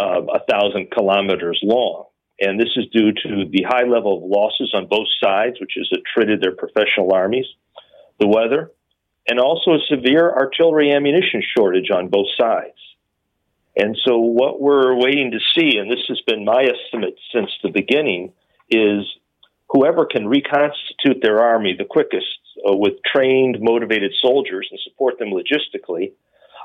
a 0.01 0.41
thousand 0.51 0.91
kilometers 0.91 1.61
long. 1.63 2.07
And 2.43 2.59
this 2.59 2.71
is 2.75 2.87
due 2.93 3.13
to 3.13 3.45
the 3.49 3.63
high 3.69 3.87
level 3.87 4.17
of 4.17 4.25
losses 4.25 4.73
on 4.75 4.89
both 4.89 5.07
sides, 5.23 5.61
which 5.61 5.75
has 5.77 5.89
attrited 5.97 6.43
their 6.43 6.57
professional 6.57 7.15
armies, 7.15 7.47
the 8.19 8.27
weather, 8.27 8.73
and 9.29 9.39
also 9.39 9.75
a 9.75 9.79
severe 9.89 10.29
artillery 10.29 10.91
ammunition 10.93 11.41
shortage 11.57 11.91
on 11.95 12.09
both 12.09 12.27
sides. 12.37 12.75
And 13.77 13.97
so, 14.05 14.19
what 14.19 14.61
we're 14.61 14.97
waiting 14.97 15.31
to 15.31 15.39
see, 15.55 15.79
and 15.79 15.89
this 15.89 16.05
has 16.09 16.21
been 16.27 16.45
my 16.45 16.65
estimate 16.65 17.15
since 17.33 17.49
the 17.63 17.71
beginning, 17.71 18.33
is 18.69 19.07
whoever 19.69 20.05
can 20.05 20.27
reconstitute 20.27 21.23
their 21.23 21.39
army 21.39 21.77
the 21.79 21.85
quickest 21.85 22.27
uh, 22.69 22.75
with 22.75 22.95
trained, 23.05 23.59
motivated 23.61 24.13
soldiers 24.21 24.67
and 24.69 24.81
support 24.83 25.21
them 25.21 25.29
logistically 25.31 26.13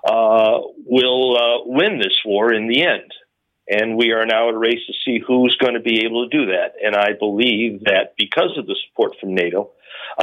uh, 0.09 0.59
will 0.85 1.37
uh, 1.37 1.63
win 1.65 1.99
this 1.99 2.17
war 2.25 2.51
in 2.51 2.67
the 2.67 2.83
end. 2.83 3.11
And 3.69 3.97
we 3.97 4.11
are 4.11 4.25
now 4.25 4.49
at 4.49 4.55
a 4.55 4.57
race 4.57 4.79
to 4.87 4.93
see 5.03 5.21
who's 5.25 5.57
going 5.59 5.73
to 5.73 5.81
be 5.81 6.05
able 6.05 6.29
to 6.29 6.37
do 6.37 6.45
that. 6.47 6.75
And 6.81 6.95
I 6.95 7.13
believe 7.19 7.83
that 7.83 8.13
because 8.17 8.57
of 8.57 8.65
the 8.65 8.75
support 8.87 9.13
from 9.19 9.35
NATO 9.35 9.71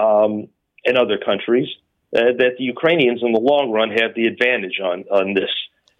um, 0.00 0.48
and 0.84 0.96
other 0.96 1.18
countries, 1.18 1.68
uh, 2.16 2.32
that 2.38 2.54
the 2.58 2.64
Ukrainians 2.64 3.22
in 3.22 3.32
the 3.32 3.40
long 3.40 3.70
run 3.70 3.90
have 3.90 4.14
the 4.14 4.26
advantage 4.26 4.80
on, 4.82 5.04
on 5.10 5.34
this 5.34 5.50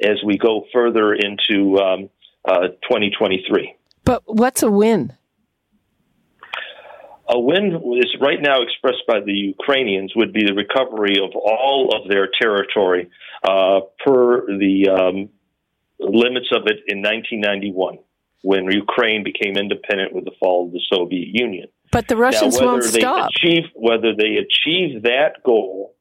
as 0.01 0.23
we 0.25 0.39
go 0.39 0.65
further 0.73 1.13
into 1.13 1.79
um, 1.79 2.11
uh, 2.45 2.69
2023. 2.89 3.75
But 4.05 4.23
what's 4.27 4.63
a 4.63 4.71
win? 4.71 5.13
A 7.27 7.41
win 7.41 7.81
is 7.99 8.15
right 8.21 8.41
now 8.41 8.61
expressed 8.63 9.03
by 9.09 9.21
the 9.21 9.33
Ukrainians 9.33 10.13
would 10.15 10.33
be 10.33 10.45
the 10.45 10.53
recovery 10.53 11.17
of 11.23 11.35
all 11.35 11.97
of 11.97 12.09
their 12.09 12.29
territory 12.41 13.11
uh, 13.43 13.81
per 14.05 14.47
the 14.47 14.89
um, 14.91 15.31
limits 15.99 16.49
of 16.53 16.63
it 16.67 16.81
in 16.87 17.03
1991 17.03 17.99
when 18.43 18.71
Ukraine 18.71 19.25
became 19.25 19.57
independent 19.57 20.13
with 20.13 20.25
the 20.25 20.33
fall 20.39 20.67
of 20.67 20.73
the 20.73 20.81
Soviet 20.93 21.29
Union. 21.33 21.69
But 21.91 22.09
the 22.09 22.17
Russians 22.17 22.59
now, 22.59 22.67
won't 22.67 22.85
stop. 22.85 23.31
Achieve, 23.37 23.65
whether 23.75 24.15
they 24.15 24.37
achieve 24.37 25.03
that 25.05 25.43
goal 25.45 25.95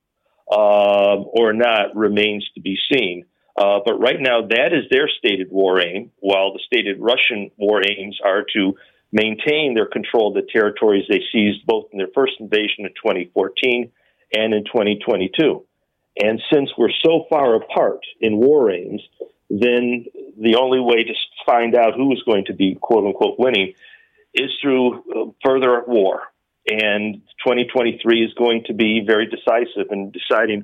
uh, 0.52 1.16
or 1.16 1.54
not 1.54 1.96
remains 1.96 2.50
to 2.56 2.62
be 2.62 2.78
seen. 2.92 3.26
Uh, 3.56 3.80
but 3.86 4.00
right 4.00 4.20
now, 4.20 4.42
that 4.42 4.74
is 4.74 4.86
their 4.90 5.08
stated 5.08 5.52
war 5.52 5.80
aim, 5.80 6.12
while 6.20 6.52
the 6.54 6.60
stated 6.66 6.98
Russian 7.00 7.52
war 7.58 7.82
aims 7.88 8.20
are 8.26 8.44
to 8.56 8.74
maintain 9.12 9.76
their 9.76 9.86
control 9.86 10.30
of 10.30 10.34
the 10.34 10.50
territories 10.52 11.06
they 11.08 11.22
seized 11.32 11.66
both 11.66 11.86
in 11.92 12.00
their 12.00 12.08
first 12.16 12.34
invasion 12.40 12.86
in 12.86 12.90
2014 12.90 13.92
and 14.36 14.54
in 14.54 14.66
2022. 14.66 15.64
And 16.18 16.42
since 16.52 16.72
we're 16.78 16.90
so 17.06 17.26
far 17.30 17.56
apart 17.56 18.00
in 18.20 18.38
war 18.38 18.72
aims, 18.72 19.02
then 19.62 20.06
the 20.40 20.56
only 20.56 20.80
way 20.80 21.04
to 21.04 21.14
find 21.46 21.76
out 21.76 21.96
who 21.96 22.12
is 22.14 22.22
going 22.26 22.46
to 22.46 22.54
be 22.54 22.78
quote 22.80 23.06
unquote 23.06 23.36
winning 23.38 23.74
is 24.34 24.50
through 24.62 25.00
uh, 25.00 25.32
further 25.44 25.84
war. 25.86 26.22
And 26.68 27.22
2023 27.46 28.24
is 28.24 28.34
going 28.36 28.64
to 28.68 28.74
be 28.74 29.04
very 29.06 29.28
decisive 29.28 29.92
in 29.92 30.12
deciding 30.12 30.64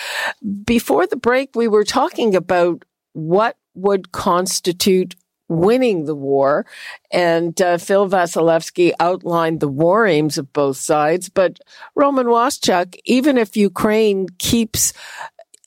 Before 0.66 1.06
the 1.06 1.16
break, 1.16 1.56
we 1.56 1.66
were 1.66 1.84
talking 1.84 2.36
about 2.36 2.84
what 3.14 3.56
would 3.74 4.12
constitute 4.12 5.14
winning 5.50 6.04
the 6.06 6.14
war. 6.14 6.64
And 7.10 7.60
uh, 7.60 7.76
Phil 7.76 8.08
Wasielewski 8.08 8.92
outlined 9.00 9.60
the 9.60 9.68
war 9.68 10.06
aims 10.06 10.38
of 10.38 10.52
both 10.52 10.78
sides. 10.78 11.28
But 11.28 11.58
Roman 11.94 12.26
Waschuk, 12.26 12.96
even 13.04 13.36
if 13.36 13.56
Ukraine 13.56 14.28
keeps, 14.38 14.94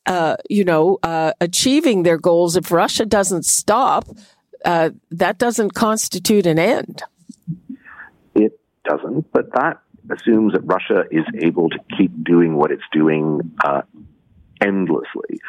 uh, 0.05 0.37
you 0.49 0.63
know, 0.63 0.97
uh, 1.03 1.33
achieving 1.41 2.03
their 2.03 2.17
goals, 2.17 2.55
if 2.55 2.71
Russia 2.71 3.05
doesn't 3.05 3.45
stop, 3.45 4.07
uh, 4.65 4.91
that 5.11 5.37
doesn't 5.37 5.73
constitute 5.73 6.45
an 6.45 6.57
end. 6.57 7.03
It 8.33 8.57
doesn't, 8.85 9.31
but 9.33 9.51
that 9.53 9.81
assumes 10.09 10.53
that 10.53 10.61
Russia 10.61 11.03
is 11.11 11.25
able 11.41 11.69
to 11.69 11.79
keep 11.97 12.23
doing 12.23 12.55
what 12.55 12.71
it's 12.71 12.83
doing 12.91 13.51
uh, 13.63 13.81
endlessly. 14.63 15.39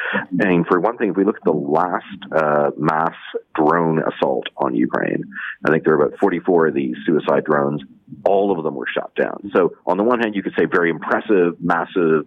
And 0.40 0.66
for 0.66 0.80
one 0.80 0.98
thing, 0.98 1.10
if 1.10 1.16
we 1.16 1.24
look 1.24 1.36
at 1.36 1.44
the 1.44 1.52
last 1.52 2.04
uh, 2.32 2.70
mass 2.76 3.14
drone 3.54 4.00
assault 4.02 4.46
on 4.56 4.74
Ukraine, 4.74 5.24
I 5.64 5.70
think 5.70 5.84
there 5.84 5.96
were 5.96 6.06
about 6.06 6.18
44 6.18 6.68
of 6.68 6.74
these 6.74 6.96
suicide 7.06 7.44
drones. 7.44 7.82
All 8.26 8.56
of 8.56 8.62
them 8.64 8.74
were 8.74 8.86
shot 8.86 9.14
down. 9.14 9.50
So, 9.54 9.74
on 9.86 9.96
the 9.96 10.04
one 10.04 10.20
hand, 10.20 10.34
you 10.34 10.42
could 10.42 10.54
say 10.58 10.66
very 10.70 10.90
impressive, 10.90 11.56
massive, 11.60 12.26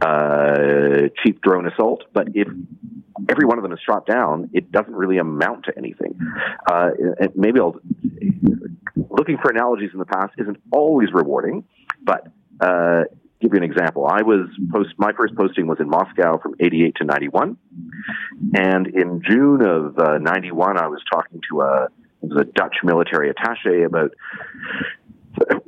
uh, 0.00 1.08
cheap 1.22 1.40
drone 1.42 1.66
assault, 1.66 2.04
but 2.12 2.28
if 2.34 2.48
every 3.28 3.46
one 3.46 3.58
of 3.58 3.62
them 3.62 3.72
is 3.72 3.78
shot 3.86 4.06
down, 4.06 4.50
it 4.52 4.72
doesn't 4.72 4.94
really 4.94 5.18
amount 5.18 5.66
to 5.66 5.72
anything. 5.76 6.18
Uh, 6.70 6.90
maybe 7.34 7.60
I'll, 7.60 7.76
looking 9.10 9.38
for 9.38 9.50
analogies 9.50 9.90
in 9.92 9.98
the 9.98 10.06
past 10.06 10.32
isn't 10.38 10.60
always 10.72 11.10
rewarding, 11.12 11.64
but 12.02 12.26
uh, 12.60 13.04
give 13.42 13.52
you 13.52 13.58
an 13.58 13.64
example. 13.64 14.06
I 14.06 14.22
was 14.22 14.48
post 14.72 14.90
my 14.96 15.12
first 15.12 15.34
posting 15.34 15.66
was 15.66 15.78
in 15.80 15.88
Moscow 15.88 16.38
from 16.38 16.54
88 16.60 16.94
to 16.96 17.04
91. 17.04 17.56
And 18.54 18.86
in 18.86 19.22
June 19.28 19.62
of 19.62 19.98
uh, 19.98 20.18
91, 20.18 20.78
I 20.78 20.86
was 20.86 21.00
talking 21.12 21.40
to 21.50 21.60
a, 21.60 21.88
was 22.20 22.40
a 22.40 22.44
Dutch 22.44 22.76
military 22.84 23.30
attache 23.30 23.82
about 23.82 24.12
the 25.38 25.60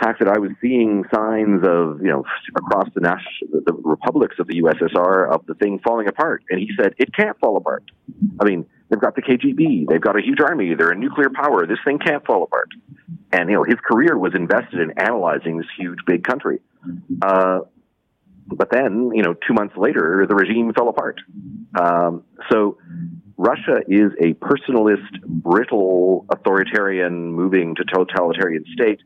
fact 0.00 0.20
that 0.20 0.28
I 0.28 0.38
was 0.38 0.50
seeing 0.60 1.04
signs 1.12 1.62
of, 1.64 2.00
you 2.02 2.08
know, 2.08 2.24
across 2.56 2.88
the, 2.94 3.00
national, 3.00 3.62
the 3.64 3.72
republics 3.72 4.36
of 4.38 4.46
the 4.46 4.60
USSR 4.62 5.32
of 5.32 5.46
the 5.46 5.54
thing 5.54 5.80
falling 5.82 6.06
apart. 6.06 6.44
And 6.50 6.60
he 6.60 6.70
said, 6.76 6.94
it 6.98 7.14
can't 7.14 7.38
fall 7.40 7.56
apart. 7.56 7.84
I 8.40 8.44
mean, 8.44 8.66
they've 8.88 9.00
got 9.00 9.16
the 9.16 9.22
KGB, 9.22 9.88
they've 9.88 10.00
got 10.00 10.18
a 10.18 10.22
huge 10.22 10.40
army, 10.40 10.74
they're 10.74 10.90
a 10.90 10.98
nuclear 10.98 11.30
power. 11.30 11.66
This 11.66 11.78
thing 11.84 11.98
can't 11.98 12.24
fall 12.26 12.42
apart. 12.42 12.68
And, 13.32 13.48
you 13.48 13.56
know, 13.56 13.64
his 13.64 13.78
career 13.82 14.18
was 14.18 14.34
invested 14.34 14.80
in 14.80 14.98
analyzing 14.98 15.56
this 15.56 15.68
huge, 15.78 15.98
big 16.06 16.22
country. 16.22 16.60
Uh, 17.22 17.60
but 18.46 18.70
then, 18.70 19.10
you 19.14 19.22
know, 19.22 19.34
two 19.46 19.54
months 19.54 19.74
later, 19.76 20.26
the 20.28 20.34
regime 20.34 20.72
fell 20.72 20.88
apart. 20.88 21.20
Um, 21.78 22.24
so 22.50 22.78
Russia 23.36 23.80
is 23.88 24.12
a 24.20 24.34
personalist, 24.34 25.22
brittle, 25.24 26.26
authoritarian, 26.28 27.32
moving 27.32 27.74
to 27.76 27.84
totalitarian 27.84 28.64
state. 28.74 29.00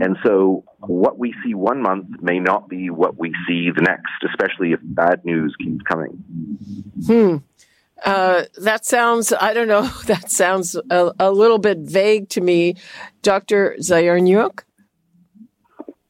And 0.00 0.16
so 0.24 0.64
what 0.78 1.18
we 1.18 1.34
see 1.44 1.54
one 1.54 1.82
month 1.82 2.06
may 2.22 2.38
not 2.38 2.68
be 2.68 2.88
what 2.88 3.18
we 3.18 3.34
see 3.46 3.70
the 3.74 3.82
next, 3.82 4.24
especially 4.26 4.72
if 4.72 4.80
bad 4.82 5.24
news 5.26 5.54
keeps 5.62 5.82
coming. 5.82 6.24
Hmm. 7.06 7.36
Uh, 8.02 8.44
that 8.58 8.86
sounds, 8.86 9.32
I 9.32 9.52
don't 9.52 9.68
know, 9.68 9.82
that 10.06 10.30
sounds 10.30 10.76
a, 10.90 11.12
a 11.18 11.30
little 11.30 11.58
bit 11.58 11.78
vague 11.78 12.30
to 12.30 12.40
me. 12.40 12.76
Dr. 13.22 13.76
Zayarnyuk? 13.80 14.60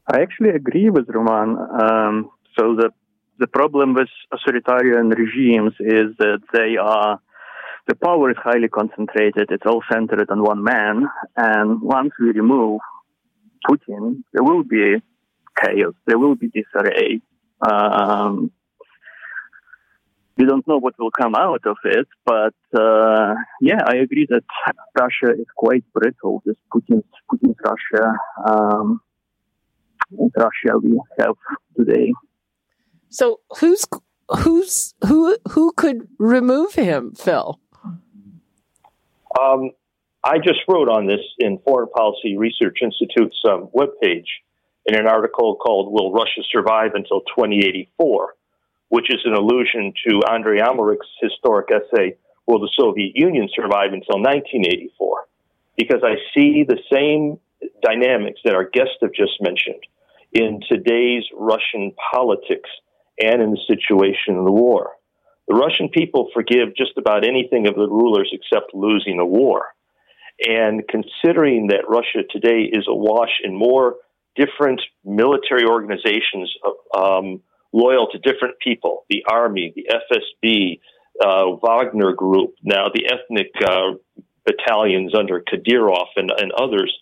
I 0.06 0.20
actually 0.20 0.50
agree 0.50 0.90
with 0.90 1.08
Roman. 1.08 1.56
Um, 1.58 2.30
so 2.58 2.76
the 2.76 2.90
the 3.38 3.46
problem 3.48 3.94
with 3.94 4.08
authoritarian 4.32 5.08
regimes 5.08 5.72
is 5.80 6.16
that 6.18 6.40
they 6.52 6.76
are 6.76 7.20
the 7.88 7.94
power 7.96 8.30
is 8.30 8.36
highly 8.42 8.68
concentrated. 8.68 9.48
It's 9.50 9.66
all 9.66 9.82
centered 9.92 10.30
on 10.30 10.42
one 10.42 10.62
man, 10.62 11.06
and 11.36 11.82
once 11.82 12.12
we 12.20 12.30
remove 12.30 12.80
Putin, 13.68 14.22
there 14.32 14.42
will 14.42 14.62
be 14.62 15.02
chaos. 15.60 15.94
There 16.06 16.18
will 16.18 16.34
be 16.34 16.48
disarray. 16.48 17.20
Um, 17.60 18.50
we 20.36 20.44
don't 20.46 20.66
know 20.66 20.78
what 20.78 20.98
will 20.98 21.10
come 21.10 21.34
out 21.34 21.64
of 21.66 21.76
it, 21.84 22.08
but 22.24 22.54
uh, 22.78 23.34
yeah, 23.60 23.80
I 23.86 23.96
agree 23.96 24.26
that 24.30 24.42
Russia 24.98 25.32
is 25.38 25.46
quite 25.56 25.84
brittle. 25.92 26.42
This 26.44 26.56
Putin's 26.72 27.04
Putin's 27.30 27.56
Russia. 27.64 28.16
Um, 28.48 29.00
Russia 30.36 30.78
we 30.82 31.00
have 31.18 31.34
today. 31.76 32.12
So 33.08 33.40
who's 33.60 33.84
who's 34.42 34.94
who 35.06 35.36
who 35.50 35.72
could 35.72 36.08
remove 36.18 36.74
him, 36.74 37.14
Phil? 37.14 37.60
Um, 39.40 39.70
I 40.22 40.38
just 40.38 40.60
wrote 40.68 40.88
on 40.88 41.06
this 41.06 41.20
in 41.38 41.58
Foreign 41.64 41.88
Policy 41.88 42.36
Research 42.36 42.78
Institute's 42.82 43.40
um, 43.48 43.68
webpage, 43.74 44.26
in 44.86 44.96
an 44.96 45.06
article 45.06 45.56
called 45.56 45.92
Will 45.92 46.12
Russia 46.12 46.42
Survive 46.50 46.92
Until 46.94 47.20
2084, 47.20 48.34
which 48.88 49.12
is 49.12 49.20
an 49.24 49.34
allusion 49.34 49.92
to 50.08 50.22
Andrei 50.30 50.60
Amalrik's 50.60 51.08
historic 51.20 51.68
essay, 51.70 52.16
Will 52.46 52.60
the 52.60 52.70
Soviet 52.78 53.12
Union 53.14 53.48
Survive 53.54 53.92
Until 53.92 54.20
1984? 54.20 55.26
Because 55.76 56.02
I 56.04 56.16
see 56.34 56.64
the 56.66 56.78
same 56.92 57.38
dynamics 57.82 58.40
that 58.44 58.54
our 58.54 58.64
guests 58.64 58.96
have 59.00 59.12
just 59.12 59.40
mentioned 59.40 59.82
in 60.34 60.60
today's 60.68 61.24
Russian 61.32 61.92
politics 62.12 62.68
and 63.18 63.40
in 63.40 63.52
the 63.52 63.60
situation 63.66 64.36
of 64.36 64.44
the 64.44 64.52
war. 64.52 64.90
The 65.46 65.54
Russian 65.54 65.88
people 65.88 66.30
forgive 66.34 66.76
just 66.76 66.98
about 66.98 67.26
anything 67.26 67.66
of 67.66 67.74
the 67.74 67.88
rulers 67.88 68.32
except 68.32 68.74
losing 68.74 69.18
a 69.20 69.26
war. 69.26 69.66
And 70.44 70.82
considering 70.88 71.68
that 71.68 71.88
Russia 71.88 72.26
today 72.28 72.68
is 72.70 72.86
awash 72.88 73.40
in 73.44 73.54
more 73.56 73.96
different 74.34 74.80
military 75.04 75.64
organizations 75.64 76.52
um, 76.96 77.40
loyal 77.72 78.08
to 78.10 78.18
different 78.18 78.56
people 78.58 79.04
the 79.08 79.24
army, 79.30 79.72
the 79.76 79.86
FSB, 79.90 80.80
uh, 81.24 81.56
Wagner 81.62 82.12
Group, 82.12 82.54
now 82.62 82.86
the 82.92 83.06
ethnic 83.06 83.52
uh, 83.64 83.92
battalions 84.44 85.14
under 85.16 85.40
Kadyrov 85.40 86.06
and, 86.16 86.32
and 86.36 86.50
others. 86.52 86.92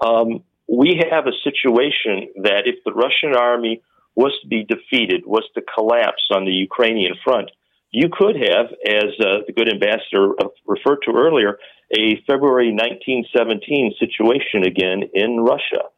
Um, 0.00 0.42
we 0.70 1.02
have 1.10 1.26
a 1.26 1.32
situation 1.42 2.30
that 2.44 2.62
if 2.66 2.76
the 2.84 2.92
Russian 2.92 3.34
army 3.34 3.82
was 4.14 4.32
to 4.42 4.48
be 4.48 4.64
defeated, 4.64 5.26
was 5.26 5.44
to 5.54 5.62
collapse 5.62 6.22
on 6.30 6.44
the 6.44 6.52
Ukrainian 6.52 7.14
front, 7.24 7.50
you 7.90 8.08
could 8.08 8.36
have, 8.36 8.66
as 8.86 9.10
uh, 9.18 9.42
the 9.46 9.52
good 9.52 9.68
ambassador 9.68 10.30
uh, 10.40 10.48
referred 10.64 11.00
to 11.06 11.12
earlier, 11.16 11.58
a 11.90 12.22
February 12.24 12.70
1917 12.70 13.94
situation 13.98 14.62
again 14.64 15.10
in 15.12 15.40
Russia. 15.40 15.90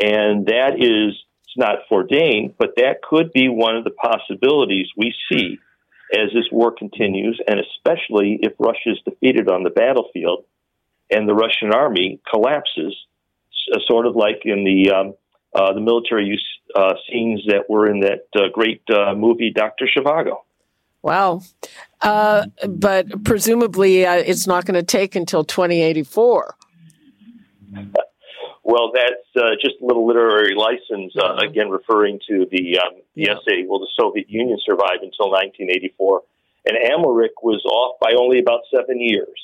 And 0.00 0.46
that 0.46 0.80
is 0.80 1.14
it's 1.44 1.56
not 1.58 1.86
foreordained, 1.88 2.54
but 2.58 2.76
that 2.76 3.02
could 3.02 3.30
be 3.32 3.48
one 3.48 3.76
of 3.76 3.84
the 3.84 3.90
possibilities 3.90 4.88
we 4.96 5.14
see 5.30 5.58
as 6.12 6.32
this 6.32 6.48
war 6.50 6.72
continues, 6.72 7.40
and 7.46 7.60
especially 7.60 8.38
if 8.40 8.54
Russia 8.58 8.90
is 8.96 8.98
defeated 9.04 9.50
on 9.50 9.64
the 9.64 9.70
battlefield 9.70 10.44
and 11.10 11.28
the 11.28 11.34
Russian 11.34 11.72
army 11.74 12.20
collapses, 12.32 12.96
uh, 13.72 13.78
sort 13.86 14.06
of 14.06 14.16
like 14.16 14.42
in 14.44 14.64
the 14.64 14.90
um, 14.90 15.14
uh, 15.54 15.72
the 15.72 15.80
military 15.80 16.26
use 16.26 16.44
uh, 16.74 16.94
scenes 17.08 17.42
that 17.46 17.68
were 17.68 17.88
in 17.88 18.00
that 18.00 18.26
uh, 18.34 18.48
great 18.52 18.82
uh, 18.90 19.14
movie 19.14 19.52
Doctor 19.54 19.86
Zhivago. 19.86 20.38
Wow. 21.02 21.42
Uh, 22.00 22.46
but 22.66 23.24
presumably 23.24 24.06
uh, 24.06 24.14
it's 24.14 24.46
not 24.46 24.64
going 24.64 24.74
to 24.74 24.82
take 24.82 25.14
until 25.14 25.44
2084. 25.44 26.56
Well, 28.62 28.92
that's 28.94 29.28
uh, 29.36 29.50
just 29.62 29.76
a 29.82 29.84
little 29.84 30.06
literary 30.06 30.54
license, 30.54 31.12
uh, 31.18 31.36
mm-hmm. 31.36 31.50
again, 31.50 31.68
referring 31.68 32.18
to 32.28 32.46
the, 32.50 32.78
um, 32.78 32.94
the 33.14 33.24
yeah. 33.24 33.32
essay, 33.32 33.66
Will 33.66 33.80
the 33.80 33.90
Soviet 34.00 34.30
Union 34.30 34.58
Survive 34.64 35.02
Until 35.02 35.30
1984? 35.30 36.22
And 36.66 36.78
Amalrik 36.78 37.42
was 37.42 37.62
off 37.66 38.00
by 38.00 38.14
only 38.18 38.38
about 38.38 38.60
seven 38.74 38.98
years. 38.98 39.38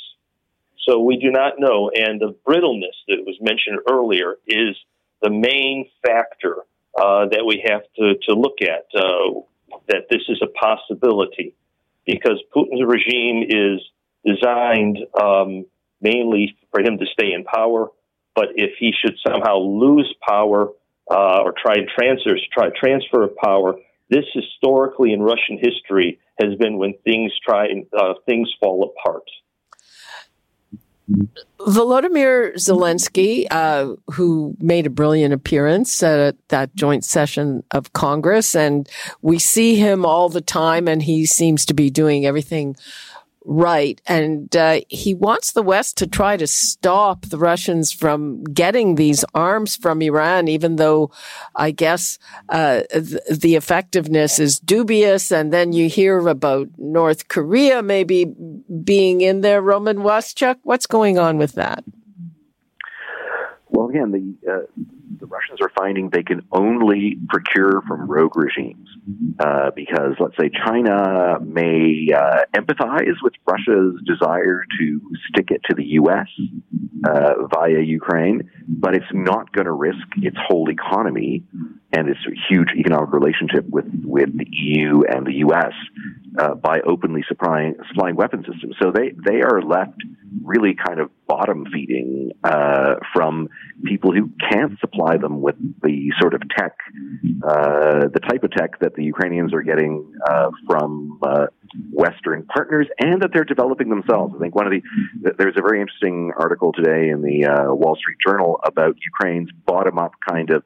So 0.91 0.99
we 0.99 1.17
do 1.19 1.31
not 1.31 1.55
know. 1.59 1.91
And 1.95 2.21
the 2.21 2.35
brittleness 2.45 2.97
that 3.09 3.19
was 3.25 3.37
mentioned 3.41 3.81
earlier 3.91 4.37
is 4.47 4.77
the 5.23 5.31
main 5.31 5.89
factor 6.05 6.57
uh, 6.99 7.29
that 7.29 7.45
we 7.47 7.63
have 7.67 7.83
to, 7.97 8.15
to 8.29 8.35
look 8.35 8.59
at, 8.63 8.87
uh, 8.95 9.41
that 9.89 10.07
this 10.11 10.23
is 10.29 10.43
a 10.43 10.49
possibility. 10.49 11.55
Because 12.07 12.43
Putin's 12.55 12.83
regime 12.85 13.45
is 13.49 13.81
designed 14.25 14.99
um, 15.21 15.67
mainly 16.01 16.57
for 16.73 16.81
him 16.81 16.99
to 16.99 17.07
stay 17.07 17.33
in 17.33 17.45
power 17.45 17.89
but 18.35 18.49
if 18.55 18.71
he 18.79 18.93
should 18.93 19.17
somehow 19.27 19.59
lose 19.59 20.15
power 20.27 20.69
uh, 21.11 21.43
or 21.43 21.53
try 21.61 21.75
and 21.75 21.89
transfer, 21.89 22.37
try 22.53 22.69
transfer 22.79 23.23
of 23.25 23.37
power, 23.37 23.75
this 24.09 24.25
historically 24.33 25.13
in 25.13 25.21
Russian 25.21 25.59
history 25.61 26.19
has 26.41 26.55
been 26.57 26.79
when 26.79 26.95
things 27.05 27.33
try 27.47 27.69
uh, 27.99 28.15
things 28.27 28.51
fall 28.61 28.85
apart. 28.85 29.25
Volodymyr 31.61 32.55
Zelensky, 32.55 33.47
uh, 33.51 33.95
who 34.13 34.57
made 34.61 34.87
a 34.87 34.91
brilliant 34.91 35.35
appearance 35.35 36.03
at 36.03 36.37
that 36.49 36.75
joint 36.75 37.05
session 37.05 37.63
of 37.71 37.93
Congress, 37.93 38.55
and 38.55 38.89
we 39.21 39.39
see 39.39 39.77
him 39.77 40.07
all 40.07 40.29
the 40.29 40.41
time, 40.41 40.89
and 40.89 41.03
he 41.03 41.27
seems 41.27 41.67
to 41.67 41.75
be 41.75 41.91
doing 41.91 42.25
everything 42.25 42.77
right. 43.45 44.01
And 44.07 44.55
uh, 44.55 44.81
he 44.89 45.15
wants 45.15 45.53
the 45.53 45.63
West 45.63 45.97
to 45.99 46.07
try 46.07 46.37
to 46.37 46.47
stop 46.47 47.27
the 47.27 47.39
Russians 47.39 47.93
from 47.93 48.45
getting 48.45 48.95
these 48.95 49.25
arms 49.35 49.77
from 49.77 50.03
Iran, 50.03 50.49
even 50.49 50.77
though 50.77 51.11
I 51.57 51.71
guess 51.71 52.19
uh, 52.49 52.83
th- 52.93 53.23
the 53.31 53.57
effectiveness 53.57 54.39
is 54.39 54.59
dubious. 54.59 55.31
And 55.31 55.53
then 55.53 55.73
you 55.73 55.89
hear 55.89 56.27
about 56.29 56.69
North 56.79 57.29
Korea 57.29 57.83
maybe 57.83 58.27
being 58.85 59.21
in 59.21 59.41
there. 59.41 59.63
Roman 59.63 59.99
Waschuk, 59.99 60.57
what's 60.63 60.87
going 60.87 61.19
on 61.19 61.39
with 61.39 61.53
that? 61.53 61.85
Well, 63.69 63.89
again, 63.89 64.11
the 64.11 64.53
uh, 64.53 64.67
the 65.21 65.27
Russians 65.27 65.61
are 65.61 65.71
finding 65.77 66.11
they 66.11 66.23
can 66.23 66.47
only 66.51 67.19
procure 67.29 67.83
from 67.87 68.11
rogue 68.11 68.37
regimes 68.37 68.89
uh, 69.39 69.71
because, 69.75 70.15
let's 70.19 70.37
say, 70.41 70.51
China 70.65 71.39
may 71.41 72.09
uh, 72.15 72.45
empathize 72.55 73.17
with 73.23 73.35
Russia's 73.47 74.01
desire 74.07 74.65
to 74.79 75.01
stick 75.29 75.51
it 75.51 75.61
to 75.69 75.75
the 75.77 75.85
U.S. 76.01 76.27
Uh, 77.07 77.47
via 77.53 77.81
Ukraine, 77.81 78.51
but 78.67 78.95
it's 78.95 79.13
not 79.13 79.53
going 79.53 79.67
to 79.67 79.73
risk 79.73 80.07
its 80.17 80.37
whole 80.49 80.71
economy 80.71 81.45
and 81.93 82.09
its 82.09 82.21
huge 82.49 82.71
economic 82.77 83.13
relationship 83.13 83.67
with, 83.69 83.87
with 84.05 84.37
the 84.37 84.47
EU 84.51 85.03
and 85.03 85.27
the 85.27 85.35
U.S. 85.47 85.73
Uh, 86.39 86.55
by 86.55 86.81
openly 86.87 87.25
supplying 87.29 87.75
supplying 87.89 88.17
weapon 88.17 88.45
systems. 88.51 88.77
So 88.81 88.93
they 88.93 89.13
they 89.25 89.43
are 89.43 89.61
left 89.61 90.01
really 90.43 90.75
kind 90.75 91.01
of 91.01 91.11
bottom 91.27 91.65
feeding 91.73 92.33
uh, 92.45 92.95
from 93.15 93.49
people 93.85 94.13
who 94.13 94.31
can't 94.51 94.79
supply 94.81 95.17
them 95.17 95.41
with 95.41 95.55
the 95.83 96.11
sort 96.21 96.35
of 96.35 96.43
tech, 96.57 96.77
uh, 97.47 98.09
the 98.13 98.21
type 98.29 98.43
of 98.43 98.51
tech 98.51 98.79
that 98.81 98.95
the 98.95 99.05
Ukrainians 99.05 99.53
are 99.55 99.63
getting 99.63 100.13
uh, 100.29 100.51
from 100.67 101.19
uh, 101.23 101.47
Western 101.93 102.45
partners, 102.47 102.87
and 102.99 103.23
that 103.23 103.31
they're 103.33 103.45
developing 103.45 103.89
themselves. 103.89 104.35
I 104.37 104.41
think 104.41 104.55
one 104.55 104.67
of 104.67 104.73
the 104.73 104.83
there's 105.39 105.57
a 105.57 105.63
very 105.63 105.81
interesting 105.81 106.33
article 106.37 106.73
today 106.73 107.11
in 107.11 107.23
the 107.23 107.47
uh, 107.47 107.75
Wall 107.75 107.97
Street 107.97 108.19
Journal 108.27 108.61
about 108.65 108.97
Ukraine's 109.05 109.51
bottom 109.67 109.99
up 109.99 110.13
kind 110.29 110.51
of 110.51 110.65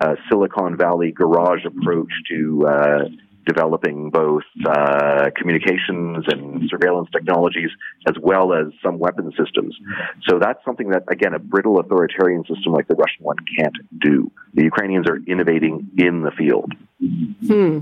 uh, 0.00 0.14
Silicon 0.28 0.76
Valley 0.76 1.12
garage 1.12 1.64
approach 1.64 2.12
to 2.30 3.10
developing 3.44 4.10
both 4.10 4.42
uh, 4.66 5.30
communications 5.36 6.24
and 6.28 6.68
surveillance 6.68 7.08
technologies 7.12 7.70
as 8.06 8.14
well 8.20 8.52
as 8.52 8.66
some 8.82 8.98
weapon 8.98 9.32
systems. 9.38 9.76
So 10.28 10.38
that's 10.38 10.64
something 10.64 10.90
that, 10.90 11.04
again, 11.08 11.34
a 11.34 11.38
brittle 11.38 11.78
authoritarian 11.78 12.44
system 12.44 12.72
like 12.72 12.88
the 12.88 12.94
Russian 12.94 13.24
one 13.24 13.36
can't 13.58 13.76
do. 13.98 14.30
The 14.54 14.64
Ukrainians 14.64 15.06
are 15.08 15.18
innovating 15.26 15.90
in 15.98 16.22
the 16.22 16.30
field. 16.30 16.72
Hmm. 17.46 17.80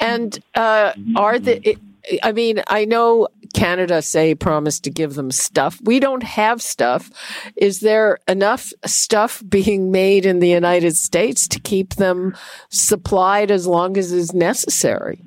And 0.00 0.38
uh, 0.54 0.92
are 1.16 1.38
the 1.38 1.78
I 2.22 2.32
mean, 2.32 2.62
I 2.68 2.84
know 2.84 3.28
Canada 3.54 4.02
say 4.02 4.34
promised 4.34 4.84
to 4.84 4.90
give 4.90 5.14
them 5.14 5.30
stuff. 5.30 5.80
We 5.82 6.00
don't 6.00 6.22
have 6.22 6.62
stuff. 6.62 7.10
Is 7.56 7.80
there 7.80 8.18
enough 8.26 8.72
stuff 8.86 9.42
being 9.48 9.90
made 9.90 10.26
in 10.26 10.38
the 10.38 10.48
United 10.48 10.96
States 10.96 11.48
to 11.48 11.60
keep 11.60 11.94
them 11.94 12.36
supplied 12.68 13.50
as 13.50 13.66
long 13.66 13.96
as 13.96 14.12
is 14.12 14.32
necessary? 14.32 15.22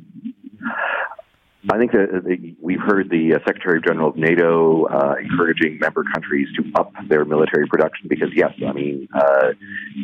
I 1.69 1.77
think 1.77 1.91
that 1.91 2.55
we've 2.59 2.79
heard 2.79 3.11
the 3.11 3.35
uh, 3.35 3.39
Secretary 3.45 3.79
General 3.85 4.09
of 4.09 4.17
NATO 4.17 4.85
uh, 4.85 5.13
encouraging 5.21 5.77
member 5.79 6.03
countries 6.11 6.47
to 6.57 6.63
up 6.73 6.91
their 7.07 7.23
military 7.23 7.67
production 7.67 8.07
because, 8.09 8.29
yes, 8.35 8.51
I 8.67 8.71
mean, 8.71 9.07
uh, 9.13 9.49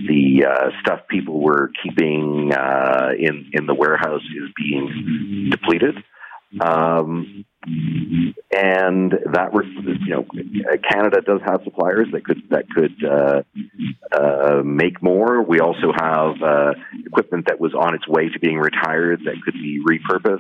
the 0.08 0.46
uh, 0.46 0.70
stuff 0.82 1.00
people 1.10 1.42
were 1.42 1.72
keeping 1.82 2.54
uh, 2.54 3.10
in 3.18 3.50
in 3.54 3.66
the 3.66 3.74
warehouse 3.74 4.22
is 4.22 4.52
being 4.56 5.50
depleted. 5.50 5.96
Um, 6.62 7.46
and 7.66 9.12
that 9.34 9.50
you 9.54 10.10
know, 10.10 10.26
Canada 10.90 11.22
does 11.22 11.42
have 11.46 11.62
suppliers 11.64 12.08
that 12.14 12.24
could 12.24 12.42
that 12.50 12.70
could 12.70 12.96
uh, 13.04 13.42
uh, 14.16 14.62
make 14.64 15.04
more. 15.04 15.42
We 15.42 15.60
also 15.60 15.92
have 15.94 16.42
uh, 16.42 16.74
equipment 17.06 17.48
that 17.48 17.60
was 17.60 17.74
on 17.74 17.96
its 17.96 18.08
way 18.08 18.30
to 18.30 18.40
being 18.40 18.58
retired 18.58 19.22
that 19.26 19.36
could 19.44 19.56
be 19.56 19.82
repurposed. 19.84 20.40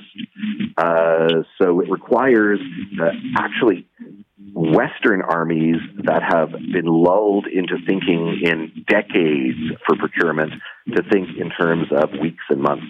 Uh, 0.77 1.43
so 1.61 1.81
it 1.81 1.89
requires 1.89 2.59
actually 3.37 3.87
Western 4.53 5.21
armies 5.21 5.77
that 6.05 6.23
have 6.23 6.51
been 6.51 6.85
lulled 6.85 7.47
into 7.47 7.77
thinking 7.85 8.39
in 8.43 8.85
decades 8.87 9.57
for 9.85 9.97
procurement 9.97 10.53
to 10.95 11.03
think 11.11 11.29
in 11.37 11.49
terms 11.49 11.87
of 11.91 12.11
weeks 12.21 12.43
and 12.49 12.61
months. 12.61 12.85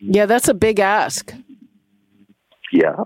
Yeah, 0.00 0.26
that's 0.26 0.48
a 0.48 0.54
big 0.54 0.80
ask. 0.80 1.34
Yeah. 2.72 3.04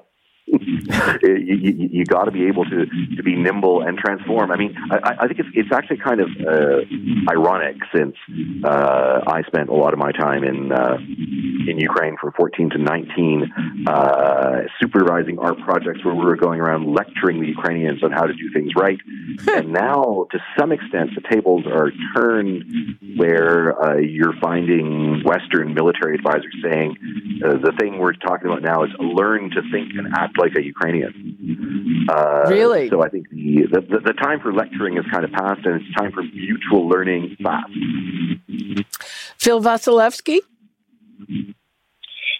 you, 1.22 1.36
you, 1.36 1.88
you 1.92 2.04
got 2.04 2.24
to 2.24 2.30
be 2.30 2.46
able 2.46 2.64
to, 2.64 2.86
to 3.16 3.22
be 3.22 3.36
nimble 3.36 3.82
and 3.82 3.96
transform. 3.96 4.50
I 4.50 4.56
mean, 4.56 4.76
I, 4.90 5.16
I 5.20 5.26
think 5.26 5.40
it's, 5.40 5.48
it's 5.54 5.72
actually 5.72 5.98
kind 5.98 6.20
of 6.20 6.28
uh, 6.28 7.30
ironic 7.30 7.76
since 7.94 8.16
uh, 8.64 9.20
I 9.26 9.42
spent 9.46 9.68
a 9.68 9.74
lot 9.74 9.92
of 9.92 9.98
my 9.98 10.12
time 10.12 10.44
in 10.44 10.72
uh, 10.72 10.96
in 11.68 11.78
Ukraine 11.78 12.16
from 12.20 12.32
14 12.32 12.70
to 12.70 12.78
19, 12.78 13.52
uh, 13.86 14.60
supervising 14.80 15.38
art 15.38 15.58
projects 15.60 16.04
where 16.04 16.14
we 16.14 16.24
were 16.24 16.36
going 16.36 16.60
around 16.60 16.92
lecturing 16.92 17.40
the 17.40 17.46
Ukrainians 17.46 18.02
on 18.02 18.10
how 18.10 18.26
to 18.26 18.32
do 18.34 18.50
things 18.52 18.72
right. 18.76 18.98
and 19.48 19.72
now, 19.72 20.26
to 20.30 20.38
some 20.58 20.72
extent, 20.72 21.10
the 21.14 21.22
tables 21.30 21.64
are 21.66 21.90
turned 22.16 22.64
where 23.16 23.80
uh, 23.80 23.96
you're 23.96 24.34
finding 24.40 25.22
Western 25.24 25.74
military 25.74 26.16
advisors 26.16 26.54
saying 26.62 26.96
uh, 27.44 27.52
the 27.58 27.72
thing 27.78 27.98
we're 27.98 28.12
talking 28.12 28.48
about 28.48 28.62
now 28.62 28.84
is 28.84 28.90
learn 28.98 29.50
to 29.50 29.62
think 29.70 29.92
and 29.96 30.12
act 30.14 30.36
like 30.42 30.56
a 30.56 30.64
Ukrainian. 30.74 32.06
Uh, 32.10 32.44
really? 32.48 32.88
So 32.88 33.02
I 33.02 33.08
think 33.08 33.30
the, 33.30 33.80
the, 33.92 33.98
the 34.10 34.12
time 34.14 34.40
for 34.40 34.52
lecturing 34.52 34.96
is 34.98 35.04
kind 35.12 35.24
of 35.24 35.32
past, 35.32 35.60
and 35.64 35.80
it's 35.80 35.94
time 35.94 36.12
for 36.12 36.22
mutual 36.22 36.88
learning 36.88 37.36
fast. 37.42 37.72
Phil 39.38 39.60
Wasielewski? 39.60 40.38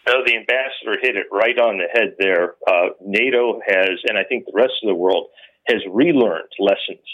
No, 0.09 0.15
the 0.27 0.35
ambassador 0.35 0.99
hit 1.01 1.15
it 1.17 1.27
right 1.31 1.59
on 1.59 1.79
the 1.79 1.87
head 1.93 2.17
there. 2.19 2.57
Uh, 2.67 2.89
NATO 3.01 3.61
has, 3.65 4.03
and 4.09 4.19
I 4.19 4.25
think 4.25 4.47
the 4.47 4.53
rest 4.55 4.75
of 4.83 4.89
the 4.89 4.95
world 4.95 5.29
has 5.69 5.79
relearned 5.89 6.51
lessons 6.59 7.07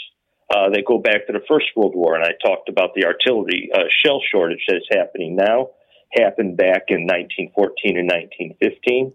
uh, 0.55 0.71
that 0.71 0.85
go 0.87 0.97
back 0.99 1.27
to 1.27 1.33
the 1.35 1.45
First 1.47 1.67
World 1.77 1.95
War. 1.95 2.17
And 2.17 2.25
I 2.25 2.33
talked 2.43 2.71
about 2.71 2.95
the 2.95 3.05
artillery 3.05 3.69
uh, 3.75 3.85
shell 4.03 4.23
shortage 4.33 4.65
that 4.69 4.77
is 4.77 4.89
happening 4.91 5.37
now, 5.37 5.69
happened 6.17 6.57
back 6.57 6.85
in 6.89 7.05
1914 7.05 7.99
and 7.99 8.09
1915. 8.09 9.13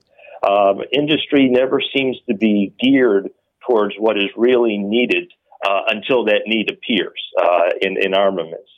Um, 0.48 0.82
industry 0.92 1.48
never 1.50 1.82
seems 1.96 2.18
to 2.28 2.36
be 2.36 2.74
geared 2.80 3.30
towards 3.68 3.96
what 3.98 4.18
is 4.18 4.30
really 4.36 4.78
needed 4.78 5.32
uh, 5.66 5.84
until 5.88 6.26
that 6.26 6.42
need 6.46 6.70
appears 6.70 7.20
uh, 7.42 7.70
in, 7.82 7.98
in 8.02 8.14
armaments. 8.14 8.70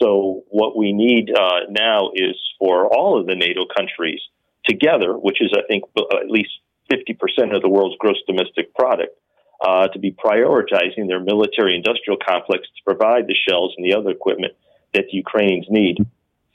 So 0.00 0.42
what 0.48 0.76
we 0.76 0.92
need 0.92 1.30
uh, 1.30 1.70
now 1.70 2.10
is 2.14 2.36
for 2.58 2.86
all 2.86 3.18
of 3.18 3.26
the 3.26 3.36
NATO 3.36 3.64
countries 3.74 4.20
together, 4.64 5.12
which 5.14 5.40
is, 5.40 5.54
I 5.56 5.62
think, 5.68 5.84
at 5.96 6.28
least 6.28 6.50
50% 6.92 7.54
of 7.54 7.62
the 7.62 7.68
world's 7.68 7.96
gross 7.98 8.16
domestic 8.26 8.74
product, 8.74 9.16
uh, 9.64 9.88
to 9.88 9.98
be 9.98 10.12
prioritizing 10.12 11.08
their 11.08 11.20
military 11.20 11.74
industrial 11.76 12.18
complex 12.26 12.64
to 12.64 12.84
provide 12.84 13.26
the 13.26 13.36
shells 13.48 13.74
and 13.76 13.86
the 13.86 13.96
other 13.96 14.10
equipment 14.10 14.52
that 14.92 15.04
the 15.10 15.16
Ukrainians 15.16 15.66
need 15.70 15.98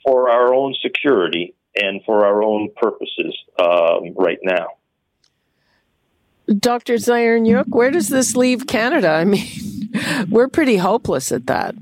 for 0.04 0.30
our 0.30 0.54
own 0.54 0.74
security 0.80 1.54
and 1.76 2.00
for 2.04 2.24
our 2.24 2.42
own 2.42 2.70
purposes 2.76 3.36
um, 3.58 4.14
right 4.16 4.38
now. 4.42 4.66
Dr. 6.58 6.94
Zayarnyuk, 6.94 7.68
where 7.68 7.90
does 7.90 8.08
this 8.08 8.36
leave 8.36 8.66
Canada? 8.66 9.08
I 9.08 9.24
mean, 9.24 9.90
we're 10.30 10.48
pretty 10.48 10.76
hopeless 10.76 11.32
at 11.32 11.46
that. 11.46 11.74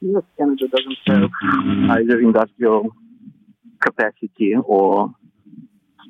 Yes, 0.00 0.22
Canada 0.38 0.68
doesn't 0.68 0.98
have 1.06 1.30
either 1.98 2.20
industrial 2.20 2.90
capacity 3.80 4.54
or 4.64 5.14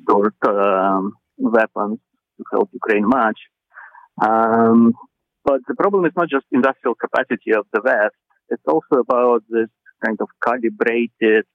stored 0.01 0.35
um, 0.47 1.13
weapons 1.37 1.99
to 2.37 2.43
help 2.51 2.69
Ukraine 2.73 3.07
much. 3.07 3.39
Um, 4.21 4.93
but 5.43 5.61
the 5.67 5.75
problem 5.75 6.05
is 6.05 6.11
not 6.15 6.29
just 6.29 6.45
industrial 6.51 6.95
capacity 6.95 7.51
of 7.57 7.65
the 7.73 7.81
West; 7.83 8.15
it's 8.49 8.63
also 8.67 9.01
about 9.01 9.43
this 9.49 9.69
kind 10.05 10.17
of 10.21 10.29
calibrated 10.43 11.45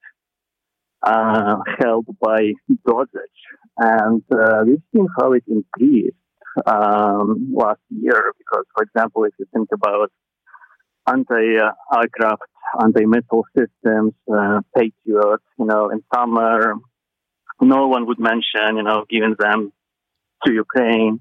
uh, 1.05 1.57
help 1.79 2.05
by 2.19 2.53
dosage, 2.85 3.39
and 3.77 4.23
uh, 4.33 4.63
we've 4.65 4.81
seen 4.93 5.07
how 5.17 5.33
it 5.33 5.43
increased 5.47 6.17
um, 6.65 7.53
last 7.55 7.79
year. 7.89 8.33
Because, 8.37 8.65
for 8.75 8.83
example, 8.83 9.23
if 9.25 9.33
you 9.37 9.45
think 9.53 9.69
about 9.73 10.11
anti-aircraft, 11.07 12.41
anti-missile 12.81 13.45
systems, 13.55 14.13
uh, 14.33 14.61
Patriot, 14.75 15.41
you 15.59 15.65
know, 15.65 15.89
in 15.89 16.03
summer, 16.13 16.73
no 17.61 17.87
one 17.87 18.07
would 18.07 18.19
mention, 18.19 18.77
you 18.77 18.83
know, 18.83 19.05
giving 19.09 19.35
them 19.37 19.71
to 20.45 20.53
Ukraine. 20.53 21.19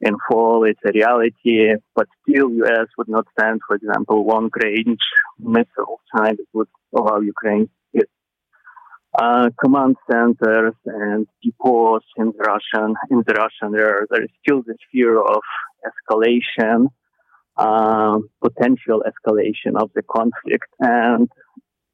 In 0.00 0.16
fall, 0.28 0.64
it's 0.64 0.80
a 0.84 0.92
reality, 0.92 1.72
but 1.94 2.08
still, 2.28 2.50
U.S. 2.50 2.88
would 2.98 3.08
not 3.08 3.26
send, 3.40 3.60
for 3.66 3.76
example, 3.76 4.26
long-range 4.26 4.98
missiles. 5.38 6.00
Right? 6.14 6.34
It 6.34 6.48
would 6.52 6.68
allow 6.94 7.20
Ukraine 7.20 7.70
uh, 9.18 9.50
command 9.62 9.96
centers 10.10 10.74
and 10.86 11.26
depots 11.42 12.06
in 12.16 12.32
the 12.36 12.44
Russian 12.44 12.94
in 13.10 13.22
the 13.26 13.34
Russian 13.34 13.72
there. 13.72 14.06
There 14.10 14.24
is 14.24 14.30
still 14.42 14.62
this 14.66 14.76
fear 14.90 15.20
of 15.20 15.42
escalation 15.88 16.88
uh, 17.56 18.18
potential 18.42 19.02
escalation 19.06 19.80
of 19.80 19.90
the 19.94 20.02
conflict. 20.02 20.68
And 20.80 21.28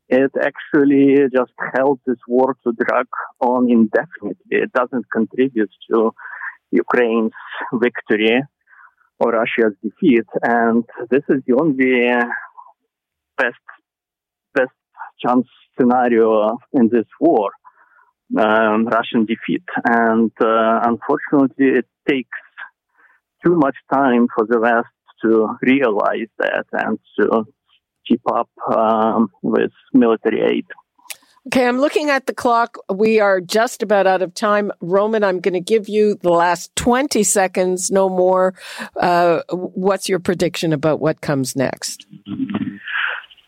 it 0.09 0.33
actually 0.41 1.17
just 1.35 1.53
helps 1.75 2.03
this 2.07 2.19
war 2.27 2.57
to 2.65 2.73
drag 2.73 3.07
on 3.41 3.71
indefinitely. 3.71 4.37
It 4.51 4.73
doesn't 4.73 5.07
contribute 5.13 5.71
to 5.91 6.13
Ukraine's 6.71 7.33
victory 7.75 8.43
or 9.19 9.33
Russia's 9.33 9.75
defeat. 9.83 10.27
And 10.43 10.85
this 11.11 11.23
is 11.29 11.43
the 11.47 11.57
only 11.61 12.09
best 12.09 12.27
best 13.37 13.59
chance 15.25 15.47
scenario 15.79 16.59
in 16.73 16.89
this 16.89 17.07
war, 17.21 17.51
um, 18.39 18.87
Russian 18.87 19.25
defeat. 19.27 19.65
And 19.85 20.31
uh, 20.41 20.81
unfortunately, 20.85 21.79
it 21.79 21.87
takes 22.09 22.39
too 23.45 23.57
much 23.57 23.77
time 23.93 24.27
for 24.35 24.47
the 24.49 24.61
West 24.61 24.89
to 25.23 25.49
realize 25.63 26.29
that 26.39 26.65
and 26.73 26.99
to 27.19 27.45
keep 28.07 28.21
up 28.31 28.49
um, 28.75 29.29
with 29.43 29.73
military 29.93 30.41
aid. 30.41 30.67
Okay, 31.47 31.67
I'm 31.67 31.81
looking 31.81 32.11
at 32.11 32.27
the 32.27 32.35
clock. 32.35 32.77
We 32.93 33.19
are 33.19 33.41
just 33.41 33.83
about 33.83 34.07
out 34.07 34.21
of 34.21 34.35
time. 34.35 34.71
Roman, 34.81 35.25
I'm 35.25 35.41
going 35.41 35.55
to 35.55 35.61
give 35.61 35.89
you 35.89 36.17
the 36.17 36.31
last 36.31 36.75
20 36.77 37.23
seconds, 37.23 37.91
no 37.91 38.11
more. 38.11 38.55
Uh, 38.95 39.41
what's 39.51 40.07
your 40.07 40.19
prediction 40.19 40.75
about 40.75 41.01
what 41.01 41.23
comes 41.23 41.57
next? 41.57 42.07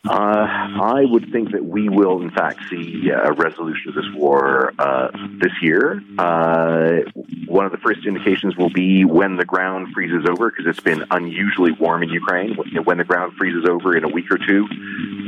Uh, 0.09 0.47
I 0.83 1.05
would 1.05 1.31
think 1.31 1.53
that 1.53 1.65
we 1.65 1.89
will, 1.89 2.23
in 2.23 2.31
fact, 2.31 2.59
see 2.69 3.09
a 3.09 3.31
resolution 3.33 3.91
of 3.91 3.95
this 3.95 4.13
war 4.15 4.73
uh, 4.77 5.09
this 5.41 5.53
year. 5.63 6.03
Uh, 6.19 7.03
one 7.47 7.67
of 7.67 7.73
the 7.73 7.79
first 7.79 8.05
indications 8.05 8.57
will 8.57 8.71
be 8.71 9.05
when 9.05 9.37
the 9.37 9.45
ground 9.45 9.95
freezes 9.95 10.27
over, 10.29 10.51
because 10.51 10.67
it's 10.67 10.81
been 10.81 11.05
unusually 11.13 11.71
warm 11.71 12.03
in 12.03 12.09
Ukraine. 12.09 12.57
When 12.83 12.99
the 12.99 13.05
ground 13.05 13.35
freezes 13.39 13.65
over 13.69 13.97
in 13.97 14.03
a 14.03 14.09
week 14.09 14.27
or 14.29 14.39
two, 14.39 14.67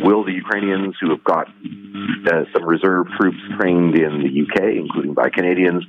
will 0.02 0.24
the 0.24 0.32
Ukrainians 0.32 0.96
who 1.00 1.10
have 1.10 1.22
got 1.22 1.46
uh, 2.26 2.44
some 2.52 2.64
reserve 2.64 3.06
troops 3.16 3.38
trained 3.56 3.94
in 3.94 4.22
the 4.24 4.42
UK, 4.42 4.74
including 4.74 5.14
by 5.14 5.30
Canadians, 5.30 5.84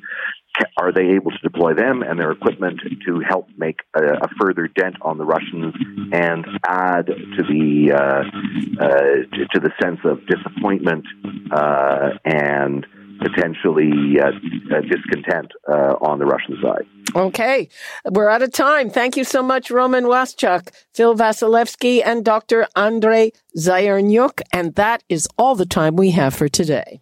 are 0.78 0.92
they 0.92 1.12
able 1.16 1.32
to 1.32 1.38
deploy 1.44 1.74
them 1.74 2.02
and 2.02 2.20
their 2.20 2.32
equipment 2.32 2.80
to 3.06 3.22
help 3.28 3.48
make 3.58 3.80
a, 3.96 4.02
a 4.02 4.28
further 4.40 4.68
dent 4.68 4.96
on 5.02 5.18
the 5.18 5.26
Russians 5.26 5.74
and 6.12 6.46
add 6.68 7.08
to 7.08 7.44
the 7.44 7.92
uh, 7.92 8.84
uh, 8.84 8.90
to, 9.36 9.48
to, 9.54 9.60
the 9.60 9.72
sense 9.82 10.00
of 10.04 10.20
disappointment 10.28 11.06
uh, 11.52 12.10
and 12.26 12.86
potentially 13.20 14.20
uh, 14.20 14.28
uh, 14.28 14.82
discontent 14.82 15.52
uh, 15.68 15.96
on 16.02 16.20
the 16.20 16.26
Russian 16.26 16.58
side? 16.62 16.86
Okay, 17.16 17.70
we're 18.12 18.30
out 18.30 18.42
of 18.42 18.52
time. 18.52 18.90
Thank 18.90 19.16
you 19.16 19.24
so 19.24 19.42
much, 19.42 19.72
Roman 19.72 20.06
Waschuk, 20.06 20.70
Phil 20.94 21.16
Wasielewski, 21.16 22.02
and 22.04 22.26
Dr. 22.26 22.68
Andrei 22.76 23.32
Zayarnyuk. 23.58 24.42
And 24.52 24.76
that 24.76 25.04
is 25.08 25.28
all 25.38 25.56
the 25.56 25.66
time 25.66 25.96
we 25.96 26.12
have 26.12 26.34
for 26.34 26.50
today. 26.50 27.02